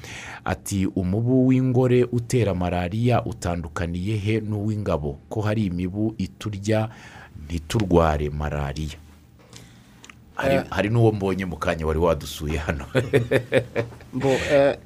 ati 0.45 0.87
umubu 0.87 1.47
w'ingore 1.47 2.05
utera 2.05 2.55
malariya 2.55 3.25
utandukaniye 3.25 4.17
he 4.17 4.41
n'uw'ingabo? 4.41 5.19
Ko 5.29 5.41
hari 5.41 5.67
imibu 5.67 6.15
iturya 6.19 6.89
ntiturware 7.47 8.31
malariya? 8.31 8.99
Hari, 10.35 10.65
hari 10.71 10.89
n'uwo 10.89 11.13
mbonye 11.13 11.45
mu 11.45 11.57
kanya 11.57 11.87
wari 11.87 11.99
wadusuye 11.99 12.59
hano. 12.59 12.87
Eh, 14.51 14.77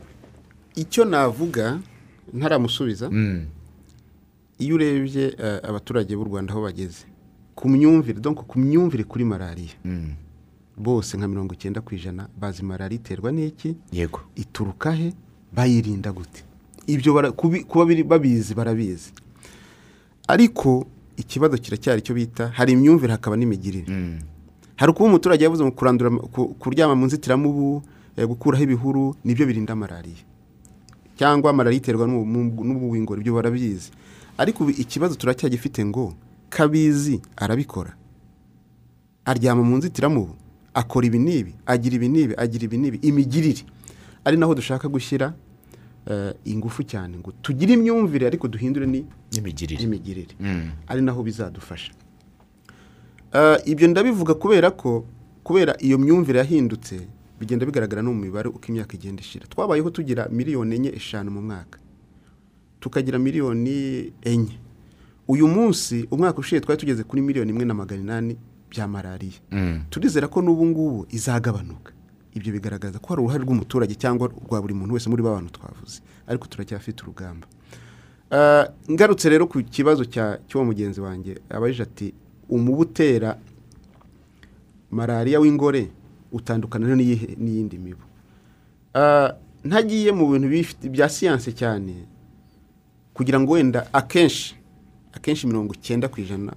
icyo 0.77 1.05
navuga 1.05 1.81
ntaramusubiza. 2.33 3.09
Iyo 4.59 4.75
urebye 4.75 5.35
eh, 5.39 5.61
abaturage 5.65 6.17
b'u 6.17 6.25
rwanda 6.25 6.53
aho 6.53 6.63
bageze 6.63 7.09
ku 7.55 7.69
myumvire 7.69 8.21
donc 8.21 8.47
ku 8.47 8.59
myumvire 8.59 9.05
kuri 9.05 9.25
malariya 9.25 9.75
bose 10.77 11.17
nka 11.17 11.29
mirongo 11.29 11.55
icyenda 11.55 11.81
ku 11.81 11.95
ijana 11.95 12.29
bazi 12.41 12.63
malariya 12.63 13.01
iterwa 13.01 13.33
n'iki? 13.33 13.77
Yego. 13.93 14.21
Ituruka 14.37 14.93
he? 14.93 15.13
Bayirinda 15.55 16.13
gute? 16.13 16.43
Ibyo 16.87 17.33
kuba 17.69 17.85
babizi 18.05 18.55
barabizi. 18.55 19.13
Ariko 20.29 20.87
ikibazo 21.17 21.57
kiracyari 21.59 22.01
icyo 22.01 22.15
bita 22.15 22.49
hari 22.49 22.73
imyumvire 22.73 23.13
hakaba 23.13 23.37
n'imigirire. 23.37 23.87
Hari 24.77 24.91
ukuba 24.93 25.09
umuturage 25.09 25.45
yavuze 25.45 25.71
kurandura 25.71 26.11
ku- 26.11 26.55
kuryama 26.59 26.95
mu 26.95 27.07
nzitiramubu 27.07 27.83
eh, 28.17 28.27
gukuraho 28.27 28.63
ibihuru 28.65 29.15
ni 29.25 29.35
byo 29.35 29.47
birinda 29.47 29.75
malariya 29.77 30.23
cyangwa 31.17 31.53
malariya 31.53 31.79
iterwa 31.83 32.07
n'ubu- 32.11 32.65
n'ubuwingoro 32.67 33.21
ibyo 33.23 33.35
barabizi. 33.35 33.91
Ariko 34.39 34.67
ikibazo 34.71 35.15
turacyagifite 35.15 35.85
ngo 35.87 36.15
kabizi 36.55 37.21
arabikora. 37.37 37.97
Aryama 39.25 39.63
mu 39.63 39.77
nzitiramubu 39.77 40.35
akora 40.75 41.07
ibi 41.07 41.19
n'ibi 41.19 41.53
agira 41.67 41.95
ibi 41.97 42.09
n'ibi 42.09 42.35
agira 42.39 42.65
ibi 42.65 42.79
n'ibi 42.79 42.99
imigirire. 43.03 43.63
Ari 44.25 44.37
naho 44.37 44.55
dushaka 44.55 44.89
gushyira 44.89 45.35
eh, 46.07 46.35
ingufu 46.45 46.83
cyane 46.87 47.19
ngo 47.19 47.33
tugire 47.43 47.75
imyumvire 47.75 48.27
ariko 48.27 48.49
duhindure 48.49 48.87
ni 48.87 49.05
n'imigirire 49.33 49.83
imigirire. 49.83 50.35
Mm. 50.41 50.71
ari 50.87 51.03
naho 51.03 51.23
bizadufasha. 51.23 51.93
Eh, 53.35 53.59
ibyo 53.67 53.89
ndabivuga 53.89 54.35
kubera 54.35 54.71
ko 54.71 55.05
kubera 55.43 55.75
iyo 55.81 55.99
myumvire 55.99 56.39
yahindutse 56.39 57.09
bigenda 57.41 57.67
bigaragara 57.67 58.03
no 58.03 58.13
mu 58.15 58.21
mibare 58.23 58.49
uko 58.49 58.63
imyaka 58.69 58.95
igenda 58.95 59.23
ishira. 59.23 59.47
Twabayeho 59.51 59.91
tugira 59.91 60.29
miliyoni 60.31 60.77
enye 60.77 60.91
eshanu 60.95 61.31
mu 61.31 61.43
mwaka. 61.43 61.79
Tukagira 62.81 63.19
miliyoni 63.19 64.13
enye. 64.23 64.64
Uyu 65.29 65.49
munsi 65.49 66.07
umwaka 66.11 66.39
ushize 66.39 66.61
twari 66.61 66.81
tugeze 66.81 67.03
kuri 67.05 67.23
miliyoni 67.23 67.51
imwe 67.51 67.65
na 67.65 67.75
magana 67.75 68.03
inani 68.03 68.37
bya 68.71 68.89
malariya. 68.89 69.39
Mm. 69.51 69.81
turizera 69.91 70.29
ko 70.29 70.43
n'ubu 70.43 70.67
ngubu 70.67 71.07
izagabanuka. 71.11 71.93
Ibyo 72.35 72.53
bigaragaza 72.53 72.99
ko 72.99 73.09
hari 73.15 73.21
uruhare 73.23 73.43
rw'umuturage 73.45 73.95
cyangwa 73.95 74.27
rwa 74.29 74.59
buri 74.63 74.75
muntu 74.75 74.95
wese 74.95 75.07
muri 75.11 75.23
ba 75.23 75.31
bantu 75.39 75.53
twavuze. 75.55 76.03
Ariko 76.27 76.47
turacyafite 76.51 77.03
urugamba. 77.03 77.47
Eh, 78.31 78.65
ngarutse 78.91 79.29
rero 79.31 79.47
ku 79.47 79.63
kibazo 79.63 80.05
cy'uwo 80.05 80.65
mugenzi 80.65 81.01
wanjye 81.01 81.39
abajije 81.51 81.83
ati 81.83 82.15
umubu 82.51 82.83
utera 82.83 83.39
malariya 84.91 85.41
w'ingore 85.41 85.91
utandukana 86.33 86.97
n'iyindi 86.97 87.79
mibu? 87.79 88.03
Eh, 88.95 89.31
ntagiye 89.65 90.13
mu 90.13 90.27
bintu 90.35 90.49
bya 90.91 91.09
siyanse 91.09 91.53
cyane 91.55 91.95
kugira 93.15 93.39
ngo 93.41 93.53
wenda 93.55 93.87
akenshi 93.93 94.57
akenshi 95.17 95.47
mirongo 95.47 95.75
icyenda 95.75 96.09
ku 96.09 96.21
ijana 96.21 96.53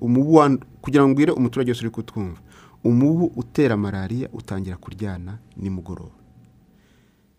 umubu 0.00 0.58
kugira 0.82 1.02
ngo 1.04 1.10
mbwire 1.12 1.32
umuturage 1.32 1.70
wese 1.70 1.82
uri 1.82 1.90
kutwumva. 1.90 2.40
Umubu 2.84 3.32
utera 3.36 3.76
malariya 3.76 4.28
utangira 4.32 4.76
kuryana 4.76 5.38
nimugoroba. 5.56 6.14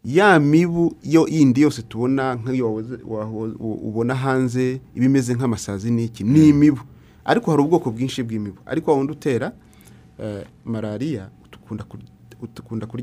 Ya 0.03 0.39
mibu 0.39 0.95
yo 1.03 1.27
yindi 1.27 1.61
yose 1.61 1.81
tubona 1.81 2.35
nk'iyo 2.35 2.73
ubona 3.59 4.15
hanze 4.15 4.81
iba 4.95 5.05
imeze 5.05 5.33
nk'amasazi 5.35 5.91
n'iki 5.91 6.23
ni 6.23 6.49
imibu 6.49 6.81
ariko 7.25 7.51
hari 7.51 7.63
ubwoko 7.63 7.91
bwinshi 7.91 8.23
bw'imibu. 8.23 8.59
Ariko 8.65 8.95
wundi 8.95 9.11
utera 9.11 9.51
eh, 10.19 10.43
malariya 10.65 11.29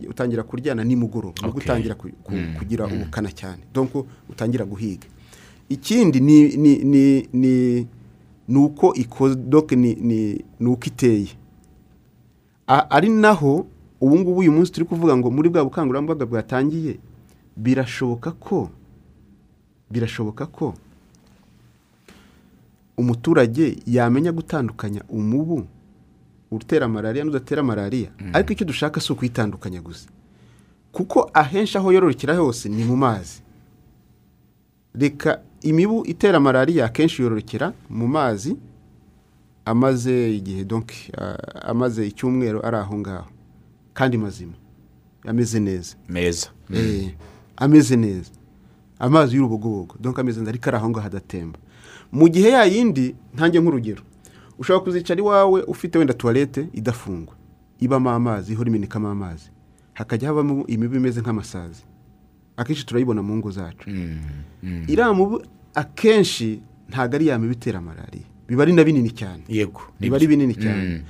utangira 0.08 0.42
kuryana 0.42 0.84
nimugoroba. 0.84 1.34
Nibwo 1.42 1.58
Okay. 1.58 1.64
utangira 1.64 1.94
ku- 1.94 2.08
ku- 2.24 2.58
kugira 2.58 2.86
ubukana 2.86 3.32
cyane. 3.32 3.62
Donc 3.74 3.90
utangira 4.30 4.64
guhiga. 4.64 5.06
Ikindi 5.68 6.20
ni 6.20 6.56
ni 6.56 6.72
ni 6.84 7.28
ni 7.32 7.86
ni 8.48 8.58
uko 8.58 8.94
ikoze 8.94 9.34
donc 9.36 9.72
ni 9.72 9.94
ni 9.94 10.44
ni 10.60 10.66
uko 10.68 10.84
iteye 10.86 11.28
ari 12.66 13.08
naho 13.08 13.66
ubu 14.00 14.18
ngubu 14.18 14.38
uyu 14.38 14.52
munsi 14.52 14.72
turi 14.72 14.86
kuvuga 14.86 15.16
ngo 15.16 15.30
muri 15.30 15.48
bwa 15.48 15.64
bukangurambaga 15.64 16.26
bwatangiye 16.26 16.98
birashoboka 17.56 18.32
ko 18.32 18.70
birashoboka 19.90 20.46
ko 20.46 20.74
umuturage 22.96 23.76
yamenya 23.86 24.32
gutandukanya 24.32 25.02
umubu 25.08 25.66
utera 26.50 26.88
malariya 26.88 27.24
n'udatera 27.24 27.62
malariya 27.62 28.10
ariko 28.32 28.52
icyo 28.52 28.66
dushaka 28.66 29.00
si 29.00 29.12
ukuyitandukanya 29.12 29.80
gusa. 29.82 30.08
Kuko 30.92 31.30
ahenshi 31.34 31.78
aho 31.78 31.92
yororokera 31.92 32.36
hose 32.36 32.68
ni 32.68 32.84
mu 32.84 32.96
mazi. 32.96 33.42
Reka 34.94 35.42
imibu 35.62 36.06
itera 36.06 36.40
malariya 36.40 36.84
akenshi 36.86 37.22
yororokera 37.22 37.72
mu 37.90 38.06
mazi 38.08 38.56
amaze 39.64 40.36
igihe 40.36 40.64
donc 40.64 40.92
ah, 41.18 41.36
amaze 41.70 42.06
icyumweru 42.06 42.66
ari 42.66 42.76
aho 42.76 42.98
ngaho. 42.98 43.26
Kandi 43.94 44.18
mazima. 44.18 44.52
Ameze 45.26 45.60
neza. 45.60 45.96
Meza. 46.08 46.48
Eh, 46.74 47.14
ameze 47.56 47.96
neza. 47.96 48.30
Amazi 48.98 49.36
y'urubogobogo. 49.36 49.96
Donc 50.00 50.18
ameze 50.18 50.40
neza. 50.40 50.50
Ariko 50.50 50.68
ari 50.70 50.76
aho 50.76 50.88
ngaho 50.90 51.06
adatemba. 51.06 51.58
Mu 52.12 52.28
gihe 52.28 52.48
ya 52.48 52.64
yindi 52.64 53.14
ntange 53.34 53.60
nk'urugero. 53.60 54.02
Ushobora 54.58 54.84
kuzicara 54.84 55.20
iwawe 55.20 55.62
ufite 55.62 55.98
wenda 55.98 56.14
tuwarete 56.14 56.68
idafungwa. 56.72 57.34
Ibamo 57.80 58.10
amazi 58.10 58.52
ihora 58.52 58.68
imenekamo 58.70 59.08
amazi. 59.08 59.50
Hakajya 59.94 60.28
habamo 60.28 60.64
imibu 60.66 60.96
imeze 60.96 61.20
nk'amasazi. 61.20 61.82
Akenshi 62.56 62.86
turayibona 62.86 63.22
mu 63.22 63.36
ngo 63.36 63.50
zacu. 63.50 63.90
Iriya 64.88 65.12
mubu 65.12 65.42
akenshi 65.74 66.60
ntabwo 66.88 67.16
ari 67.16 67.26
ya 67.26 67.38
mibu 67.38 67.52
itera 67.52 67.80
malariya. 67.80 68.24
Biba 68.48 68.62
ari 68.62 68.72
na 68.72 68.84
binini 68.84 69.10
cyane. 69.10 69.42
Yego 69.48 69.80
biba 70.00 70.16
ari 70.16 70.26
binini 70.26 70.54
cyane. 70.54 71.02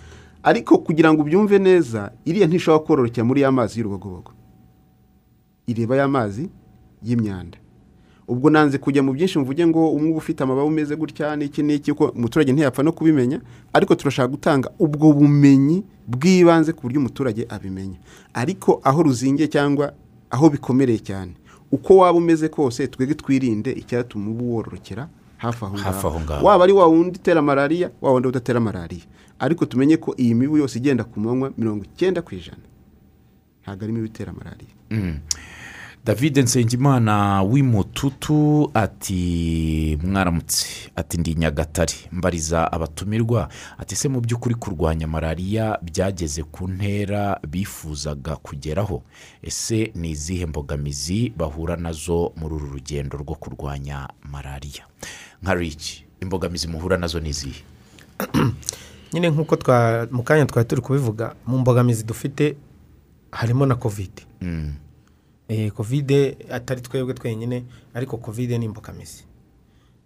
Ariko 0.42 0.78
kugira 0.78 1.12
ngo 1.12 1.22
ubyumve 1.22 1.58
neza 1.58 2.12
iriya 2.24 2.46
ntishobora 2.46 2.84
kororokera 2.86 3.24
muri 3.24 3.40
ya 3.40 3.52
mazi 3.52 3.78
y'urubogobogo. 3.80 4.32
Ireba 5.66 5.96
ya 5.96 6.08
mazi 6.08 6.48
y'imyanda. 7.02 7.58
Ubwo 8.28 8.50
nanze 8.50 8.78
kujya 8.78 9.02
mu 9.02 9.12
byinshi 9.12 9.38
mvuge 9.38 9.66
ngo 9.66 9.90
umwe 9.92 10.08
uba 10.10 10.18
ufite 10.18 10.42
amababa 10.42 10.66
umeze 10.66 10.96
gutya 10.96 11.36
n'iki 11.36 11.62
n'iki 11.62 11.92
kuko 11.94 12.10
umuturage 12.10 12.52
ntiyapfa 12.52 12.82
no 12.82 12.90
kubimenya 12.92 13.40
ariko 13.72 13.94
turashaka 13.94 14.28
gutanga 14.28 14.70
ubwo 14.78 15.12
bumenyi 15.14 15.84
bw'ibanze 16.10 16.72
ku 16.74 16.82
buryo 16.82 16.98
umuturage 17.00 17.46
abimenya. 17.48 17.98
Ariko 18.34 18.80
aho 18.84 19.02
ruzingiye 19.02 19.46
cyangwa 19.48 19.94
aho 20.36 20.50
bikomereye 20.52 20.98
cyane. 21.00 21.32
Uko 21.72 21.96
waba 22.04 22.18
umeze 22.18 22.48
kose 22.48 22.86
twebwe 22.88 23.14
twirinde 23.16 23.72
icyatuma 23.72 24.30
uba 24.30 24.44
wororokera 24.44 25.08
hafi 25.36 25.64
aho 25.64 25.74
ngaho. 25.74 25.88
waba 26.46 26.64
ari 26.64 26.72
wa 26.72 26.86
wundi 26.86 27.18
utera 27.18 27.42
malariya 27.42 27.90
wa 28.00 28.12
wundi 28.12 28.28
udatera 28.28 28.60
malariya 28.60 29.04
ariko 29.38 29.64
tumenye 29.66 29.96
ko 29.96 30.14
iyi 30.18 30.34
mibu 30.34 30.56
yose 30.56 30.78
igenda 30.78 31.04
ku 31.04 31.20
manywa 31.20 31.52
mirongo 31.58 31.84
icyenda 31.84 32.22
ku 32.22 32.34
ijana. 32.34 32.62
Ntabwo 33.62 33.84
ari 33.84 33.92
imibu 33.92 34.06
itera 34.06 34.32
malariya 34.32 34.72
david 36.06 36.38
nsengimana 36.38 37.42
w'imututu 37.42 38.70
ati 38.74 39.98
mwaramutse. 40.04 40.66
Ati 40.96 41.18
ndi 41.18 41.34
nyagatare. 41.34 41.92
Mbariza 42.12 42.72
abatumirwa 42.72 43.48
ati 43.78 43.96
se 43.96 44.08
mu 44.08 44.20
by'ukuri 44.20 44.54
kurwanya 44.54 45.06
malariya 45.06 45.78
byageze 45.82 46.42
ku 46.42 46.68
ntera 46.68 47.40
bifuzaga 47.48 48.36
kugeraho. 48.36 49.02
Ese 49.42 49.92
ni 49.94 50.10
izihe 50.10 50.46
mbogamizi 50.46 51.32
bahura 51.36 51.76
na 51.76 51.92
zo 51.92 52.32
muri 52.36 52.54
uru 52.54 52.66
rugendo 52.70 53.18
rwo 53.18 53.34
kurwanya 53.34 54.08
malariya? 54.30 54.86
Nka 55.42 55.54
riki 55.54 56.04
imbogamizi 56.20 56.68
muhura 56.68 56.96
na 56.96 57.06
zo 57.06 57.20
ni 57.20 57.28
izihe? 57.28 57.62
Nyine 59.12 59.30
nk'uko 59.30 59.56
twa 59.56 60.06
mu 60.10 60.22
kanya 60.22 60.46
twari 60.46 60.68
turi 60.68 60.82
kubivuga 60.82 61.34
mu 61.46 61.58
mbogamizi 61.58 62.04
dufite 62.04 62.56
harimo 63.30 63.66
na 63.66 63.74
kovide 63.74 64.22
Mm. 64.40 64.72
Kovide 65.74 66.36
atari 66.50 66.80
twebwe 66.80 67.14
twenyine 67.14 67.64
ariko 67.94 68.16
kovide 68.16 68.58
ni 68.58 68.64
imbogamizi. 68.64 69.24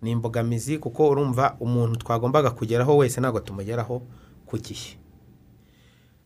Ni 0.03 0.11
imbogamizi 0.11 0.79
kuko 0.79 1.09
urumva 1.09 1.57
umuntu 1.61 1.97
twagombaga 1.97 2.51
kugeraho 2.51 2.97
wese 2.97 3.21
ntabwo 3.21 3.41
tumugeraho 3.41 4.03
ku 4.47 4.59
gihe. 4.59 4.97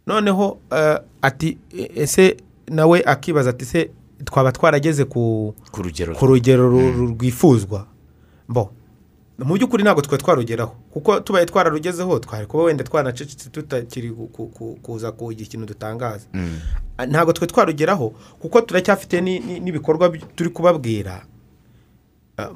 Noneho 0.06 0.58
eh, 0.70 0.98
ati 1.22 1.58
ese 1.96 2.36
nawe 2.68 3.02
akibaza 3.06 3.50
ati 3.50 3.64
se 3.64 3.90
twaba 4.24 4.52
twarageze 4.52 5.04
ku 5.04 5.54
rugero 6.26 6.70
ru- 6.70 7.14
rwifuzwa 7.14 7.86
mbo 8.48 8.70
mu 9.38 9.54
by'ukuri 9.54 9.82
ntabwo 9.82 10.02
twari 10.02 10.22
twarugeraho. 10.22 10.72
Kuko 10.90 11.20
tubaye 11.20 11.46
twararugezeho 11.46 12.18
twari 12.18 12.46
kuba 12.46 12.62
wenda 12.64 12.84
twanacecetse 12.84 13.50
tutakiri 13.50 14.10
ku- 14.10 14.26
ku- 14.28 14.46
ku- 14.48 14.78
kuza 14.82 15.12
kugira 15.12 15.42
ikintu 15.46 15.66
dutangaza. 15.66 16.26
Mm. 16.34 16.58
Ntabwo 17.08 17.32
twe 17.32 17.46
twarugeraho 17.46 18.14
kuko 18.38 18.60
turacyafite 18.60 19.20
ni- 19.20 19.40
ni- 19.40 19.60
n'ibikorwa 19.60 20.08
turi 20.36 20.50
kubabwira. 20.50 21.26
Ah, 22.36 22.50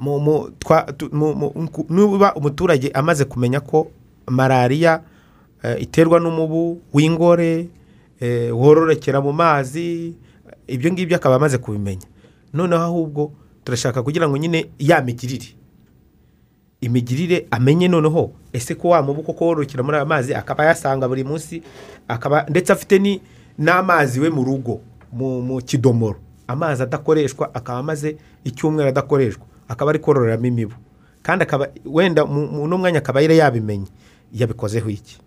niba 1.90 2.34
umuturage 2.34 2.90
amaze 2.94 3.24
kumenya 3.24 3.60
ko 3.60 3.90
malariya 4.26 5.02
eh, 5.62 5.76
iterwa 5.82 6.20
n'umubu 6.20 6.80
w'ingore 6.94 7.68
eh, 8.20 8.50
wororokera 8.56 9.20
mu 9.20 9.32
mazi 9.32 10.14
ibyo 10.66 10.92
ngibyo 10.92 11.16
akaba 11.16 11.36
amaze 11.36 11.58
kubimenya. 11.58 12.06
Noneho 12.54 12.82
ahubwo 12.82 13.32
turashaka 13.64 14.02
kugira 14.02 14.28
ngo 14.28 14.36
nyine 14.36 14.66
ya 14.78 15.02
migirire. 15.02 15.54
Imigirire 16.80 17.46
amenye 17.50 17.88
noneho 17.88 18.30
ese 18.52 18.74
ko 18.74 18.88
wa 18.88 19.02
mubu 19.02 19.22
koko 19.22 19.44
wororokera 19.46 19.82
muri 19.82 19.96
aya 19.96 20.04
mazi? 20.06 20.34
Akaba 20.34 20.64
yasanga 20.64 21.08
buri 21.08 21.24
munsi 21.24 21.62
akaba 22.08 22.46
ndetse 22.48 22.72
afite 22.72 23.20
n'amazi 23.58 24.20
we 24.20 24.30
mu 24.30 24.44
rugo 24.44 24.80
mu 25.12 25.60
kidomoro. 25.62 26.18
Amazi 26.46 26.82
adakoreshwa 26.82 27.54
akaba 27.54 27.78
amaze 27.78 28.16
icyumweru 28.44 28.88
adakoreshwa. 28.88 29.44
Akaba 29.68 29.90
ari 29.90 29.98
kororeramo 29.98 30.46
imibu. 30.46 30.74
Kandi 31.22 31.42
akaba 31.42 31.68
wenda 31.84 32.24
uno 32.24 32.78
mwanya 32.78 32.98
akaba 32.98 33.20
yabimenye. 33.20 33.86
Yabikozeho 34.32 34.90
iki? 34.90 35.18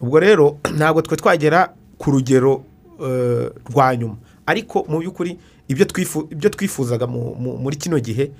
Ubwo 0.00 0.20
rero 0.20 0.56
ntabwo 0.76 1.02
twe 1.02 1.16
twagera 1.16 1.72
ku 1.98 2.10
rugero 2.10 2.64
eh, 3.02 3.50
rwa 3.70 3.96
nyuma. 3.96 4.16
Ariko 4.46 4.84
mu 4.88 4.98
by'ukuri 4.98 5.38
ibyo 5.68 5.84
twifu- 5.86 6.26
ibyo 6.32 6.50
twifuzaga 6.50 7.06
mu- 7.06 7.34
mu- 7.34 7.58
muri 7.58 7.76
kino 7.76 7.98
gihe 8.00 8.30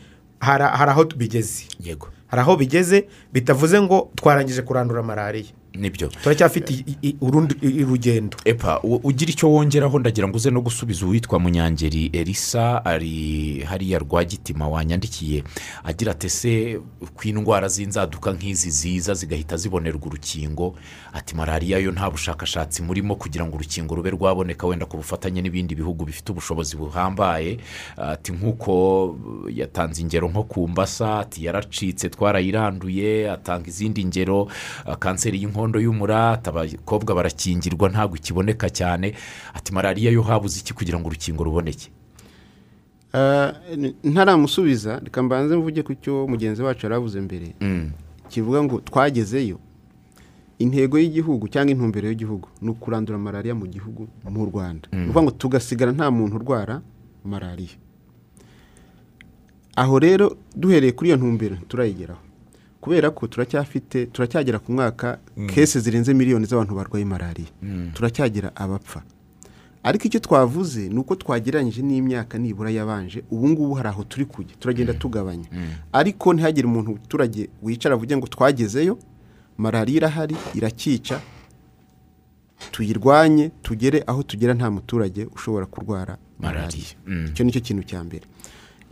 hari 0.43 0.91
aho 0.91 1.05
bigeze 1.17 1.65
yego. 1.81 2.09
Hari 2.27 2.41
aho 2.43 2.57
bigeze 2.57 3.07
bitavuze 3.33 3.81
ngo 3.81 4.11
twarangije 4.17 4.63
kurandura 4.63 5.03
malariya. 5.03 5.53
Ni 5.75 5.91
byo. 5.91 6.09
Turacyafite 6.09 6.85
urundi 7.21 7.55
urugendo 7.83 8.37
epa 8.45 8.81
ugira 8.83 9.31
icyo 9.31 9.51
wongeraho 9.53 9.99
ndagira 9.99 10.29
ngo 10.29 10.37
uze 10.37 10.51
no 10.51 10.61
gusubiza 10.61 11.07
uwitwa 11.07 11.39
munyangeri 11.41 12.07
elisa 12.07 12.85
ari 12.85 13.61
hariya 13.69 13.99
rwagitima 13.99 14.69
wanyandikiye 14.69 15.45
agira 15.85 16.13
ati 16.13 16.27
ese 16.27 16.79
ko 17.15 17.23
indwara 17.25 17.69
z'inzaduka 17.69 18.33
nk'izi 18.33 18.71
ziza 18.71 19.15
zigahita 19.15 19.57
zibonerwa 19.57 20.07
urukingo? 20.07 20.75
Ati 21.13 21.35
malariya 21.37 21.79
yo 21.79 21.93
nta 21.93 22.11
bushakashatsi 22.11 22.83
murimo 22.83 23.17
kugira 23.17 23.47
ngo 23.47 23.57
urukingo 23.57 23.95
rube 23.95 24.11
rwaboneka 24.11 24.67
wenda 24.67 24.87
ku 24.87 24.97
bufatanye 24.97 25.43
n'ibindi 25.43 25.75
bihugu 25.75 26.05
bifite 26.05 26.33
ubushobozi 26.33 26.77
buhambaye. 26.77 27.59
Ati 27.97 28.33
nk'uko 28.33 28.73
yatanze 29.49 30.03
ingero 30.03 30.29
nko 30.29 30.43
ku 30.45 30.69
mbasa 30.69 31.19
ati 31.19 31.45
yaracitse 31.45 32.09
twarayiranduye 32.09 33.31
atanga 33.31 33.69
izindi 33.69 34.05
ngero 34.05 34.49
kanseri 34.99 35.39
y'inkondo 35.43 35.62
y'umura 35.81 36.31
ati 36.33 36.49
abakobwa 36.51 37.15
barakingirwa 37.15 37.89
ntabwo 37.89 38.17
ikiboneka 38.17 38.71
cyane. 38.71 39.15
Ati 39.55 39.73
malariya 39.73 40.11
yo 40.13 40.23
habuze 40.23 40.61
iki 40.61 40.73
kugira 40.75 40.99
ngo 40.99 41.09
urukingo 41.09 41.45
ruboneke? 41.45 41.91
N- 43.13 43.95
ntaramusubiza. 44.05 45.01
Reka 45.05 45.23
mbanze 45.23 45.57
mvuge 45.57 45.83
ku 45.83 45.95
cyo 45.95 46.27
mugenzi 46.27 46.63
wacu 46.63 46.87
yaravuze 46.87 47.21
mbere. 47.21 47.55
Kivuga 48.29 48.63
ngo 48.63 48.81
twagezeyo. 48.81 49.59
Intego 50.59 50.99
y'igihugu 50.99 51.49
cyangwa 51.49 51.73
intumbero 51.75 52.09
y'igihugu 52.09 52.49
ni 52.63 52.71
ukurandura 52.71 53.19
malariya 53.19 53.55
mu 53.55 53.67
gihugu 53.67 54.09
mu 54.31 54.47
rwanda. 54.47 54.89
Ni 54.93 55.03
ukuvuga 55.11 55.23
ngo 55.23 55.31
tugasigara 55.31 55.93
nta 55.93 56.11
muntu 56.11 56.37
urwara 56.39 56.81
malariya. 57.25 57.77
Aho 59.77 59.99
rero 59.99 60.37
duhereye 60.57 60.93
kuri 60.93 61.11
iyo 61.11 61.17
ntumbero 61.17 61.57
turayigeraho. 61.69 62.21
Kubera 62.83 63.11
ko 63.15 63.27
turacyafite 63.31 64.07
turacyagera 64.11 64.59
ku 64.59 64.73
mwaka 64.75 65.19
kese 65.47 65.79
zirenze 65.81 66.11
miliyoni 66.15 66.47
z'abantu 66.51 66.75
barwaye 66.75 67.05
malariya. 67.07 67.49
Turacyagira 67.95 68.51
abapfa. 68.57 69.03
Ariko 69.83 70.05
icyo 70.07 70.21
twavuze 70.21 70.89
ni 70.91 70.99
uko 70.99 71.15
twagereranyije 71.15 71.83
n'imyaka 71.83 72.39
nibura 72.39 72.71
yabanje 72.71 73.23
ubu 73.31 73.49
ngubu 73.49 73.75
hari 73.75 73.89
aho 73.89 74.03
turi 74.05 74.25
kujya 74.27 74.55
turagenda 74.59 74.95
tugabanya. 74.95 75.47
Ariko 75.93 76.35
ntihagire 76.35 76.67
umuntu 76.67 76.91
umuturage 76.91 77.49
wicara 77.63 77.95
avuge 77.95 78.17
ngo 78.17 78.27
twagezeyo 78.27 78.99
malariya 79.59 79.97
irahari 79.97 80.37
irakica 80.55 81.21
tuyirwanye 82.71 83.51
tugere 83.63 84.03
aho 84.07 84.23
tugera 84.23 84.55
nta 84.55 84.71
muturage 84.71 85.27
ushobora 85.35 85.67
kurwara 85.67 86.17
malariya. 86.39 86.95
Mm. 87.07 87.27
icyo 87.31 87.45
ni 87.45 87.53
cyo 87.53 87.61
kintu 87.61 87.83
cya 87.83 88.05
mbere. 88.05 88.27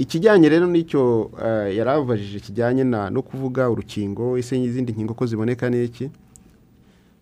Ikijyanye 0.00 0.48
rero 0.48 0.66
n'icyo 0.66 1.30
eh, 1.44 1.76
yari 1.76 1.90
abajije 1.90 2.40
kijyanye 2.40 2.84
na- 2.84 3.10
no 3.12 3.20
kuvuga 3.22 3.68
urukingo 3.70 4.38
ese 4.40 4.56
n'izindi 4.58 4.92
nkingo 4.96 5.12
ko 5.14 5.26
ziboneka 5.28 5.68
n'iki 5.70 6.08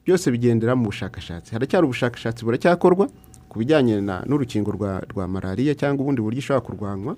byose 0.06 0.30
bigendera 0.30 0.76
mu 0.78 0.84
bushakashatsi. 0.88 1.52
Haracyari 1.52 1.84
ubushakashatsi 1.86 2.44
buracyakorwa 2.46 3.08
ku 3.48 3.58
bijyanye 3.58 4.00
n'urukingo 4.28 4.70
rwa, 4.72 5.24
malariya 5.28 5.74
cyangwa 5.74 6.02
ubundi 6.06 6.20
buryo 6.22 6.38
ishobora 6.38 6.64
kurwanywa. 6.66 7.16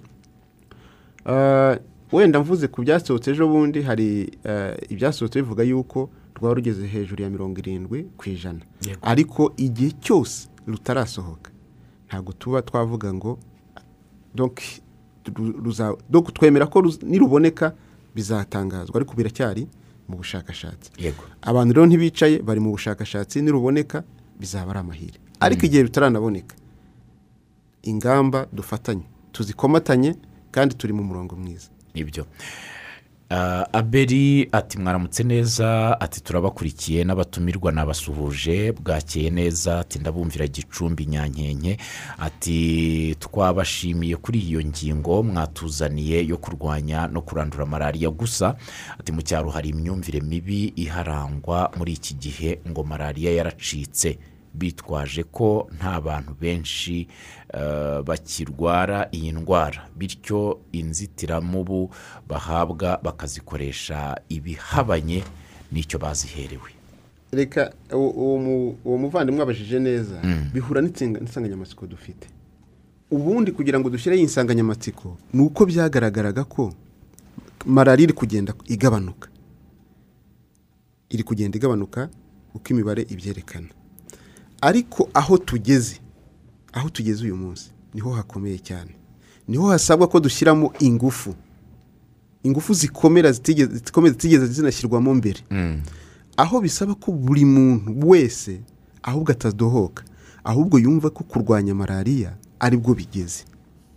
Eh, 1.27 1.79
wenda 2.13 2.41
mvuze 2.41 2.67
ku 2.69 2.83
byasohotse 2.83 3.31
ejo 3.31 3.49
bundi 3.49 3.83
hari 3.83 4.33
eh, 4.45 4.75
ibyasohotse 4.89 5.43
bivuga 5.43 5.63
yuko 5.63 6.11
rwaba 6.35 6.55
rugeze 6.55 6.87
hejuru 6.87 7.23
ya 7.23 7.31
mirongo 7.31 7.59
irindwi 7.61 8.09
ku 8.17 8.25
ijana. 8.33 8.61
Ariko 9.03 9.53
igihe 9.57 9.91
cyose 10.01 10.49
rutarasohoka 10.67 11.51
ntabwo 12.09 12.33
tuba 12.33 12.63
twavuga 12.63 13.13
ngo 13.15 13.39
donc 14.35 14.59
twemera 16.35 16.67
ko 16.67 16.83
niruboneka 17.03 17.73
bizatangazwa 18.15 18.97
ariko 18.97 19.15
biracyari 19.15 19.67
mu 20.09 20.17
bushakashatsi. 20.17 20.91
Yego. 20.99 21.23
Abantu 21.43 21.75
rero 21.75 21.87
ntibicaye 21.87 22.39
bari 22.43 22.61
mu 22.61 22.71
bushakashatsi 22.71 23.43
niruboneka 23.43 24.03
bizaba 24.41 24.71
ari 24.71 24.81
amahire 24.81 25.19
ariko 25.41 25.67
igihe 25.67 25.83
bitaranaboneka 25.85 26.55
ingamba 27.83 28.47
dufatanye 28.53 29.05
tuzikomatanye 29.33 30.15
kandi 30.51 30.75
turi 30.75 30.93
mu 30.93 31.05
murongo 31.05 31.37
mwiza. 31.37 31.69
Nibyo. 31.95 32.27
Aberi 33.73 34.49
ati 34.53 34.79
mwaramutse 34.79 35.23
neza 35.25 36.01
ati 36.01 36.21
turabakurikiye 36.21 37.05
n'abatumirwa 37.05 37.73
nabasuhuje 37.73 38.73
bwakeye 38.73 39.31
neza 39.31 39.79
ati 39.81 39.99
ndabumvira 39.99 40.47
gicumbi 40.47 41.07
nyankenke. 41.07 41.77
Ati 42.19 43.17
twabashimiye 43.19 44.17
kuri 44.17 44.39
iyo 44.41 44.61
ngingo 44.65 45.23
mwatuzaniye 45.23 46.27
yo 46.27 46.37
kurwanya 46.37 47.07
no 47.07 47.21
kurandura 47.23 47.67
malariya 47.67 48.11
gusa. 48.11 48.57
Ati 48.99 49.13
mu 49.13 49.23
cyaro 49.23 49.51
hari 49.51 49.69
imyumvire 49.69 50.21
mibi 50.21 50.73
iharangwa 50.77 51.71
muri 51.79 51.93
iki 51.93 52.15
gihe 52.15 52.59
ngo 52.69 52.85
malariya 52.85 53.33
yaracitse. 53.33 54.19
Bitwaje 54.55 55.23
ko 55.23 55.71
nta 55.77 56.01
bantu 56.01 56.35
benshi 56.41 57.09
eh, 57.55 58.03
bakirwara 58.03 59.09
iyi 59.13 59.33
ndwara. 59.33 59.89
Bityo 59.97 60.61
inzitiramubu 60.73 61.91
bahabwa 62.29 62.99
bakazikoresha 63.03 64.21
ibihabanye 64.29 65.23
n'icyo 65.73 65.99
baziherewe. 65.99 66.71
Reka 67.33 67.73
uwo- 67.93 68.11
uwo 68.11 68.39
mu- 68.39 68.75
uwo 68.85 68.99
muvandimwe 68.99 69.43
abajije 69.43 69.79
neza 69.79 70.19
bihura 70.53 70.81
n'insenga- 70.83 71.21
n'insanganyamatsiko 71.23 71.87
dufite. 71.87 72.27
Ubundi 73.11 73.53
kugira 73.53 73.79
ngo 73.81 73.91
dushyireho 73.91 74.19
iyi 74.19 74.27
nsanganyamatsiko 74.27 75.19
ni 75.33 75.41
uko 75.47 75.67
byagaragaraga 75.67 76.45
ko 76.45 76.75
malariya 77.67 78.05
iri 78.11 78.13
kugenda 78.19 78.55
igabanuka. 78.67 79.29
Iri 81.11 81.23
kugenda 81.23 81.55
igabanuka 81.59 82.09
uko 82.55 82.67
imibare 82.71 83.03
ibyerekana. 83.07 83.69
Ariko 84.61 85.09
aho 85.15 85.39
tugeze 85.39 86.01
aho 86.73 86.89
tugeze 86.89 87.25
uyu 87.25 87.37
munsi 87.37 87.71
ni 87.95 88.01
ho 88.01 88.11
hakomeye 88.11 88.59
cyane. 88.59 88.95
Niho 89.49 89.69
hasabwa 89.71 90.07
ko 90.09 90.21
dushyiramo 90.21 90.73
ingufu. 90.79 91.35
Ingufu 92.43 92.75
zikomera 92.75 93.33
zitigeze 93.33 94.47
zinashyirwamo 94.47 95.15
mbere. 95.15 95.41
Aho 96.37 96.61
bisaba 96.61 96.95
ko 96.95 97.13
buri 97.13 97.45
muntu 97.45 98.09
wese 98.09 98.61
ahubwo 99.03 99.33
atadohoka 99.33 100.05
ahubwo 100.45 100.79
yumva 100.79 101.11
ko 101.11 101.25
kurwanya 101.25 101.75
malariya 101.75 102.33
ari 102.61 102.77
bwo 102.77 102.95
bigeze. 102.95 103.45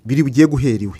Biri 0.05 0.23
bugiye 0.23 0.47
guhera 0.47 0.83
iwe. 0.83 0.99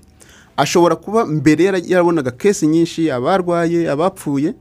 Ashobora 0.57 0.95
kuba 0.95 1.25
mbere 1.25 1.63
yara- 1.65 1.81
yarabonaga 1.87 2.31
kesi 2.31 2.67
nyinshi 2.67 3.11
abarwaye 3.11 3.89
abapfuye. 3.91 4.53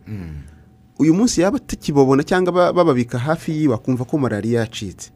Uyu 1.02 1.14
munsi 1.14 1.40
yaba 1.42 1.56
atakibabona 1.58 2.22
cyangwa 2.22 2.52
ba- 2.52 2.72
bababika 2.72 3.18
hafi 3.18 3.50
yiwe 3.52 3.74
akumva 3.74 4.04
ko 4.06 4.18
malariya 4.18 4.60
yacitse. 4.62 5.10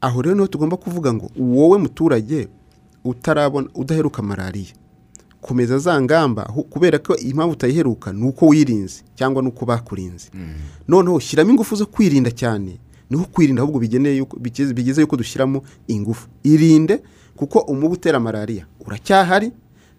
Aho 0.00 0.22
rero 0.22 0.34
ni 0.34 0.40
ho 0.40 0.46
tugomba 0.46 0.76
kuvuga 0.78 1.10
ngo 1.12 1.30
wowe 1.38 1.78
muturage 1.78 2.48
utarabona 3.04 3.68
udaheruka 3.74 4.22
malariya 4.22 4.74
komeza 5.40 5.78
za 5.78 6.00
ngamba 6.02 6.42
kubera 6.70 6.98
ko 6.98 7.16
impamvu 7.16 7.52
utayiheruka 7.52 8.12
ni 8.12 8.22
uko 8.28 8.46
wirinze 8.46 9.02
cyangwa 9.14 9.42
ni 9.42 9.48
uko 9.48 9.66
bakurinze. 9.66 10.30
Noneho 10.88 11.18
shyiramo 11.20 11.50
ingufu 11.50 11.76
zo 11.76 11.86
kwirinda 11.86 12.30
cyane 12.30 12.78
ni 13.10 13.16
ho 13.16 13.24
kwirinda 13.32 13.62
ahubwo 13.62 13.80
bigeneye 13.80 14.16
yuko 14.22 14.36
bigeze 14.38 14.74
bigeze 14.74 15.00
yuko 15.00 15.16
dushyiramo 15.16 15.62
ingufu. 15.88 16.28
Irinde 16.42 17.02
kuko 17.36 17.58
umubu 17.58 17.94
utera 17.94 18.20
malariya 18.20 18.66
uracyahari 18.86 19.50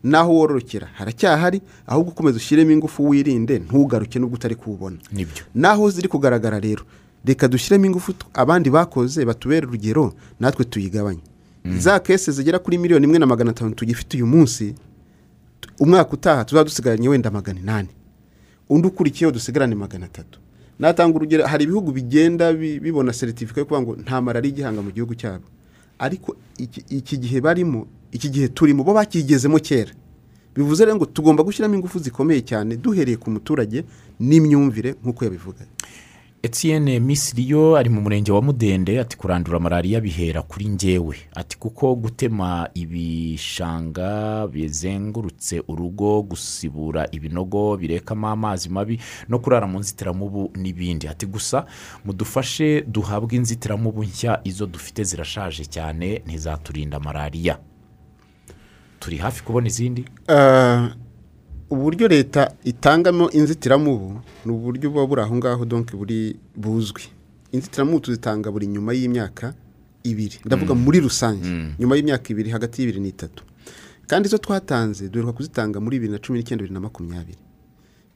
n'aho 0.03 0.33
wororokera. 0.33 0.87
Haracyahari 0.93 1.61
ahubwo 1.87 2.11
ukomeza 2.11 2.37
ushyiremo 2.37 2.71
ingufu 2.71 3.09
wirinde 3.09 3.59
ntugaruke 3.59 4.19
n'ubwo 4.19 4.35
utari 4.35 4.55
kuwubona. 4.55 4.97
Nibyo. 5.11 5.43
Naho 5.55 5.89
ziri 5.89 6.07
kugaragara 6.07 6.59
rero 6.59 6.83
reka 7.25 7.47
dushyiremo 7.47 7.85
ingufu 7.85 8.13
abandi 8.33 8.69
bakoze 8.69 9.25
batubere 9.25 9.67
urugero 9.67 10.13
natwe 10.39 10.65
tuyigabanye. 10.65 11.19
Za 11.77 11.99
kese 11.99 12.31
zigera 12.31 12.59
kuri 12.59 12.77
miliyoni 12.77 13.05
imwe 13.05 13.19
na 13.19 13.25
magana 13.25 13.51
atanu 13.51 13.75
tugifite 13.75 14.17
uyu 14.17 14.27
munsi 14.27 14.75
umwaka 15.79 16.13
utaha 16.13 16.45
tuzaba 16.45 16.63
dusigaranye 16.63 17.09
wenda 17.09 17.31
magana 17.31 17.59
inani. 17.59 17.87
Undi 18.69 18.87
ukurikiyeho 18.87 19.31
dusigarane 19.31 19.75
magana 19.75 20.05
atatu. 20.05 20.39
Natanga 20.79 21.15
urugero 21.15 21.45
hari 21.47 21.63
ibihugu 21.63 21.91
bigenda 21.91 22.53
bi- 22.53 22.79
bibona 22.79 23.13
seritifika 23.13 23.59
yo 23.61 23.65
kuvuga 23.65 23.81
ngo 23.81 23.95
nta 24.01 24.21
malariya 24.21 24.53
igihanga 24.53 24.81
mu 24.81 24.91
gihugu 24.91 25.15
cyabo. 25.15 25.43
Ariko 25.99 26.35
iki 26.89 27.17
gihe 27.17 27.41
barimo 27.41 27.87
iki 28.11 28.29
gihe 28.29 28.47
turimo 28.47 28.83
bo 28.83 28.93
bakigezemo 28.93 29.59
kera. 29.59 29.91
Bivuze 30.55 30.85
rero 30.85 30.95
ngo 30.97 31.05
tugomba 31.05 31.43
gushyiramo 31.43 31.75
ingufu 31.75 31.99
zikomeye 31.99 32.41
cyane 32.41 32.75
duhereye 32.77 33.17
ku 33.17 33.31
muturage 33.31 33.83
n'imyumvire 34.19 34.95
nk'uko 35.03 35.23
yabivuga 35.25 35.65
etienne 36.43 36.99
misiriyo 36.99 37.75
ari 37.75 37.89
mu 37.89 38.01
murenge 38.01 38.31
wa 38.31 38.41
mudende 38.41 38.99
ati 38.99 39.17
kurandura 39.17 39.59
malariya 39.59 39.99
bihera 40.01 40.41
kuri 40.41 40.69
ngewe 40.69 41.15
ati 41.35 41.57
kuko 41.59 41.95
gutema 41.95 42.69
ibishanga 42.73 44.47
bizengurutse 44.47 45.61
urugo 45.67 46.21
gusibura 46.23 47.07
ibinogo 47.11 47.77
birekamo 47.77 48.27
amazi 48.27 48.69
mabi 48.69 48.99
no 49.29 49.39
kurara 49.39 49.67
mu 49.67 49.79
nzitiramubu 49.79 50.51
n'ibindi. 50.55 51.07
Ati 51.07 51.25
gusa 51.25 51.65
mudufashe 52.05 52.81
duhabwe 52.81 53.35
inzitiramubu 53.37 54.03
nshya 54.03 54.39
izo 54.43 54.65
dufite 54.65 55.03
zirashaje 55.03 55.65
cyane 55.65 56.21
ntizaturinda 56.25 56.99
malariya 56.99 57.59
turi 58.99 59.17
hafi 59.17 59.43
kubona 59.43 59.67
izindi? 59.67 60.05
Ah, 60.27 60.89
uburyo 61.69 62.07
leta 62.07 62.51
itangamo 62.63 63.29
inzitiramubu 63.31 64.21
ni 64.45 64.51
uburyo 64.51 64.89
buba 64.89 65.07
buri 65.07 65.21
aho 65.21 65.35
ngaho 65.35 65.65
donke 65.65 65.97
buri 65.97 66.35
buzwi. 66.55 67.01
Inzitiramubu 67.51 67.99
tuzitanga 67.99 68.51
buri 68.51 68.67
nyuma 68.67 68.93
y'imyaka 68.93 69.53
ibiri. 70.03 70.39
Ndavuga 70.45 70.73
muri 70.75 70.99
rusange. 70.99 71.73
Nyuma 71.79 71.95
y'imyaka 71.95 72.29
ibiri 72.33 72.49
hagati 72.49 72.81
y'ibiri 72.81 72.99
n'itatu. 72.99 73.43
Kandi 74.07 74.27
izo 74.27 74.37
twatanze 74.37 75.09
duheruka 75.09 75.33
kuzitanga 75.37 75.79
muri 75.79 75.97
bibiri 75.99 76.13
na 76.13 76.19
cumi 76.19 76.39
n'icyenda 76.39 76.61
bibiri 76.63 76.73
na 76.73 76.79
makumyabiri. 76.79 77.37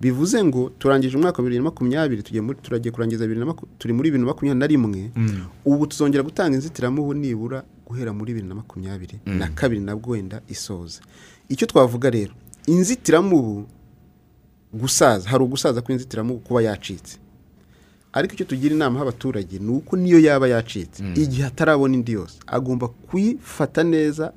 Bivuze 0.04 0.44
ngo 0.44 0.70
turangije 0.80 1.16
umwaka 1.18 1.38
wa 1.40 1.44
bibiri 1.48 1.58
na 1.64 1.70
makumyabiri 1.72 2.24
turagiye 2.62 2.92
kurangiza 2.92 3.24
bibiri 3.24 3.40
na 3.40 3.46
maku- 3.46 3.68
turi 3.80 3.94
muri 3.96 4.10
bibiri 4.12 4.24
na 4.24 4.28
makumyabiri 4.36 4.60
na 4.60 4.68
rimwe. 4.68 5.12
Ubu 5.66 5.88
tuzongera 5.88 6.24
gutanga 6.24 6.56
inzitiramubu 6.60 7.14
nibura 7.16 7.64
guhera 7.88 8.12
muri 8.14 8.34
bibiri 8.36 8.48
na 8.52 8.56
makumyabiri 8.60 9.20
na 9.26 9.48
kabiri 9.48 9.80
nabwo 9.82 10.12
wenda 10.12 10.42
isoza. 10.52 11.00
Icyo 11.50 11.68
twavuga 11.68 12.10
rero 12.12 12.34
inzitiramubu 12.68 13.64
gusaza 14.74 15.30
hari 15.30 15.44
ugusaza 15.44 15.82
kw'inzitiramubu 15.82 16.40
kuba 16.44 16.62
yacitse. 16.62 17.18
Ariko 18.14 18.34
icyo 18.34 18.46
tugira 18.46 18.76
inama 18.76 19.02
abaturage 19.02 19.60
ni 19.60 19.72
uko 19.72 19.98
niyo 19.98 20.20
yaba 20.20 20.48
yacitse. 20.48 21.00
Igihe 21.16 21.46
atarabona 21.48 21.94
indi 21.96 22.12
yose 22.12 22.38
agomba 22.48 22.88
kuyifata 22.88 23.84
neza 23.84 24.34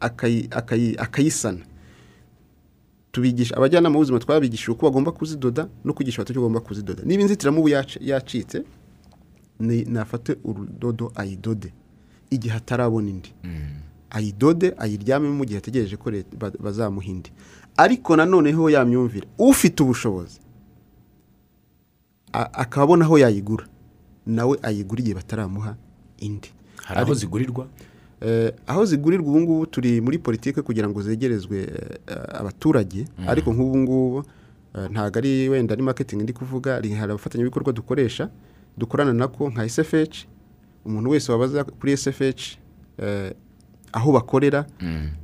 akayi- 0.00 0.48
akayi- 0.50 0.96
akayisana. 0.98 1.58
Tubigisha. 3.16 3.56
Abajyanama 3.56 3.94
b'ubuzima 3.96 4.18
twabigishije 4.20 4.70
uko 4.76 4.86
bagomba 4.92 5.12
kuzidoda 5.12 5.68
no 5.84 5.92
kwigisha 5.96 6.20
abaturage 6.20 6.40
bagomba 6.40 6.60
kuzidoda. 6.60 7.02
Niba 7.04 7.22
inzitiramubu 7.24 7.68
yac- 7.68 7.96
yacitse 8.00 8.62
nafate 9.88 10.36
urudodo 10.44 11.12
ayidode. 11.16 11.72
Igihe 12.30 12.54
atarabona 12.56 13.08
indi. 13.10 13.32
Ayidode 14.10 14.74
ayiryamemo 14.78 15.34
mu 15.34 15.44
gihe 15.48 15.58
ategereje 15.58 15.96
ko 15.96 16.12
bazamuha 16.60 17.06
indi. 17.08 17.30
Ariko 17.76 18.16
nanoneho 18.16 18.68
yamyumvira 18.70 19.26
ufite 19.38 19.80
ubushobozi 19.82 20.40
a- 22.32 22.52
akaba 22.52 22.84
abona 22.84 23.04
aho 23.04 23.16
yayigura 23.18 23.64
nawe 24.26 24.58
ayigura 24.62 25.00
igihe 25.00 25.14
bataramuha 25.16 25.76
indi. 26.20 26.48
Hari 26.84 27.00
aho 27.00 27.14
zigurirwa? 27.14 27.66
Aho 28.66 28.84
zigurirwa 28.84 29.28
ubu 29.28 29.40
ngubu 29.40 29.66
turi 29.66 30.00
muri 30.00 30.18
politiki 30.18 30.62
kugira 30.62 30.88
ngo 30.88 31.02
zegerezwe 31.02 31.58
eh, 32.06 32.40
abaturage. 32.40 33.04
Ariko 33.26 33.52
nk'ubu 33.52 33.76
ngubu 33.78 34.24
eh, 34.74 34.90
ntabwo 34.90 35.18
ari 35.18 35.48
wenda 35.48 35.72
ari 35.74 35.82
marketing 35.82 36.22
ndi 36.22 36.32
kuvuga 36.32 36.74
hari 36.74 36.94
abafatanyabikorwa 36.96 37.72
dukoresha 37.72 38.28
dukorana 38.78 39.12
nako 39.12 39.50
nka 39.50 39.68
SFH 39.68 40.24
umuntu 40.84 41.10
wese 41.10 41.32
wabaza 41.32 41.64
kuri 41.64 41.96
SFH 41.96 42.56
eh, 42.98 43.32
aho 43.92 44.12
bakorera. 44.12 44.66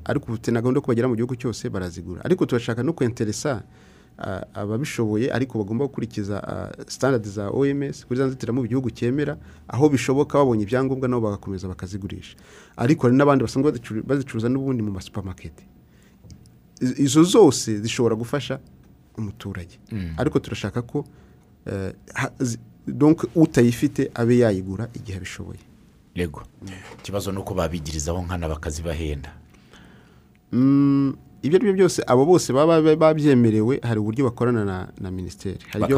Ariko 0.04 0.32
ubu 0.32 0.50
na 0.52 0.60
gahunda 0.60 0.78
yo 0.78 0.82
kubagera 0.82 1.08
mu 1.08 1.16
gihugu 1.16 1.36
cyose 1.36 1.68
barazigura. 1.70 2.24
Ariko 2.24 2.46
turashaka 2.46 2.82
no 2.82 2.92
kwenteresa 2.92 3.62
ababishoboye 4.54 5.32
ariko 5.32 5.58
bagomba 5.58 5.86
gukurikiza 5.86 6.36
standard 6.88 7.24
za 7.26 7.50
OMS 7.50 8.06
kuri 8.06 8.18
za 8.18 8.26
nzitiramubu 8.26 8.66
igihugu 8.66 8.90
cyemera 8.90 9.36
aho 9.68 9.88
bishoboka 9.88 10.38
babonye 10.38 10.62
ibyangombwa 10.62 11.08
nabo 11.08 11.20
bagakomeza 11.26 11.68
bakazigurisha. 11.68 12.36
Ariko 12.76 13.06
hari 13.06 13.16
n'abandi 13.16 13.42
basanzwe 13.44 13.72
bazicu- 13.72 14.02
bazicuruza 14.06 14.48
n'ubundi 14.48 14.82
mu 14.82 14.90
masupamaketi 14.92 15.64
Iz- 16.80 16.98
izo 16.98 17.22
zose 17.24 17.78
zishobora 17.80 18.14
gufasha 18.16 18.58
umuturage. 19.18 19.78
Ariko 20.16 20.38
turashaka 20.38 20.82
ko 20.82 21.04
donc 22.86 23.24
utayifite 23.34 24.10
abe 24.14 24.38
yayigura 24.38 24.88
igihe 24.94 25.16
abishoboye. 25.18 25.60
Yego. 26.14 26.42
Ikibazo 26.98 27.32
ni 27.32 27.38
uko 27.38 27.54
babigirizaho 27.54 28.22
nkana 28.22 28.48
bakazibahenda 28.48 29.30
Mm, 30.52 31.14
ibyo 31.42 31.56
ari 31.58 31.64
byo 31.66 31.74
byose 31.74 32.02
abo 32.06 32.24
bose 32.24 32.52
baba 32.52 32.80
ba- 32.82 32.96
babyemerewe 32.96 33.80
hari 33.82 33.98
uburyo 34.00 34.24
bakorana 34.30 34.64
na, 34.64 34.88
na 35.00 35.10
minisiteri. 35.10 35.58
Hari 35.72 35.84
ibyo 35.84 35.96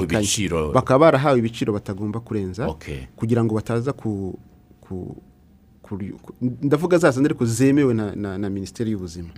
bumvikanye. 0.00 0.24
bakaba 0.72 0.98
barahawe 0.98 1.38
ibiciro 1.38 1.72
batagomba 1.72 2.20
kurenza 2.20 2.66
kugira 3.16 3.44
ngo 3.44 3.54
bataza 3.54 3.92
ku, 3.92 4.38
ku, 4.80 5.16
ndavuga 6.40 6.98
za 6.98 7.12
ariko 7.24 7.44
zemewe 7.46 7.94
na, 7.94 8.16
na, 8.16 8.38
na 8.38 8.50
minisiteri 8.50 8.90
y'ubuzima. 8.90 9.28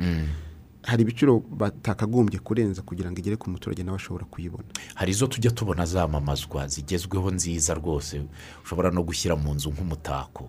Hari 0.82 1.02
ibiciro 1.02 1.42
batakagombye 1.50 2.38
kurenza 2.38 2.82
kugira 2.82 3.11
ngo 3.11 3.18
igere 3.18 3.36
ku 3.36 3.50
muturage 3.50 3.82
nawe 3.82 3.96
ashobora 3.98 4.24
kuyibona. 4.30 4.64
Hari 4.94 5.11
izo 5.12 5.26
tujya 5.26 5.50
tubona 5.50 5.84
zamamazwa 5.86 6.68
zigezweho 6.68 7.30
nziza 7.30 7.74
rwose 7.74 8.22
ushobora 8.64 8.90
no 8.90 9.02
gushyira 9.02 9.36
mu 9.36 9.54
nzu 9.54 9.70
nk'umutako. 9.74 10.48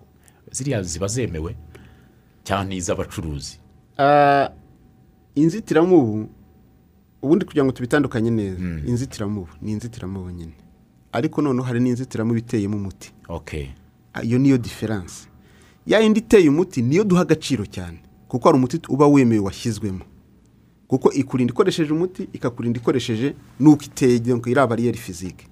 Ziriya 0.50 0.82
ziba 0.82 1.06
zemewe? 1.06 1.56
Cyangwa 2.44 2.64
n'iz'abacuruzi 2.64 3.58
Ah, 3.98 4.48
inzitiramubu 5.34 6.28
ubundi 7.22 7.44
kugira 7.44 7.64
ngo 7.64 7.72
tubitandukanye 7.72 8.30
neza. 8.30 8.58
Inzitiramubu 8.86 9.48
ni 9.62 9.72
inzitiramubu 9.72 10.30
nyine. 10.30 10.52
Ariko 11.12 11.42
noneho 11.42 11.64
hari 11.66 11.80
n'inzitiramubu 11.80 12.38
iteyemo 12.38 12.76
umuti. 12.76 13.12
Iyo 14.22 14.38
niyo 14.38 14.58
diferanse 14.58 15.28
ya 15.86 16.00
yindi 16.00 16.20
iteye 16.20 16.48
umuti 16.48 16.82
niyo 16.82 17.04
duha 17.04 17.22
agaciro 17.22 17.66
cyane. 17.66 17.98
Kuko 18.28 18.48
hari 18.48 18.58
umuti 18.58 18.80
uba 18.88 19.06
wemewe 19.06 19.44
washyizwemo. 19.44 20.04
Kuko 20.88 21.12
ikurinda 21.12 21.52
ikoresheje 21.52 21.92
umuti 21.92 22.28
ikakurinda 22.32 22.80
ikoresheje 22.80 23.34
n'uko 23.60 23.82
iteye 23.84 24.16
iriya 24.46 24.66
bariyeri 24.66 24.98
fizike 24.98 25.46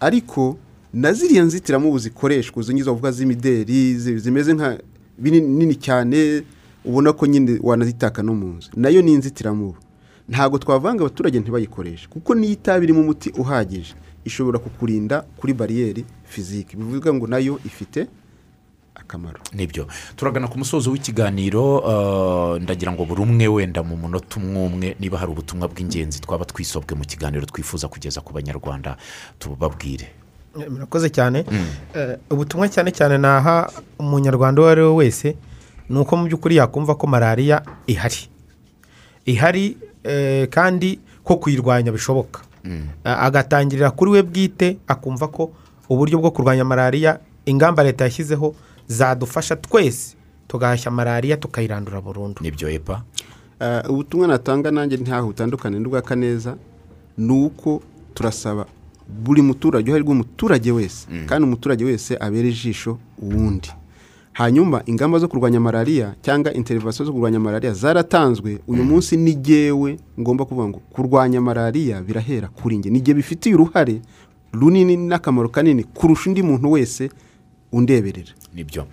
ariko 0.00 0.58
na 0.92 1.12
ziriya 1.12 1.44
nzitiramubu 1.44 1.98
zikoreshwa 1.98 2.62
izo 2.62 2.72
ngizo 2.72 2.90
bavuga 2.90 3.10
z'imideri 3.12 3.94
zi- 3.94 4.18
zimeze 4.18 4.54
nka 4.54 4.78
binini 5.18 5.48
nini 5.48 5.74
cyane 5.74 6.42
ubona 6.84 7.12
ko 7.12 7.26
nyine 7.26 7.58
wanazitaka 7.62 8.22
no 8.22 8.34
mu 8.34 8.46
nzu. 8.56 8.70
Nayo 8.76 9.02
ni 9.02 9.12
inzitiramubu. 9.12 9.76
Ntabwo 10.28 10.58
twavanga 10.58 11.00
abaturage 11.04 11.40
ntibayikoreshe 11.40 12.08
kuko 12.08 12.34
niyo 12.34 12.52
itaba 12.52 12.84
irimo 12.84 13.00
umuti 13.00 13.30
uhagije 13.30 13.94
ishobora 14.24 14.58
kukurinda 14.58 15.24
kuri 15.36 15.52
bariyeri 15.54 16.04
fizike 16.24 16.76
bivuga 16.76 17.14
ngo 17.14 17.26
na 17.26 17.38
yo 17.38 17.58
ifite 17.66 18.06
akamaro. 18.94 19.40
Nibyo. 19.52 19.86
Turagana 20.16 20.48
ku 20.48 20.58
musozo 20.58 20.90
w'ikiganiro 20.90 21.82
eh, 21.82 22.62
ndagira 22.62 22.92
ngo 22.92 23.04
buri 23.04 23.22
umwe 23.22 23.46
wenda 23.48 23.82
mu 23.82 23.96
munota 23.96 24.36
umwe 24.40 24.66
umwe 24.66 24.96
niba 25.00 25.18
hari 25.18 25.32
ubutumwa 25.32 25.68
bw'ingenzi 25.68 26.20
twaba 26.20 26.44
twisobwe 26.44 26.94
mu 26.94 27.04
kiganiro 27.04 27.46
twifuza 27.46 27.88
kugeza 27.88 28.20
ku 28.20 28.32
banyarwanda 28.32 28.96
tubabwire 29.38 30.06
murakoze 30.70 31.10
cyane. 31.10 31.44
Eh, 31.96 32.16
ubutumwa 32.30 32.68
cyane 32.68 32.90
cyane 32.92 33.18
naha 33.18 33.70
umunyarwanda 33.98 34.62
uwo 34.62 34.70
ari 34.70 34.80
we 34.82 34.92
wese 34.94 35.36
ni 35.92 35.98
uko 36.00 36.16
mu 36.16 36.24
by'ukuri 36.24 36.56
yakumva 36.56 36.94
ko 36.96 37.04
malariya 37.06 37.60
ihari. 37.86 38.24
Ihari 39.26 39.76
eh, 40.04 40.48
kandi 40.48 40.98
ko 41.24 41.36
kuyirwanya 41.36 41.92
bishoboka. 41.92 42.40
A- 43.04 43.26
agatangirira 43.26 43.90
kuri 43.90 44.10
we 44.10 44.22
bwite 44.22 44.76
akumva 44.88 45.28
ko 45.28 45.52
uburyo 45.90 46.18
bwo 46.18 46.30
kurwanya 46.30 46.64
malariya 46.64 47.18
ingamba 47.46 47.82
leta 47.82 48.04
yashyizeho 48.04 48.54
zadufasha 48.86 49.56
twese 49.56 50.16
tugahashya 50.48 50.90
malariya 50.90 51.36
tukayirandura 51.36 52.00
burundu. 52.00 52.38
Nibyo 52.42 52.70
epa? 52.70 53.02
Ubutumwa 53.88 54.26
natanga 54.26 54.70
nanjye 54.70 54.96
ntaho 54.96 55.26
butandukanye 55.30 55.78
n'ubw'akaneza 55.78 56.56
ni 57.18 57.32
uko 57.32 57.82
turasaba 58.14 58.66
buri 59.08 59.42
muturage 59.42 59.84
uruhare 59.90 60.02
rw'umuturage 60.02 60.70
wese. 60.72 61.06
Kandi 61.26 61.44
umuturage 61.46 61.84
wese 61.84 62.16
abera 62.20 62.48
ijisho 62.48 62.98
uwundi. 63.18 63.70
Hanyuma 64.32 64.82
ingamba 64.86 65.18
zo 65.18 65.28
kurwanya 65.28 65.60
malariya 65.60 66.14
cyangwa 66.22 66.52
interivasiyo 66.54 67.04
zo 67.06 67.12
kurwanya 67.12 67.40
malariya 67.40 67.72
zaratanzwe. 67.72 68.58
Uyu 68.66 68.84
munsi 68.84 69.16
ni 69.16 69.34
jyewe 69.34 69.98
ngomba 70.20 70.44
kuvuga 70.44 70.68
ngo 70.68 70.78
kurwanya 70.92 71.40
malariya 71.40 72.02
birahera 72.02 72.48
kuri 72.48 72.76
njye. 72.76 72.90
Ni 72.90 73.00
jye 73.00 73.14
bifitiye 73.14 73.54
uruhare 73.54 74.00
runini 74.52 74.96
n'akamaro 74.96 75.48
kanini 75.48 75.84
kurusha 75.84 76.30
undi 76.30 76.42
muntu 76.42 76.70
wese 76.70 77.10
undeberera 77.72 78.32
ni 78.54 78.64
byo. 78.64 78.86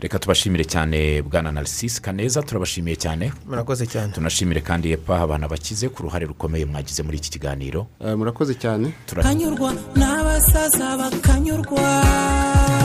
Reka 0.00 0.18
tubashimire 0.18 0.64
cyane 0.64 1.22
bwana 1.22 1.52
narisisi 1.52 2.02
kaneza 2.02 2.42
turabashimiye 2.42 2.96
cyane. 2.96 3.32
Murakoze 3.48 3.86
cyane. 3.86 4.12
Tunashimire 4.12 4.60
kandi 4.60 4.90
epa 4.92 5.20
abana 5.20 5.48
bakize 5.48 5.88
ku 5.88 6.02
ruhare 6.02 6.26
rukomeye 6.26 6.64
mwagize 6.66 7.02
muri 7.02 7.16
iki 7.18 7.30
kiganiro. 7.30 7.86
Eh, 8.00 8.16
murakoze 8.18 8.54
cyane. 8.54 8.90
Tura- 9.06 9.22
kanyurwa 9.22 9.70
n'abasaza 9.96 10.96
bakanyurwa. 10.98 12.83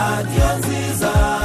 radiyo 0.00 0.48
nziza. 0.58 1.39